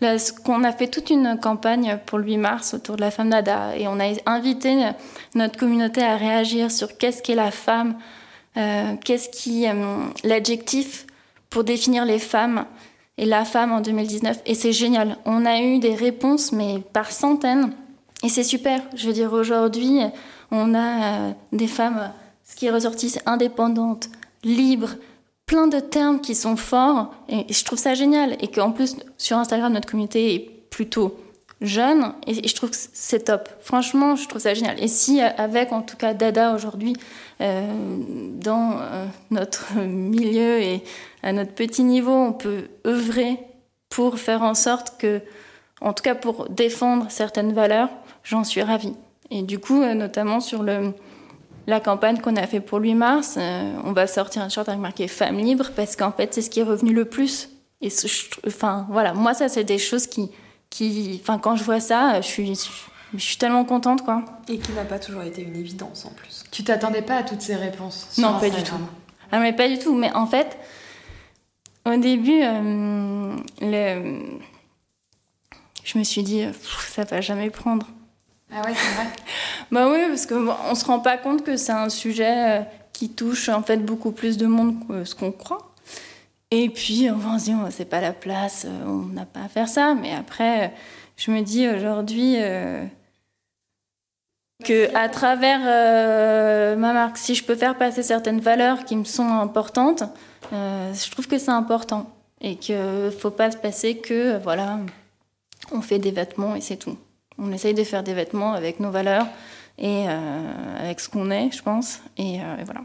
Là, 0.00 0.16
qu'on 0.44 0.64
a 0.64 0.72
fait 0.72 0.88
toute 0.88 1.10
une 1.10 1.38
campagne 1.40 1.98
pour 2.04 2.18
le 2.18 2.24
8 2.24 2.36
mars 2.38 2.74
autour 2.74 2.96
de 2.96 3.00
la 3.00 3.10
femme 3.10 3.30
Dada 3.30 3.76
et 3.76 3.86
on 3.86 4.00
a 4.00 4.12
invité 4.26 4.90
notre 5.34 5.58
communauté 5.58 6.02
à 6.02 6.16
réagir 6.16 6.70
sur 6.70 6.98
qu'est-ce 6.98 7.22
qu'est 7.22 7.36
la 7.36 7.52
femme, 7.52 7.96
euh, 8.56 8.96
qu'est-ce 9.04 9.28
qui 9.28 9.68
euh, 9.68 9.72
l'adjectif 10.24 11.06
pour 11.48 11.62
définir 11.62 12.04
les 12.04 12.18
femmes. 12.18 12.66
Et 13.18 13.24
la 13.26 13.44
femme 13.44 13.72
en 13.72 13.80
2019. 13.80 14.42
Et 14.46 14.54
c'est 14.54 14.72
génial. 14.72 15.16
On 15.24 15.46
a 15.46 15.60
eu 15.60 15.78
des 15.78 15.94
réponses, 15.94 16.52
mais 16.52 16.80
par 16.92 17.10
centaines. 17.10 17.72
Et 18.22 18.28
c'est 18.28 18.44
super. 18.44 18.82
Je 18.94 19.06
veux 19.06 19.12
dire, 19.12 19.32
aujourd'hui, 19.32 20.00
on 20.50 20.74
a 20.74 21.34
des 21.52 21.66
femmes, 21.66 22.12
ce 22.44 22.56
qui 22.56 22.66
est 22.66 22.70
ressorti, 22.70 23.10
c'est 23.10 23.26
indépendante, 23.26 24.08
libre, 24.42 24.90
plein 25.46 25.66
de 25.66 25.80
termes 25.80 26.20
qui 26.20 26.34
sont 26.34 26.56
forts. 26.56 27.14
Et 27.28 27.52
je 27.52 27.64
trouve 27.64 27.78
ça 27.78 27.94
génial. 27.94 28.36
Et 28.40 28.48
qu'en 28.48 28.72
plus, 28.72 28.96
sur 29.18 29.36
Instagram, 29.36 29.72
notre 29.72 29.88
communauté 29.88 30.34
est 30.34 30.40
plutôt 30.70 31.16
jeune 31.64 32.12
et 32.26 32.46
je 32.46 32.54
trouve 32.54 32.70
que 32.70 32.76
c'est 32.92 33.24
top. 33.24 33.48
Franchement, 33.60 34.16
je 34.16 34.28
trouve 34.28 34.40
ça 34.40 34.54
génial. 34.54 34.82
Et 34.82 34.88
si 34.88 35.20
avec 35.20 35.72
en 35.72 35.82
tout 35.82 35.96
cas 35.96 36.14
Dada 36.14 36.54
aujourd'hui 36.54 36.94
euh, 37.40 37.62
dans 38.34 38.78
euh, 38.80 39.06
notre 39.30 39.78
milieu 39.86 40.60
et 40.60 40.82
à 41.22 41.32
notre 41.32 41.52
petit 41.52 41.82
niveau, 41.82 42.12
on 42.12 42.32
peut 42.32 42.68
œuvrer 42.86 43.38
pour 43.88 44.18
faire 44.18 44.42
en 44.42 44.54
sorte 44.54 44.94
que, 44.98 45.20
en 45.80 45.92
tout 45.92 46.02
cas 46.02 46.14
pour 46.14 46.48
défendre 46.48 47.06
certaines 47.08 47.52
valeurs, 47.52 47.88
j'en 48.22 48.44
suis 48.44 48.62
ravie. 48.62 48.94
Et 49.30 49.42
du 49.42 49.58
coup, 49.58 49.82
euh, 49.82 49.94
notamment 49.94 50.40
sur 50.40 50.62
le, 50.62 50.92
la 51.66 51.80
campagne 51.80 52.18
qu'on 52.20 52.36
a 52.36 52.46
fait 52.46 52.60
pour 52.60 52.78
8 52.78 52.94
mars, 52.94 53.38
on 53.84 53.92
va 53.92 54.06
sortir 54.06 54.42
un 54.42 54.48
short 54.48 54.68
avec 54.68 54.80
marqué 54.80 55.08
Femmes 55.08 55.38
libres 55.38 55.70
parce 55.74 55.96
qu'en 55.96 56.12
fait, 56.12 56.34
c'est 56.34 56.42
ce 56.42 56.50
qui 56.50 56.60
est 56.60 56.64
revenu 56.64 56.92
le 56.92 57.04
plus. 57.06 57.48
Et 57.80 57.88
enfin, 58.46 58.86
voilà, 58.90 59.12
moi, 59.12 59.34
ça, 59.34 59.48
c'est 59.48 59.64
des 59.64 59.78
choses 59.78 60.06
qui, 60.06 60.30
qui, 60.74 61.20
enfin, 61.22 61.38
quand 61.38 61.54
je 61.54 61.62
vois 61.62 61.78
ça, 61.78 62.20
je 62.20 62.26
suis, 62.26 62.52
je 63.14 63.20
suis 63.20 63.36
tellement 63.36 63.64
contente, 63.64 64.04
quoi. 64.04 64.24
Et 64.48 64.58
qui 64.58 64.72
n'a 64.72 64.84
pas 64.84 64.98
toujours 64.98 65.22
été 65.22 65.42
une 65.42 65.54
évidence 65.54 66.04
en 66.04 66.10
plus. 66.10 66.42
Tu 66.50 66.64
t'attendais 66.64 67.02
pas 67.02 67.18
à 67.18 67.22
toutes 67.22 67.42
ces 67.42 67.54
réponses 67.54 68.08
Non, 68.18 68.40
pas 68.40 68.50
du 68.50 68.60
tout. 68.62 68.74
Ah, 69.30 69.38
mais 69.38 69.52
pas 69.52 69.68
du 69.68 69.78
tout. 69.78 69.94
Mais 69.94 70.12
en 70.14 70.26
fait, 70.26 70.58
au 71.86 71.96
début, 71.96 72.40
euh, 72.42 73.36
le... 73.60 74.22
je 75.84 75.98
me 75.98 76.02
suis 76.02 76.24
dit, 76.24 76.44
ça 76.88 77.04
va 77.04 77.20
jamais 77.20 77.50
prendre. 77.50 77.86
Ah 78.52 78.62
ouais, 78.62 78.74
c'est 78.74 78.94
vrai. 78.96 79.06
bah 79.70 79.88
oui, 79.92 79.98
parce 80.08 80.26
qu'on 80.26 80.42
bon, 80.42 80.54
on 80.70 80.74
se 80.74 80.84
rend 80.84 80.98
pas 80.98 81.18
compte 81.18 81.44
que 81.44 81.56
c'est 81.56 81.72
un 81.72 81.88
sujet 81.88 82.60
euh, 82.60 82.62
qui 82.92 83.10
touche 83.10 83.48
en 83.48 83.62
fait 83.62 83.78
beaucoup 83.78 84.10
plus 84.10 84.38
de 84.38 84.46
monde 84.46 84.74
que 84.88 85.04
ce 85.04 85.14
qu'on 85.14 85.30
croit. 85.30 85.73
Et 86.50 86.68
puis, 86.68 87.08
on 87.10 87.38
se 87.38 87.44
dit, 87.44 87.54
oh, 87.54 87.66
c'est 87.70 87.84
pas 87.84 88.00
la 88.00 88.12
place, 88.12 88.64
euh, 88.68 88.84
on 88.86 89.06
n'a 89.06 89.26
pas 89.26 89.40
à 89.40 89.48
faire 89.48 89.68
ça. 89.68 89.94
Mais 89.94 90.14
après, 90.14 90.72
je 91.16 91.30
me 91.30 91.40
dis 91.40 91.68
aujourd'hui 91.68 92.36
euh, 92.38 92.84
que 94.64 94.94
à 94.96 95.08
travers 95.08 95.60
euh, 95.64 96.76
ma 96.76 96.92
marque, 96.92 97.18
si 97.18 97.34
je 97.34 97.44
peux 97.44 97.56
faire 97.56 97.76
passer 97.76 98.02
certaines 98.02 98.40
valeurs 98.40 98.84
qui 98.84 98.96
me 98.96 99.04
sont 99.04 99.28
importantes, 99.28 100.04
je 100.52 101.10
trouve 101.10 101.26
que 101.26 101.38
c'est 101.38 101.50
important. 101.50 102.10
Et 102.40 102.56
qu'il 102.56 102.76
ne 102.76 103.10
faut 103.10 103.30
pas 103.30 103.50
se 103.50 103.56
passer 103.56 103.96
que, 103.96 104.38
voilà, 104.38 104.78
on 105.72 105.80
fait 105.80 105.98
des 105.98 106.10
vêtements 106.10 106.54
et 106.54 106.60
c'est 106.60 106.76
tout. 106.76 106.98
On 107.38 107.50
essaye 107.52 107.74
de 107.74 107.82
faire 107.82 108.02
des 108.02 108.12
vêtements 108.12 108.52
avec 108.52 108.80
nos 108.80 108.90
valeurs 108.90 109.26
et 109.78 110.06
avec 110.78 111.00
ce 111.00 111.08
qu'on 111.08 111.30
est, 111.30 111.50
je 111.50 111.62
pense. 111.62 112.00
Et 112.18 112.38
voilà. 112.64 112.82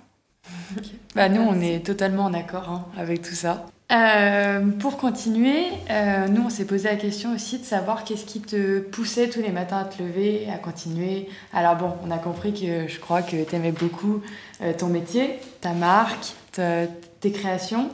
Bah, 1.16 1.30
nous, 1.30 1.42
on 1.42 1.60
est 1.60 1.86
totalement 1.86 2.26
en 2.26 2.34
accord 2.34 2.70
hein, 2.70 2.86
avec 2.98 3.22
tout 3.22 3.36
ça. 3.36 3.66
Euh, 3.92 4.68
pour 4.80 4.98
continuer, 4.98 5.66
euh, 5.90 6.28
nous, 6.28 6.44
on 6.44 6.50
s'est 6.50 6.66
posé 6.66 6.88
la 6.90 6.96
question 6.96 7.34
aussi 7.34 7.58
de 7.58 7.64
savoir 7.64 8.04
qu'est-ce 8.04 8.26
qui 8.26 8.40
te 8.40 8.80
poussait 8.80 9.30
tous 9.30 9.42
les 9.42 9.52
matins 9.52 9.80
à 9.80 9.86
te 9.86 10.04
lever, 10.04 10.48
à 10.54 10.60
continuer. 10.60 11.28
Alors 11.54 11.76
bon, 11.76 11.94
on 12.06 12.12
a 12.12 12.20
compris 12.20 12.54
que 12.54 12.88
je 12.88 13.00
crois 13.00 13.24
que 13.24 13.44
tu 13.44 13.56
aimais 13.56 13.72
beaucoup 13.72 14.22
euh, 14.62 14.74
ton 14.78 14.88
métier, 14.88 15.40
ta 15.62 15.72
marque, 15.72 16.34
tes 16.52 17.32
créations. 17.32 17.90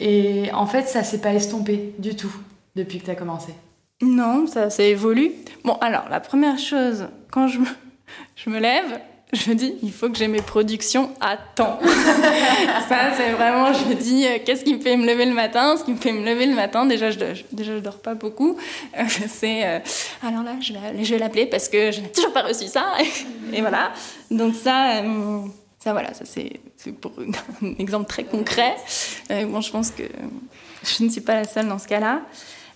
Et 0.00 0.50
en 0.52 0.66
fait, 0.66 0.88
ça 0.88 1.04
s'est 1.04 1.20
pas 1.20 1.32
estompé 1.32 1.94
du 1.98 2.16
tout 2.16 2.34
depuis 2.74 2.98
que 2.98 3.04
tu 3.04 3.10
as 3.10 3.14
commencé. 3.14 3.54
Non, 4.02 4.46
ça, 4.46 4.68
ça 4.68 4.82
évolue. 4.82 5.30
Bon, 5.64 5.74
alors, 5.80 6.08
la 6.10 6.20
première 6.20 6.58
chose, 6.58 7.06
quand 7.30 7.46
je 7.46 7.60
me, 7.60 7.66
je 8.34 8.50
me 8.50 8.58
lève, 8.58 9.00
je 9.32 9.52
dis, 9.52 9.74
il 9.82 9.92
faut 9.92 10.08
que 10.08 10.16
j'ai 10.16 10.28
mes 10.28 10.40
productions 10.40 11.10
à 11.20 11.36
temps. 11.36 11.80
ça, 12.88 13.12
c'est 13.16 13.32
vraiment, 13.32 13.72
je 13.72 13.92
dis, 13.94 14.24
euh, 14.24 14.38
qu'est-ce 14.44 14.64
qui 14.64 14.74
me 14.74 14.80
fait 14.80 14.96
me 14.96 15.04
lever 15.04 15.26
le 15.26 15.34
matin? 15.34 15.76
Ce 15.76 15.84
qui 15.84 15.92
me 15.92 15.96
fait 15.96 16.12
me 16.12 16.24
lever 16.24 16.46
le 16.46 16.54
matin, 16.54 16.86
déjà, 16.86 17.10
je, 17.10 17.18
déjà, 17.50 17.74
je 17.74 17.80
dors 17.80 17.98
pas 17.98 18.14
beaucoup. 18.14 18.56
Euh, 18.96 19.02
c'est, 19.28 19.66
euh, 19.66 19.78
alors 20.22 20.44
là, 20.44 20.56
je 20.60 20.72
vais, 20.72 21.04
je 21.04 21.10
vais 21.10 21.18
l'appeler 21.18 21.46
parce 21.46 21.68
que 21.68 21.90
je 21.90 22.00
n'ai 22.02 22.12
toujours 22.12 22.32
pas 22.32 22.42
reçu 22.42 22.68
ça. 22.68 22.92
Et, 23.52 23.60
voilà. 23.60 23.92
Donc 24.30 24.54
ça, 24.54 25.02
ça 25.80 25.92
voilà, 25.92 26.14
ça 26.14 26.24
c'est, 26.24 26.60
pour 27.00 27.12
un 27.62 27.74
exemple 27.80 28.08
très 28.08 28.24
concret. 28.24 28.76
bon, 29.28 29.60
je 29.60 29.70
pense 29.72 29.90
que 29.90 30.04
je 30.84 31.02
ne 31.02 31.08
suis 31.08 31.20
pas 31.20 31.34
la 31.34 31.44
seule 31.44 31.66
dans 31.66 31.80
ce 31.80 31.88
cas-là. 31.88 32.22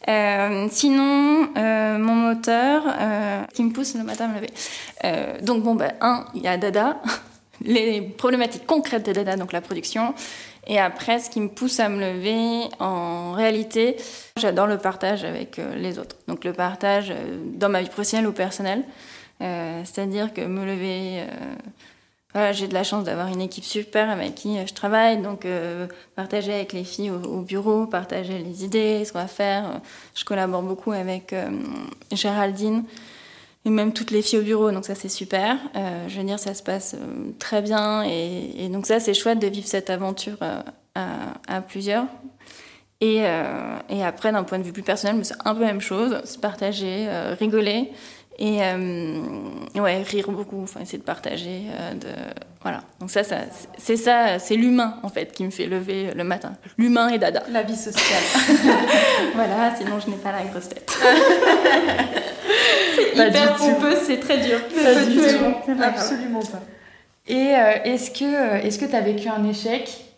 Euh, 0.09 0.67
sinon, 0.71 1.49
euh, 1.57 1.99
mon 1.99 2.15
moteur 2.15 2.85
euh, 2.87 3.45
qui 3.53 3.63
me 3.63 3.73
pousse 3.73 3.95
le 3.95 4.03
matin 4.03 4.27
à 4.27 4.29
me 4.29 4.35
lever. 4.37 5.43
donc, 5.43 5.63
bon, 5.63 5.75
bah, 5.75 5.93
un, 6.01 6.25
il 6.35 6.43
y 6.43 6.49
a 6.49 6.57
Dada, 6.57 7.01
les 7.61 8.01
problématiques 8.01 8.67
concrètes 8.67 9.07
de 9.07 9.13
Dada, 9.13 9.37
donc 9.37 9.53
la 9.53 9.61
production. 9.61 10.15
Et 10.67 10.79
après, 10.79 11.19
ce 11.19 11.31
qui 11.31 11.41
me 11.41 11.49
pousse 11.49 11.81
à 11.81 11.89
me 11.89 12.01
lever, 12.01 12.69
en 12.79 13.33
réalité, 13.33 13.97
j'adore 14.37 14.67
le 14.67 14.79
partage 14.79 15.25
avec 15.25 15.61
les 15.77 15.99
autres. 15.99 16.17
Donc, 16.29 16.45
le 16.45 16.53
partage 16.53 17.13
dans 17.55 17.69
ma 17.69 17.81
vie 17.81 17.89
professionnelle 17.89 18.29
ou 18.29 18.33
personnelle. 18.33 18.85
C'est-à-dire 19.41 20.35
que 20.35 20.43
me 20.43 20.67
lever 20.67 21.25
j'ai 22.53 22.69
de 22.69 22.75
la 22.75 22.85
chance 22.85 23.05
d'avoir 23.05 23.29
une 23.29 23.41
équipe 23.41 23.65
super 23.65 24.09
avec 24.09 24.37
qui 24.37 24.57
euh, 24.57 24.67
je 24.67 24.73
travaille, 24.73 25.21
donc 25.21 25.45
euh, 25.45 25.87
partager 26.15 26.53
avec 26.53 26.73
les 26.73 26.85
filles 26.85 27.11
au, 27.11 27.41
bureau, 27.41 27.87
partager 27.87 28.39
les 28.39 28.65
idées, 28.65 29.05
ce 29.05 29.13
qu'on 29.13 29.19
va 29.19 29.27
faire. 29.27 29.65
Euh, 29.67 29.79
je 30.15 30.25
collabore 30.25 30.63
beaucoup 30.63 30.93
avec 30.93 31.35
Géraldine 32.13 32.85
et 33.65 33.71
même 33.71 33.93
toutes 33.93 34.11
les 34.11 34.23
filles 34.23 34.39
au 34.39 34.43
bureau, 34.43 34.71
donc 34.71 34.85
ça 34.85 34.95
c'est 34.95 35.09
super. 35.09 35.59
je 36.09 36.17
veux 36.17 36.25
dire, 36.25 36.39
ça 36.39 36.55
se 36.55 36.63
passe 36.63 36.97
très 37.39 37.63
bien 37.63 38.03
et, 38.05 38.69
donc 38.71 38.87
ça 38.87 39.01
c'est 39.01 39.13
chouette 39.13 39.39
de 39.39 39.49
vivre 39.49 39.67
cette 39.67 39.91
aventure 39.91 40.39
à, 40.95 41.61
plusieurs. 41.63 42.07
Et, 43.03 43.23
et 43.89 44.05
après, 44.05 44.33
d'un 44.33 44.45
point 44.45 44.59
de 44.59 44.65
vue 44.65 44.73
plus 44.73 44.83
personnel, 44.83 45.23
c'est 45.25 45.35
un 45.45 45.55
peu 45.55 45.61
la 45.61 45.69
même 45.69 45.81
chose, 45.81 46.23
se 46.25 46.39
partager, 46.39 47.07
rigoler. 47.39 47.91
Et 48.43 48.63
euh, 48.63 49.21
ouais, 49.77 50.03
rire 50.03 50.31
beaucoup, 50.31 50.63
enfin, 50.63 50.81
essayer 50.81 50.97
de 50.97 51.05
partager. 51.05 51.65
Euh, 51.79 51.93
de, 51.93 52.09
voilà. 52.63 52.81
Donc 52.99 53.11
ça, 53.11 53.23
ça 53.23 53.41
c'est 53.77 53.99
ça, 53.99 54.39
c'est 54.39 54.57
l'humain 54.57 54.97
en 55.03 55.11
fait 55.11 55.31
qui 55.33 55.45
me 55.45 55.51
fait 55.51 55.67
lever 55.67 56.15
le 56.15 56.25
matin. 56.25 56.53
L'humain 56.79 57.09
et 57.09 57.19
dada. 57.19 57.43
La 57.51 57.63
vie 57.63 57.77
sociale. 57.77 58.23
voilà, 59.35 59.77
sinon 59.77 60.01
je 60.01 60.11
n'ai 60.11 60.17
pas 60.17 60.33
la 60.33 60.45
grosse 60.45 60.71
tête. 60.71 60.91
c'est 62.97 63.13
hyper 63.13 63.57
pompeux, 63.57 63.97
c'est 64.03 64.21
très 64.21 64.39
dur. 64.39 64.59
Pas 64.69 65.05
du 65.05 65.17
tout. 65.17 65.83
Absolument 65.83 66.41
pas. 66.41 66.63
Et 67.29 67.55
euh, 67.55 67.83
est-ce 67.85 68.11
que 68.11 68.65
est-ce 68.67 68.79
que 68.79 68.87
tu 68.87 68.97
as 68.97 69.03
vécu 69.03 69.29
un 69.29 69.47
échec? 69.47 70.10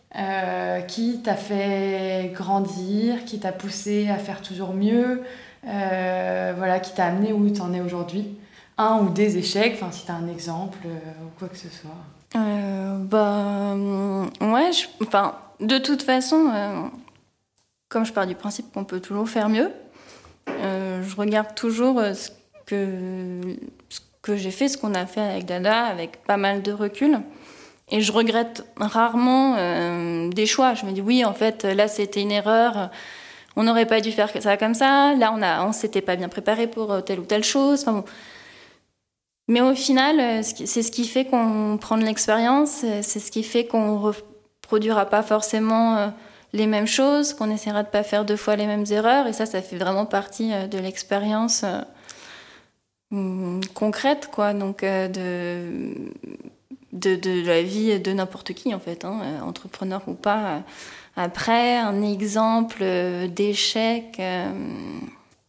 Qui 0.89 1.21
t'a 1.23 1.37
fait 1.37 2.31
grandir, 2.35 3.25
qui 3.25 3.39
t'a 3.39 3.53
poussé 3.53 4.09
à 4.11 4.19
faire 4.19 4.43
toujours 4.43 4.75
mieux 4.75 5.23
euh, 5.67 6.55
voilà, 6.57 6.81
qui 6.81 6.93
t'a 6.93 7.07
amené 7.07 7.33
où 7.33 7.49
tu 7.51 7.61
en 7.61 7.73
es 7.73 7.81
aujourd'hui 7.81 8.37
Un 8.79 8.99
ou 8.99 9.11
des 9.11 9.39
échecs, 9.39 9.81
si 9.93 10.05
tu 10.05 10.11
as 10.11 10.15
un 10.15 10.29
exemple 10.29 10.79
euh, 10.87 11.25
ou 11.25 11.39
quoi 11.39 11.49
que 11.49 11.57
ce 11.57 11.69
soit. 11.69 11.91
Euh, 12.35 12.97
bah, 12.99 13.75
ouais, 14.41 14.71
de 15.61 15.79
toute 15.79 16.03
façon, 16.03 16.91
comme 17.89 18.05
je 18.05 18.13
pars 18.13 18.27
du 18.27 18.35
principe 18.35 18.73
qu'on 18.73 18.85
peut 18.85 19.01
toujours 19.01 19.29
faire 19.29 19.49
mieux, 19.49 19.71
je 20.49 21.17
regarde 21.17 21.55
toujours 21.55 22.01
ce 22.01 22.31
que, 22.67 23.41
ce 23.89 24.01
que 24.23 24.37
j'ai 24.37 24.51
fait, 24.51 24.69
ce 24.69 24.79
qu'on 24.79 24.95
a 24.95 25.07
fait 25.07 25.21
avec 25.21 25.45
Dada, 25.45 25.85
avec 25.85 26.25
pas 26.25 26.39
mal 26.39 26.63
de 26.63 26.73
recul. 26.73 27.21
Et 27.93 28.01
je 28.01 28.11
regrette 28.11 28.65
rarement 28.79 29.57
des 30.31 30.47
choix. 30.47 30.75
Je 30.75 30.87
me 30.87 30.93
dis, 30.93 31.01
oui, 31.01 31.25
en 31.25 31.35
fait, 31.35 31.65
là, 31.65 31.87
c'était 31.87 32.23
une 32.23 32.33
erreur 32.33 32.91
on 33.57 33.65
n'aurait 33.65 33.87
pas 33.87 34.01
dû 34.01 34.13
faire 34.13 34.31
ça 34.41 34.57
comme 34.57 34.75
ça, 34.75 35.15
là 35.15 35.33
on 35.35 35.43
a, 35.43 35.67
on 35.67 35.73
s'était 35.73 36.01
pas 36.01 36.17
bien 36.17 36.29
préparé 36.29 36.67
pour 36.67 36.93
euh, 36.93 37.01
telle 37.01 37.21
ou 37.21 37.25
telle 37.25 37.45
chose. 37.45 37.83
Enfin, 37.83 37.93
bon. 37.93 38.05
Mais 39.49 39.61
au 39.61 39.75
final, 39.75 40.21
euh, 40.21 40.43
c'est 40.43 40.83
ce 40.83 40.91
qui 40.91 41.07
fait 41.07 41.27
qu'on 41.27 41.79
prend 41.81 41.99
de 41.99 42.05
l'expérience, 42.05 42.83
euh, 42.85 43.01
c'est 43.03 43.21
ce 43.21 43.31
qui 43.31 43.43
fait 43.43 43.67
qu'on 43.67 43.99
reproduira 43.99 45.07
pas 45.07 45.23
forcément 45.23 46.13
les 46.55 46.67
mêmes 46.67 46.87
choses, 46.87 47.35
qu'on 47.35 47.51
essaiera 47.51 47.83
de 47.83 47.89
pas 47.89 48.03
faire 48.03 48.25
deux 48.25 48.37
fois 48.37 48.57
les 48.57 48.67
mêmes 48.67 48.87
erreurs, 48.91 49.27
et 49.27 49.33
ça, 49.33 49.45
ça 49.45 49.61
fait 49.61 49.77
vraiment 49.77 50.07
partie 50.07 50.51
de 50.69 50.79
l'expérience 50.79 51.65
concrète, 53.75 54.31
quoi, 54.33 54.55
donc 54.55 54.83
de, 54.83 55.93
de, 56.93 57.47
la 57.47 57.63
vie 57.63 57.99
de 57.99 58.13
n'importe 58.13 58.53
qui, 58.53 58.75
en 58.75 58.81
fait, 58.81 59.05
hein, 59.05 59.21
entrepreneur 59.43 60.03
ou 60.07 60.15
pas. 60.15 60.63
Après, 61.17 61.77
un 61.77 62.03
exemple 62.03 62.79
euh, 62.81 63.29
d'échec, 63.29 64.17
euh, 64.19 64.51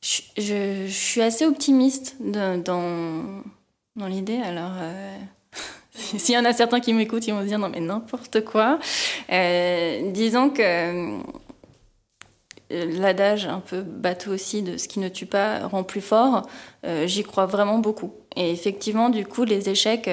je, 0.02 0.88
suis 0.90 1.22
assez 1.22 1.46
optimiste 1.46 2.18
dans, 2.20 2.62
dans, 3.96 4.08
l'idée. 4.08 4.42
Alors, 4.44 4.74
euh, 4.78 5.18
s'il 5.96 6.36
y 6.36 6.38
en 6.38 6.44
a 6.44 6.52
certains 6.52 6.82
qui 6.82 6.94
m'écoutent, 6.94 7.28
ils 7.28 7.34
vont 7.34 7.42
se 7.42 7.48
dire 7.48 7.60
non 7.60 7.70
mais 7.70 7.80
n'importe 7.80 8.44
quoi. 8.44 8.78
disons 9.30 10.50
que 10.50 11.18
l'adage 12.98 13.46
un 13.46 13.60
peu 13.60 13.82
bateau 13.82 14.32
aussi 14.32 14.62
de 14.62 14.78
ce 14.78 14.88
qui 14.88 15.00
ne 15.00 15.10
tue 15.10 15.26
pas 15.26 15.68
rend 15.68 15.84
plus 15.84 16.02
fort, 16.02 16.48
j'y 17.06 17.24
crois 17.24 17.46
vraiment 17.46 17.80
beaucoup. 17.80 18.14
Et 18.36 18.52
effectivement, 18.52 19.10
du 19.10 19.26
coup, 19.26 19.44
les 19.44 19.70
échecs, 19.70 20.10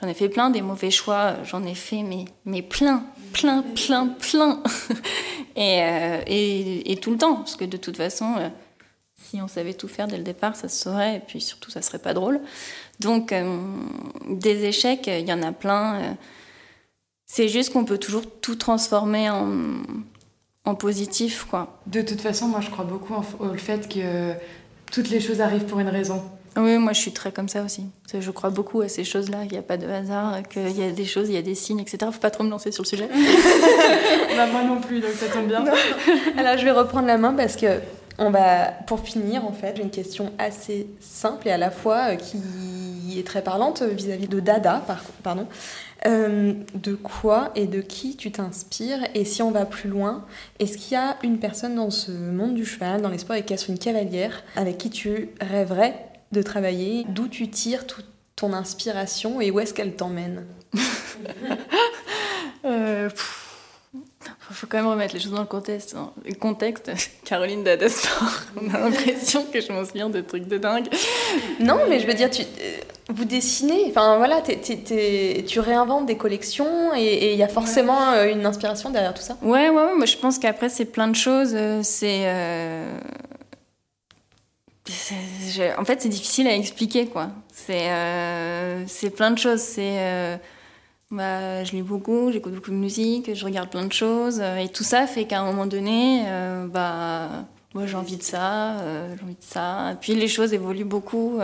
j'en 0.00 0.08
ai 0.08 0.14
fait 0.14 0.28
plein, 0.28 0.50
des 0.50 0.62
mauvais 0.62 0.90
choix, 0.90 1.36
j'en 1.44 1.64
ai 1.64 1.74
fait 1.74 2.02
mais, 2.02 2.24
mais 2.44 2.62
plein, 2.62 3.04
plein, 3.32 3.62
plein, 3.62 4.08
plein. 4.08 4.62
et, 5.56 5.78
et, 6.26 6.92
et, 6.92 6.96
tout 6.96 7.12
le 7.12 7.18
temps, 7.18 7.36
parce 7.36 7.56
que 7.56 7.64
de 7.64 7.76
toute 7.76 7.96
façon, 7.96 8.36
si 9.30 9.40
on 9.40 9.48
savait 9.48 9.74
tout 9.74 9.88
faire 9.88 10.08
dès 10.08 10.16
le 10.16 10.24
départ, 10.24 10.56
ça 10.56 10.68
se 10.68 10.82
saurait, 10.82 11.16
et 11.16 11.20
puis 11.20 11.40
surtout, 11.40 11.70
ça 11.70 11.82
serait 11.82 11.98
pas 11.98 12.14
drôle. 12.14 12.40
Donc, 13.00 13.34
des 14.28 14.64
échecs, 14.64 15.06
il 15.06 15.26
y 15.26 15.32
en 15.32 15.42
a 15.42 15.52
plein. 15.52 16.16
C'est 17.26 17.48
juste 17.48 17.72
qu'on 17.72 17.84
peut 17.84 17.98
toujours 17.98 18.24
tout 18.40 18.56
transformer 18.56 19.30
en, 19.30 19.82
en 20.64 20.74
positif, 20.74 21.46
quoi. 21.48 21.80
De 21.86 22.02
toute 22.02 22.20
façon, 22.20 22.48
moi, 22.48 22.60
je 22.60 22.70
crois 22.70 22.84
beaucoup 22.84 23.14
au 23.14 23.54
fait 23.54 23.88
que 23.88 24.34
toutes 24.92 25.10
les 25.10 25.20
choses 25.20 25.40
arrivent 25.40 25.64
pour 25.64 25.80
une 25.80 25.88
raison. 25.88 26.22
Oui, 26.56 26.78
moi, 26.78 26.92
je 26.92 27.00
suis 27.00 27.12
très 27.12 27.30
comme 27.30 27.48
ça 27.48 27.62
aussi. 27.62 27.84
Je 28.12 28.30
crois 28.30 28.50
beaucoup 28.50 28.80
à 28.80 28.88
ces 28.88 29.04
choses-là. 29.04 29.44
Il 29.44 29.52
n'y 29.52 29.58
a 29.58 29.62
pas 29.62 29.76
de 29.76 29.86
hasard, 29.86 30.42
qu'il 30.48 30.76
y 30.76 30.82
a 30.82 30.90
des 30.90 31.04
choses, 31.04 31.28
il 31.28 31.34
y 31.34 31.38
a 31.38 31.42
des 31.42 31.54
signes, 31.54 31.78
etc. 31.78 31.98
Faut 32.12 32.18
pas 32.18 32.30
trop 32.30 32.42
me 32.42 32.50
lancer 32.50 32.72
sur 32.72 32.82
le 32.82 32.88
sujet. 32.88 33.08
bah, 34.36 34.46
moi 34.46 34.64
non 34.64 34.80
plus, 34.80 35.00
donc 35.00 35.12
ça 35.12 35.26
tombe 35.26 35.46
bien. 35.46 35.64
Alors, 36.36 36.58
je 36.58 36.64
vais 36.64 36.72
reprendre 36.72 37.06
la 37.06 37.18
main 37.18 37.34
parce 37.34 37.56
que 37.56 37.80
on 38.18 38.30
va, 38.30 38.66
pour 38.86 39.00
finir, 39.00 39.44
en 39.46 39.52
fait, 39.52 39.76
j'ai 39.76 39.82
une 39.82 39.90
question 39.90 40.32
assez 40.38 40.88
simple 41.00 41.48
et 41.48 41.52
à 41.52 41.58
la 41.58 41.70
fois 41.70 42.10
euh, 42.10 42.16
est 43.18 43.26
très 43.26 43.42
parlante 43.42 43.82
vis-à-vis 43.82 44.28
de 44.28 44.40
Dada, 44.40 44.84
pardon. 45.22 45.46
Euh, 46.06 46.54
de 46.74 46.94
quoi 46.94 47.50
et 47.54 47.66
de 47.66 47.82
qui 47.82 48.16
tu 48.16 48.32
t'inspires 48.32 49.00
Et 49.14 49.24
si 49.24 49.42
on 49.42 49.50
va 49.50 49.66
plus 49.66 49.90
loin, 49.90 50.24
est-ce 50.58 50.78
qu'il 50.78 50.92
y 50.92 50.96
a 50.96 51.16
une 51.22 51.38
personne 51.38 51.74
dans 51.74 51.90
ce 51.90 52.10
monde 52.10 52.54
du 52.54 52.64
cheval, 52.64 53.02
dans 53.02 53.10
les 53.10 53.18
sports 53.18 53.36
une 53.68 53.78
cavalière, 53.78 54.42
avec 54.56 54.78
qui 54.78 54.88
tu 54.88 55.30
rêverais 55.40 56.06
de 56.32 56.42
travailler? 56.42 57.04
D'où 57.10 57.28
tu 57.28 57.50
tires 57.50 57.86
toute 57.86 58.06
ton 58.34 58.54
inspiration 58.54 59.40
et 59.40 59.50
où 59.50 59.60
est-ce 59.60 59.74
qu'elle 59.74 59.94
t'emmène? 59.94 60.46
Euh, 62.66 63.08
il 64.50 64.56
faut 64.56 64.66
quand 64.66 64.78
même 64.78 64.86
remettre 64.86 65.14
les 65.14 65.20
choses 65.20 65.32
dans 65.32 65.40
le 65.40 65.46
contexte. 65.46 65.96
Le 66.24 66.34
contexte, 66.34 66.90
Caroline 67.24 67.64
Dadasport, 67.64 68.42
on 68.60 68.74
a 68.74 68.78
l'impression 68.80 69.44
que 69.50 69.60
je 69.60 69.72
m'inspire 69.72 70.10
de 70.10 70.20
trucs 70.20 70.46
de 70.46 70.58
dingue. 70.58 70.88
Non, 71.60 71.78
mais 71.88 72.00
je 72.00 72.06
veux 72.06 72.14
dire, 72.14 72.28
tu, 72.30 72.42
euh, 72.42 72.76
vous 73.08 73.24
dessinez, 73.24 73.86
enfin 73.88 74.18
voilà, 74.18 74.42
tu 74.42 75.60
réinventes 75.60 76.06
des 76.06 76.16
collections 76.16 76.94
et 76.94 77.32
il 77.32 77.38
y 77.38 77.42
a 77.42 77.48
forcément 77.48 78.12
euh, 78.12 78.30
une 78.30 78.44
inspiration 78.44 78.90
derrière 78.90 79.14
tout 79.14 79.22
ça. 79.22 79.36
Ouais, 79.42 79.70
ouais, 79.70 79.84
ouais 79.84 79.94
moi 79.96 80.06
je 80.06 80.16
pense 80.16 80.38
qu'après 80.38 80.68
c'est 80.68 80.84
plein 80.84 81.08
de 81.08 81.16
choses. 81.16 81.52
Euh, 81.54 81.80
c'est. 81.82 82.28
en 85.78 85.84
fait, 85.84 86.02
c'est 86.02 86.08
difficile 86.08 86.46
à 86.46 86.54
expliquer, 86.54 87.06
quoi. 87.06 87.30
C'est 87.54 89.10
plein 89.14 89.30
de 89.30 89.38
choses. 89.38 89.60
C'est 89.60 90.38
bah, 91.10 91.64
je 91.64 91.72
lis 91.72 91.82
beaucoup, 91.82 92.30
j'écoute 92.30 92.54
beaucoup 92.54 92.70
de 92.70 92.76
musique, 92.76 93.34
je 93.34 93.44
regarde 93.44 93.68
plein 93.68 93.84
de 93.84 93.92
choses. 93.92 94.38
Euh, 94.40 94.58
et 94.58 94.68
tout 94.68 94.84
ça 94.84 95.06
fait 95.06 95.24
qu'à 95.24 95.40
un 95.40 95.44
moment 95.44 95.66
donné, 95.66 96.22
euh, 96.26 96.68
bah, 96.68 97.46
moi 97.74 97.86
j'ai 97.86 97.96
envie 97.96 98.16
de 98.16 98.22
ça, 98.22 98.78
euh, 98.78 99.14
j'ai 99.16 99.24
envie 99.24 99.34
de 99.34 99.42
ça. 99.42 99.92
Et 99.92 99.96
puis 99.96 100.14
les 100.14 100.28
choses 100.28 100.52
évoluent 100.52 100.84
beaucoup. 100.84 101.40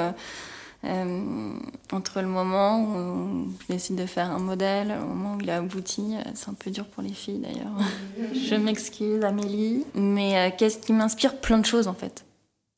entre 1.92 2.20
le 2.20 2.28
moment 2.28 2.80
où 2.80 3.48
je 3.62 3.74
décide 3.74 3.96
de 3.96 4.06
faire 4.06 4.30
un 4.30 4.38
modèle, 4.38 4.94
au 5.02 5.06
moment 5.06 5.34
où 5.34 5.40
il 5.40 5.50
a 5.50 5.56
abouti, 5.56 6.14
c'est 6.34 6.48
un 6.48 6.54
peu 6.54 6.70
dur 6.70 6.84
pour 6.86 7.02
les 7.02 7.12
filles 7.12 7.40
d'ailleurs. 7.40 7.72
je 8.34 8.54
m'excuse 8.54 9.24
Amélie, 9.24 9.84
mais 9.94 10.54
qu'est-ce 10.56 10.78
qui 10.78 10.92
m'inspire 10.92 11.40
Plein 11.40 11.58
de 11.58 11.66
choses 11.66 11.88
en 11.88 11.94
fait. 11.94 12.24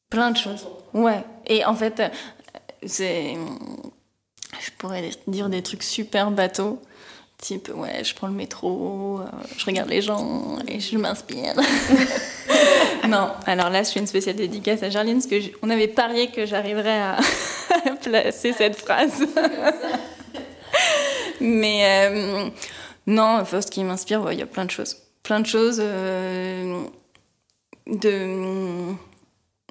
Plein 0.08 0.30
de 0.30 0.38
choses. 0.38 0.66
Ouais. 0.94 1.22
Et 1.46 1.66
en 1.66 1.74
fait, 1.74 2.00
c'est 2.86 3.36
je 4.60 4.70
pourrais 4.78 5.10
dire 5.26 5.48
des 5.48 5.62
trucs 5.62 5.82
super 5.82 6.30
bateaux. 6.30 6.80
Type, 7.38 7.70
ouais, 7.72 8.02
je 8.02 8.14
prends 8.16 8.26
le 8.26 8.32
métro, 8.32 9.20
euh, 9.20 9.24
je 9.56 9.64
regarde 9.64 9.88
les 9.88 10.02
gens 10.02 10.58
et 10.66 10.80
je 10.80 10.98
m'inspire. 10.98 11.54
non, 13.08 13.30
alors 13.46 13.70
là, 13.70 13.84
je 13.84 13.90
fais 13.90 14.00
une 14.00 14.08
spéciale 14.08 14.34
dédicace 14.34 14.82
à 14.82 14.90
Jarline 14.90 15.22
parce 15.22 15.44
qu'on 15.60 15.70
avait 15.70 15.86
parié 15.86 16.32
que 16.32 16.46
j'arriverais 16.46 17.00
à 17.00 17.16
placer 18.02 18.52
cette 18.52 18.74
phrase. 18.74 19.22
Mais 21.40 22.08
euh, 22.10 22.48
non, 23.06 23.44
ce 23.44 23.70
qui 23.70 23.84
m'inspire, 23.84 24.32
il 24.32 24.40
y 24.40 24.42
a 24.42 24.46
plein 24.46 24.64
de 24.64 24.72
choses. 24.72 24.96
Plein 25.22 25.38
de 25.38 25.46
choses 25.46 25.80
euh, 25.80 26.82
de, 27.86 28.94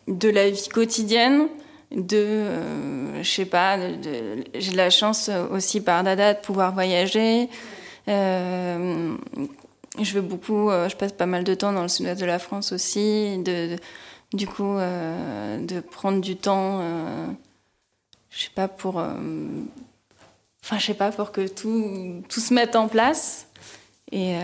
de 0.07 0.29
la 0.29 0.49
vie 0.49 0.69
quotidienne 0.69 1.49
de, 1.91 2.17
euh, 2.17 3.23
je 3.23 3.29
sais 3.29 3.45
pas, 3.45 3.77
j'ai 3.79 4.71
de 4.71 4.77
la 4.77 4.89
chance 4.89 5.29
aussi 5.51 5.81
par 5.81 6.03
Dada 6.03 6.33
de 6.33 6.39
pouvoir 6.39 6.73
voyager. 6.73 7.49
Euh, 8.07 9.15
je 9.99 10.13
vais 10.13 10.21
beaucoup, 10.21 10.69
euh, 10.69 10.89
je 10.89 10.95
passe 10.95 11.13
pas 11.13 11.25
mal 11.25 11.43
de 11.43 11.53
temps 11.53 11.71
dans 11.71 11.81
le 11.81 11.87
sud-ouest 11.87 12.19
de 12.19 12.25
la 12.25 12.39
France 12.39 12.71
aussi. 12.71 13.37
De, 13.39 13.77
du 14.33 14.47
coup, 14.47 14.75
de 14.75 15.79
prendre 15.79 16.19
du 16.19 16.35
temps, 16.35 16.81
je 18.29 18.43
sais 18.43 18.51
pas, 18.53 18.67
pour. 18.67 18.97
Enfin, 18.97 20.79
je 20.79 20.85
sais 20.85 20.93
pas, 20.93 21.11
pour 21.11 21.31
que 21.31 21.47
tout, 21.47 22.21
tout 22.27 22.41
se 22.41 22.53
mette 22.53 22.75
en 22.75 22.89
place. 22.89 23.46
Et, 24.11 24.35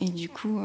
et, 0.00 0.08
du 0.08 0.30
coup, 0.30 0.58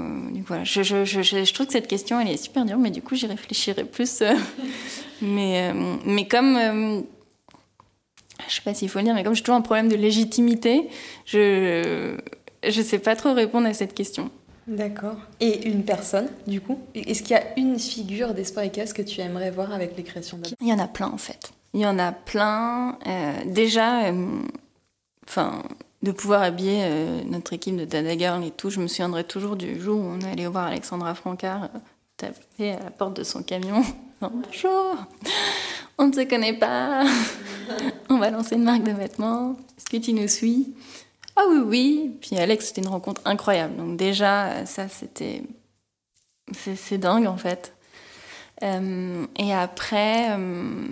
voilà, 0.48 0.64
je, 0.64 0.84
je, 0.84 1.04
je, 1.04 1.22
je, 1.22 1.54
trouve 1.54 1.66
que 1.66 1.74
cette 1.74 1.88
question, 1.88 2.18
elle 2.20 2.30
est 2.30 2.38
super 2.38 2.64
dure, 2.64 2.78
mais 2.78 2.92
du 2.92 3.02
coup, 3.02 3.16
j'y 3.16 3.28
réfléchirai 3.28 3.84
plus 3.84 4.24
mais, 5.22 5.72
euh, 5.72 5.96
mais 6.06 6.28
comme. 6.28 6.56
Euh, 6.56 7.02
je 8.48 8.56
sais 8.56 8.62
pas 8.62 8.74
s'il 8.74 8.90
faut 8.90 9.00
le 9.00 9.06
dire, 9.06 9.14
mais 9.14 9.24
comme 9.24 9.36
j'ai 9.36 9.44
toujours 9.44 9.56
un 9.56 9.62
problème 9.62 9.88
de 9.88 9.96
légitimité, 9.96 10.90
je 11.26 12.16
ne 12.66 12.72
sais 12.72 13.00
pas 13.00 13.16
trop 13.16 13.34
répondre 13.34 13.68
à 13.68 13.74
cette 13.74 13.94
question. 13.94 14.32
D'accord. 14.68 15.18
Et 15.40 15.68
une 15.68 15.84
personne, 15.84 16.28
du 16.48 16.60
coup? 16.60 16.80
Est-ce 16.96 17.22
qu'il 17.22 17.32
y 17.32 17.40
a 17.40 17.58
une 17.58 17.80
figure 17.80 18.34
d'Espoir 18.34 18.66
et 18.66 18.72
Casse 18.72 18.94
que 18.94 19.02
tu 19.02 19.22
aimerais 19.22 19.52
voir 19.52 19.74
avec 19.74 19.96
les 19.96 20.04
créations 20.04 20.40
Il 20.60 20.68
y 20.68 20.74
en 20.74 20.80
a 20.80 20.88
plein, 20.88 21.08
en 21.08 21.18
fait. 21.18 21.52
Il 21.74 21.82
y 21.82 21.86
en 21.86 22.00
a 22.00 22.12
plein. 22.12 22.98
Euh, 23.06 23.34
déjà, 23.46 24.12
enfin, 25.28 25.64
de 26.04 26.12
pouvoir 26.12 26.42
habiller 26.42 27.24
notre 27.26 27.54
équipe 27.54 27.76
de 27.76 27.86
Dada 27.86 28.40
et 28.40 28.52
tout, 28.52 28.70
je 28.70 28.80
me 28.80 28.88
souviendrai 28.88 29.24
toujours 29.24 29.56
du 29.56 29.80
jour 29.80 30.00
où 30.00 30.04
on 30.04 30.20
est 30.22 30.32
allé 30.32 30.48
voir 30.48 30.68
Alexandra 30.68 31.14
Francard 31.14 31.70
taper 32.18 32.72
à 32.72 32.84
la 32.84 32.92
porte 32.92 33.16
de 33.16 33.24
son 33.24 33.44
camion 33.44 33.84
bonjour, 34.22 34.96
on 35.98 36.08
ne 36.08 36.14
se 36.14 36.22
connaît 36.22 36.58
pas, 36.58 37.04
on 38.10 38.18
va 38.18 38.30
lancer 38.30 38.56
une 38.56 38.64
marque 38.64 38.84
de 38.84 38.92
vêtements, 38.92 39.56
est-ce 39.78 39.86
que 39.86 39.98
tu 39.98 40.14
nous 40.14 40.28
suis? 40.28 40.74
Ah 41.36 41.44
oui, 41.50 41.60
oui. 41.66 42.18
Puis 42.22 42.38
Alex, 42.38 42.68
c'était 42.68 42.82
une 42.82 42.90
rencontre 42.90 43.22
incroyable. 43.26 43.76
Donc 43.76 43.98
déjà, 43.98 44.66
ça, 44.66 44.88
c'était... 44.88 45.44
C'est 46.54 46.98
dingue, 46.98 47.28
en 47.28 47.38
fait. 47.38 47.74
Euh, 48.62 49.26
et 49.38 49.54
après, 49.54 50.32
euh, 50.32 50.86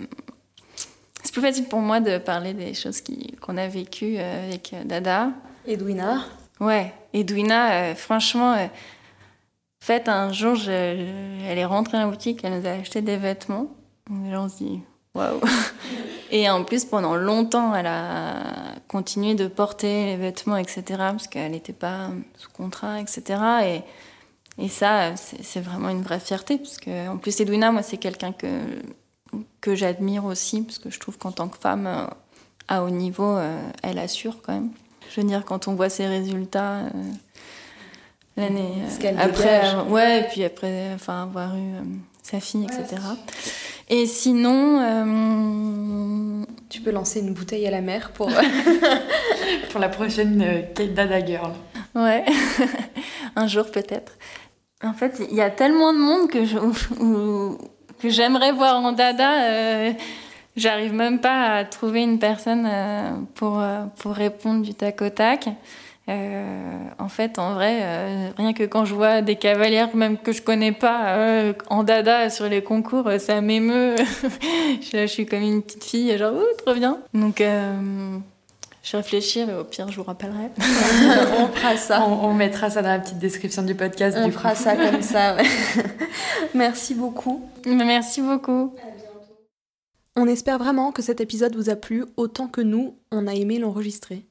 c'est 1.22 1.32
plus 1.32 1.42
facile 1.42 1.66
pour 1.66 1.80
moi 1.80 2.00
de 2.00 2.18
parler 2.18 2.54
des 2.54 2.74
choses 2.74 3.02
qu'on 3.40 3.56
a 3.56 3.68
vécues 3.68 4.16
euh, 4.18 4.48
avec 4.48 4.74
Dada. 4.84 5.30
Edwina 5.66 6.24
Ouais, 6.60 6.92
Edwina, 7.12 7.94
franchement 7.94 8.56
en 9.82 9.86
fait, 9.86 10.08
un 10.10 10.30
jour, 10.30 10.58
elle 10.68 11.56
est 11.56 11.64
rentrée 11.64 11.96
dans 11.96 12.04
la 12.04 12.10
boutique, 12.10 12.40
elle 12.44 12.60
nous 12.60 12.66
a 12.66 12.72
acheté 12.72 13.00
des 13.00 13.16
vêtements. 13.16 13.68
Et 14.26 14.30
là, 14.30 14.42
on 14.42 14.48
se 14.48 14.58
dit, 14.58 14.80
waouh! 15.14 15.40
Et 16.30 16.50
en 16.50 16.64
plus, 16.64 16.84
pendant 16.84 17.16
longtemps, 17.16 17.74
elle 17.74 17.86
a 17.86 18.74
continué 18.88 19.34
de 19.34 19.46
porter 19.46 20.04
les 20.04 20.16
vêtements, 20.16 20.58
etc., 20.58 20.82
parce 20.96 21.28
qu'elle 21.28 21.52
n'était 21.52 21.72
pas 21.72 22.10
sous 22.36 22.50
contrat, 22.50 23.00
etc. 23.00 23.40
Et, 24.58 24.64
et 24.64 24.68
ça, 24.68 25.16
c'est 25.16 25.60
vraiment 25.60 25.88
une 25.88 26.02
vraie 26.02 26.20
fierté, 26.20 26.58
parce 26.58 26.76
que, 26.76 27.08
en 27.08 27.16
plus, 27.16 27.40
Edwina, 27.40 27.72
moi, 27.72 27.82
c'est 27.82 27.96
quelqu'un 27.96 28.32
que, 28.32 28.46
que 29.60 29.74
j'admire 29.74 30.24
aussi, 30.24 30.62
parce 30.62 30.78
que 30.78 30.90
je 30.90 30.98
trouve 30.98 31.18
qu'en 31.18 31.32
tant 31.32 31.48
que 31.48 31.58
femme 31.58 31.86
euh, 31.86 32.06
à 32.68 32.82
haut 32.82 32.90
niveau, 32.90 33.36
euh, 33.36 33.60
elle 33.82 33.98
assure 33.98 34.42
quand 34.42 34.52
même. 34.52 34.70
Je 35.14 35.20
veux 35.20 35.26
dire, 35.26 35.44
quand 35.44 35.68
on 35.68 35.74
voit 35.74 35.88
ses 35.88 36.06
résultats, 36.06 36.78
euh, 36.78 36.90
l'année 38.36 38.74
après. 39.18 39.74
Ouais, 39.88 40.20
et 40.20 40.24
puis 40.24 40.44
après, 40.44 40.92
enfin, 40.94 41.24
avoir 41.24 41.56
eu 41.56 41.72
sa 42.22 42.40
fille, 42.40 42.64
etc. 42.64 43.02
Et 43.88 44.06
sinon. 44.06 44.78
Tu 46.68 46.80
peux 46.80 46.92
lancer 46.92 47.18
une 47.20 47.34
bouteille 47.34 47.66
à 47.66 47.72
la 47.72 47.80
mer 47.80 48.12
pour. 48.12 48.30
pour 49.70 49.80
la 49.80 49.88
prochaine 49.88 50.64
Kate 50.74 50.94
Dada 50.94 51.24
Girl. 51.24 51.52
Ouais, 51.96 52.24
un 53.36 53.48
jour 53.48 53.68
peut-être. 53.70 54.12
En 54.82 54.94
fait, 54.94 55.20
il 55.30 55.36
y 55.36 55.42
a 55.42 55.50
tellement 55.50 55.92
de 55.92 55.98
monde 55.98 56.30
que 56.30 56.44
je, 56.44 56.56
que 58.00 58.08
j'aimerais 58.08 58.52
voir 58.52 58.76
en 58.76 58.92
Dada. 58.92 59.92
J'arrive 60.56 60.92
même 60.92 61.20
pas 61.20 61.54
à 61.54 61.64
trouver 61.64 62.02
une 62.02 62.18
personne 62.18 62.68
pour, 63.34 63.62
pour 63.98 64.12
répondre 64.12 64.62
du 64.62 64.74
tac 64.74 65.00
au 65.00 65.08
tac. 65.08 65.48
en 66.08 67.08
fait, 67.08 67.38
en 67.38 67.54
vrai, 67.54 68.32
rien 68.36 68.52
que 68.52 68.64
quand 68.64 68.84
je 68.84 68.94
vois 68.94 69.22
des 69.22 69.36
cavalières, 69.36 69.94
même 69.94 70.18
que 70.18 70.32
je 70.32 70.42
connais 70.42 70.72
pas, 70.72 71.52
en 71.68 71.84
dada 71.84 72.30
sur 72.30 72.46
les 72.46 72.62
concours, 72.62 73.08
ça 73.18 73.40
m'émeut. 73.40 73.94
je, 74.92 75.06
suis 75.06 75.24
comme 75.24 75.42
une 75.42 75.62
petite 75.62 75.84
fille, 75.84 76.18
genre, 76.18 76.34
oh, 76.34 76.62
trop 76.64 76.74
bien. 76.74 76.98
Donc, 77.14 77.40
je 78.82 78.96
réfléchis, 78.96 79.44
mais 79.44 79.54
au 79.54 79.64
pire, 79.64 79.90
je 79.90 79.96
vous 79.96 80.02
rappellerai. 80.02 80.50
on 81.38 81.48
fera 81.48 81.76
ça. 81.76 82.02
On, 82.04 82.32
mettra 82.32 82.70
ça 82.70 82.82
dans 82.82 82.88
la 82.88 82.98
petite 82.98 83.18
description 83.18 83.62
du 83.62 83.74
podcast. 83.74 84.16
On 84.20 84.30
fera 84.30 84.54
ça 84.54 84.74
comme 84.74 85.02
ça, 85.02 85.36
Merci 86.54 86.94
beaucoup. 86.94 87.44
Merci 87.66 88.22
beaucoup. 88.22 88.74
On 90.16 90.26
espère 90.26 90.58
vraiment 90.58 90.92
que 90.92 91.02
cet 91.02 91.20
épisode 91.20 91.54
vous 91.54 91.70
a 91.70 91.76
plu 91.76 92.04
autant 92.16 92.48
que 92.48 92.60
nous, 92.60 92.96
on 93.12 93.26
a 93.26 93.34
aimé 93.34 93.58
l'enregistrer. 93.58 94.26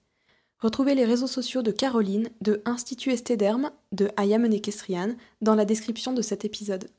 Retrouvez 0.59 0.93
les 0.93 1.05
réseaux 1.05 1.27
sociaux 1.27 1.61
de 1.61 1.71
Caroline, 1.71 2.29
de 2.41 2.61
Institut 2.65 3.11
Estéderme, 3.11 3.71
de 3.93 4.09
Ayam 4.17 4.45
Equestrian 4.45 5.15
dans 5.41 5.55
la 5.55 5.63
description 5.63 6.11
de 6.11 6.21
cet 6.21 6.43
épisode. 6.43 6.89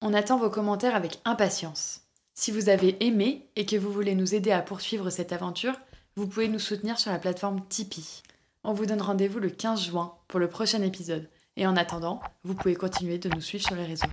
On 0.00 0.14
attend 0.14 0.36
vos 0.36 0.50
commentaires 0.50 0.96
avec 0.96 1.20
impatience. 1.24 2.00
Si 2.34 2.50
vous 2.50 2.70
avez 2.70 2.96
aimé 3.04 3.46
et 3.54 3.66
que 3.66 3.76
vous 3.76 3.92
voulez 3.92 4.16
nous 4.16 4.34
aider 4.34 4.50
à 4.50 4.62
poursuivre 4.62 5.10
cette 5.10 5.32
aventure, 5.32 5.78
vous 6.16 6.26
pouvez 6.26 6.48
nous 6.48 6.58
soutenir 6.58 6.98
sur 6.98 7.10
la 7.10 7.18
plateforme 7.18 7.66
Tipeee. 7.68 8.22
On 8.64 8.74
vous 8.74 8.86
donne 8.86 9.02
rendez-vous 9.02 9.38
le 9.38 9.50
15 9.50 9.82
juin 9.82 10.14
pour 10.28 10.40
le 10.40 10.48
prochain 10.48 10.82
épisode. 10.82 11.28
Et 11.56 11.66
en 11.66 11.76
attendant, 11.76 12.20
vous 12.44 12.54
pouvez 12.54 12.74
continuer 12.74 13.18
de 13.18 13.28
nous 13.28 13.40
suivre 13.40 13.64
sur 13.64 13.76
les 13.76 13.84
réseaux. 13.84 14.06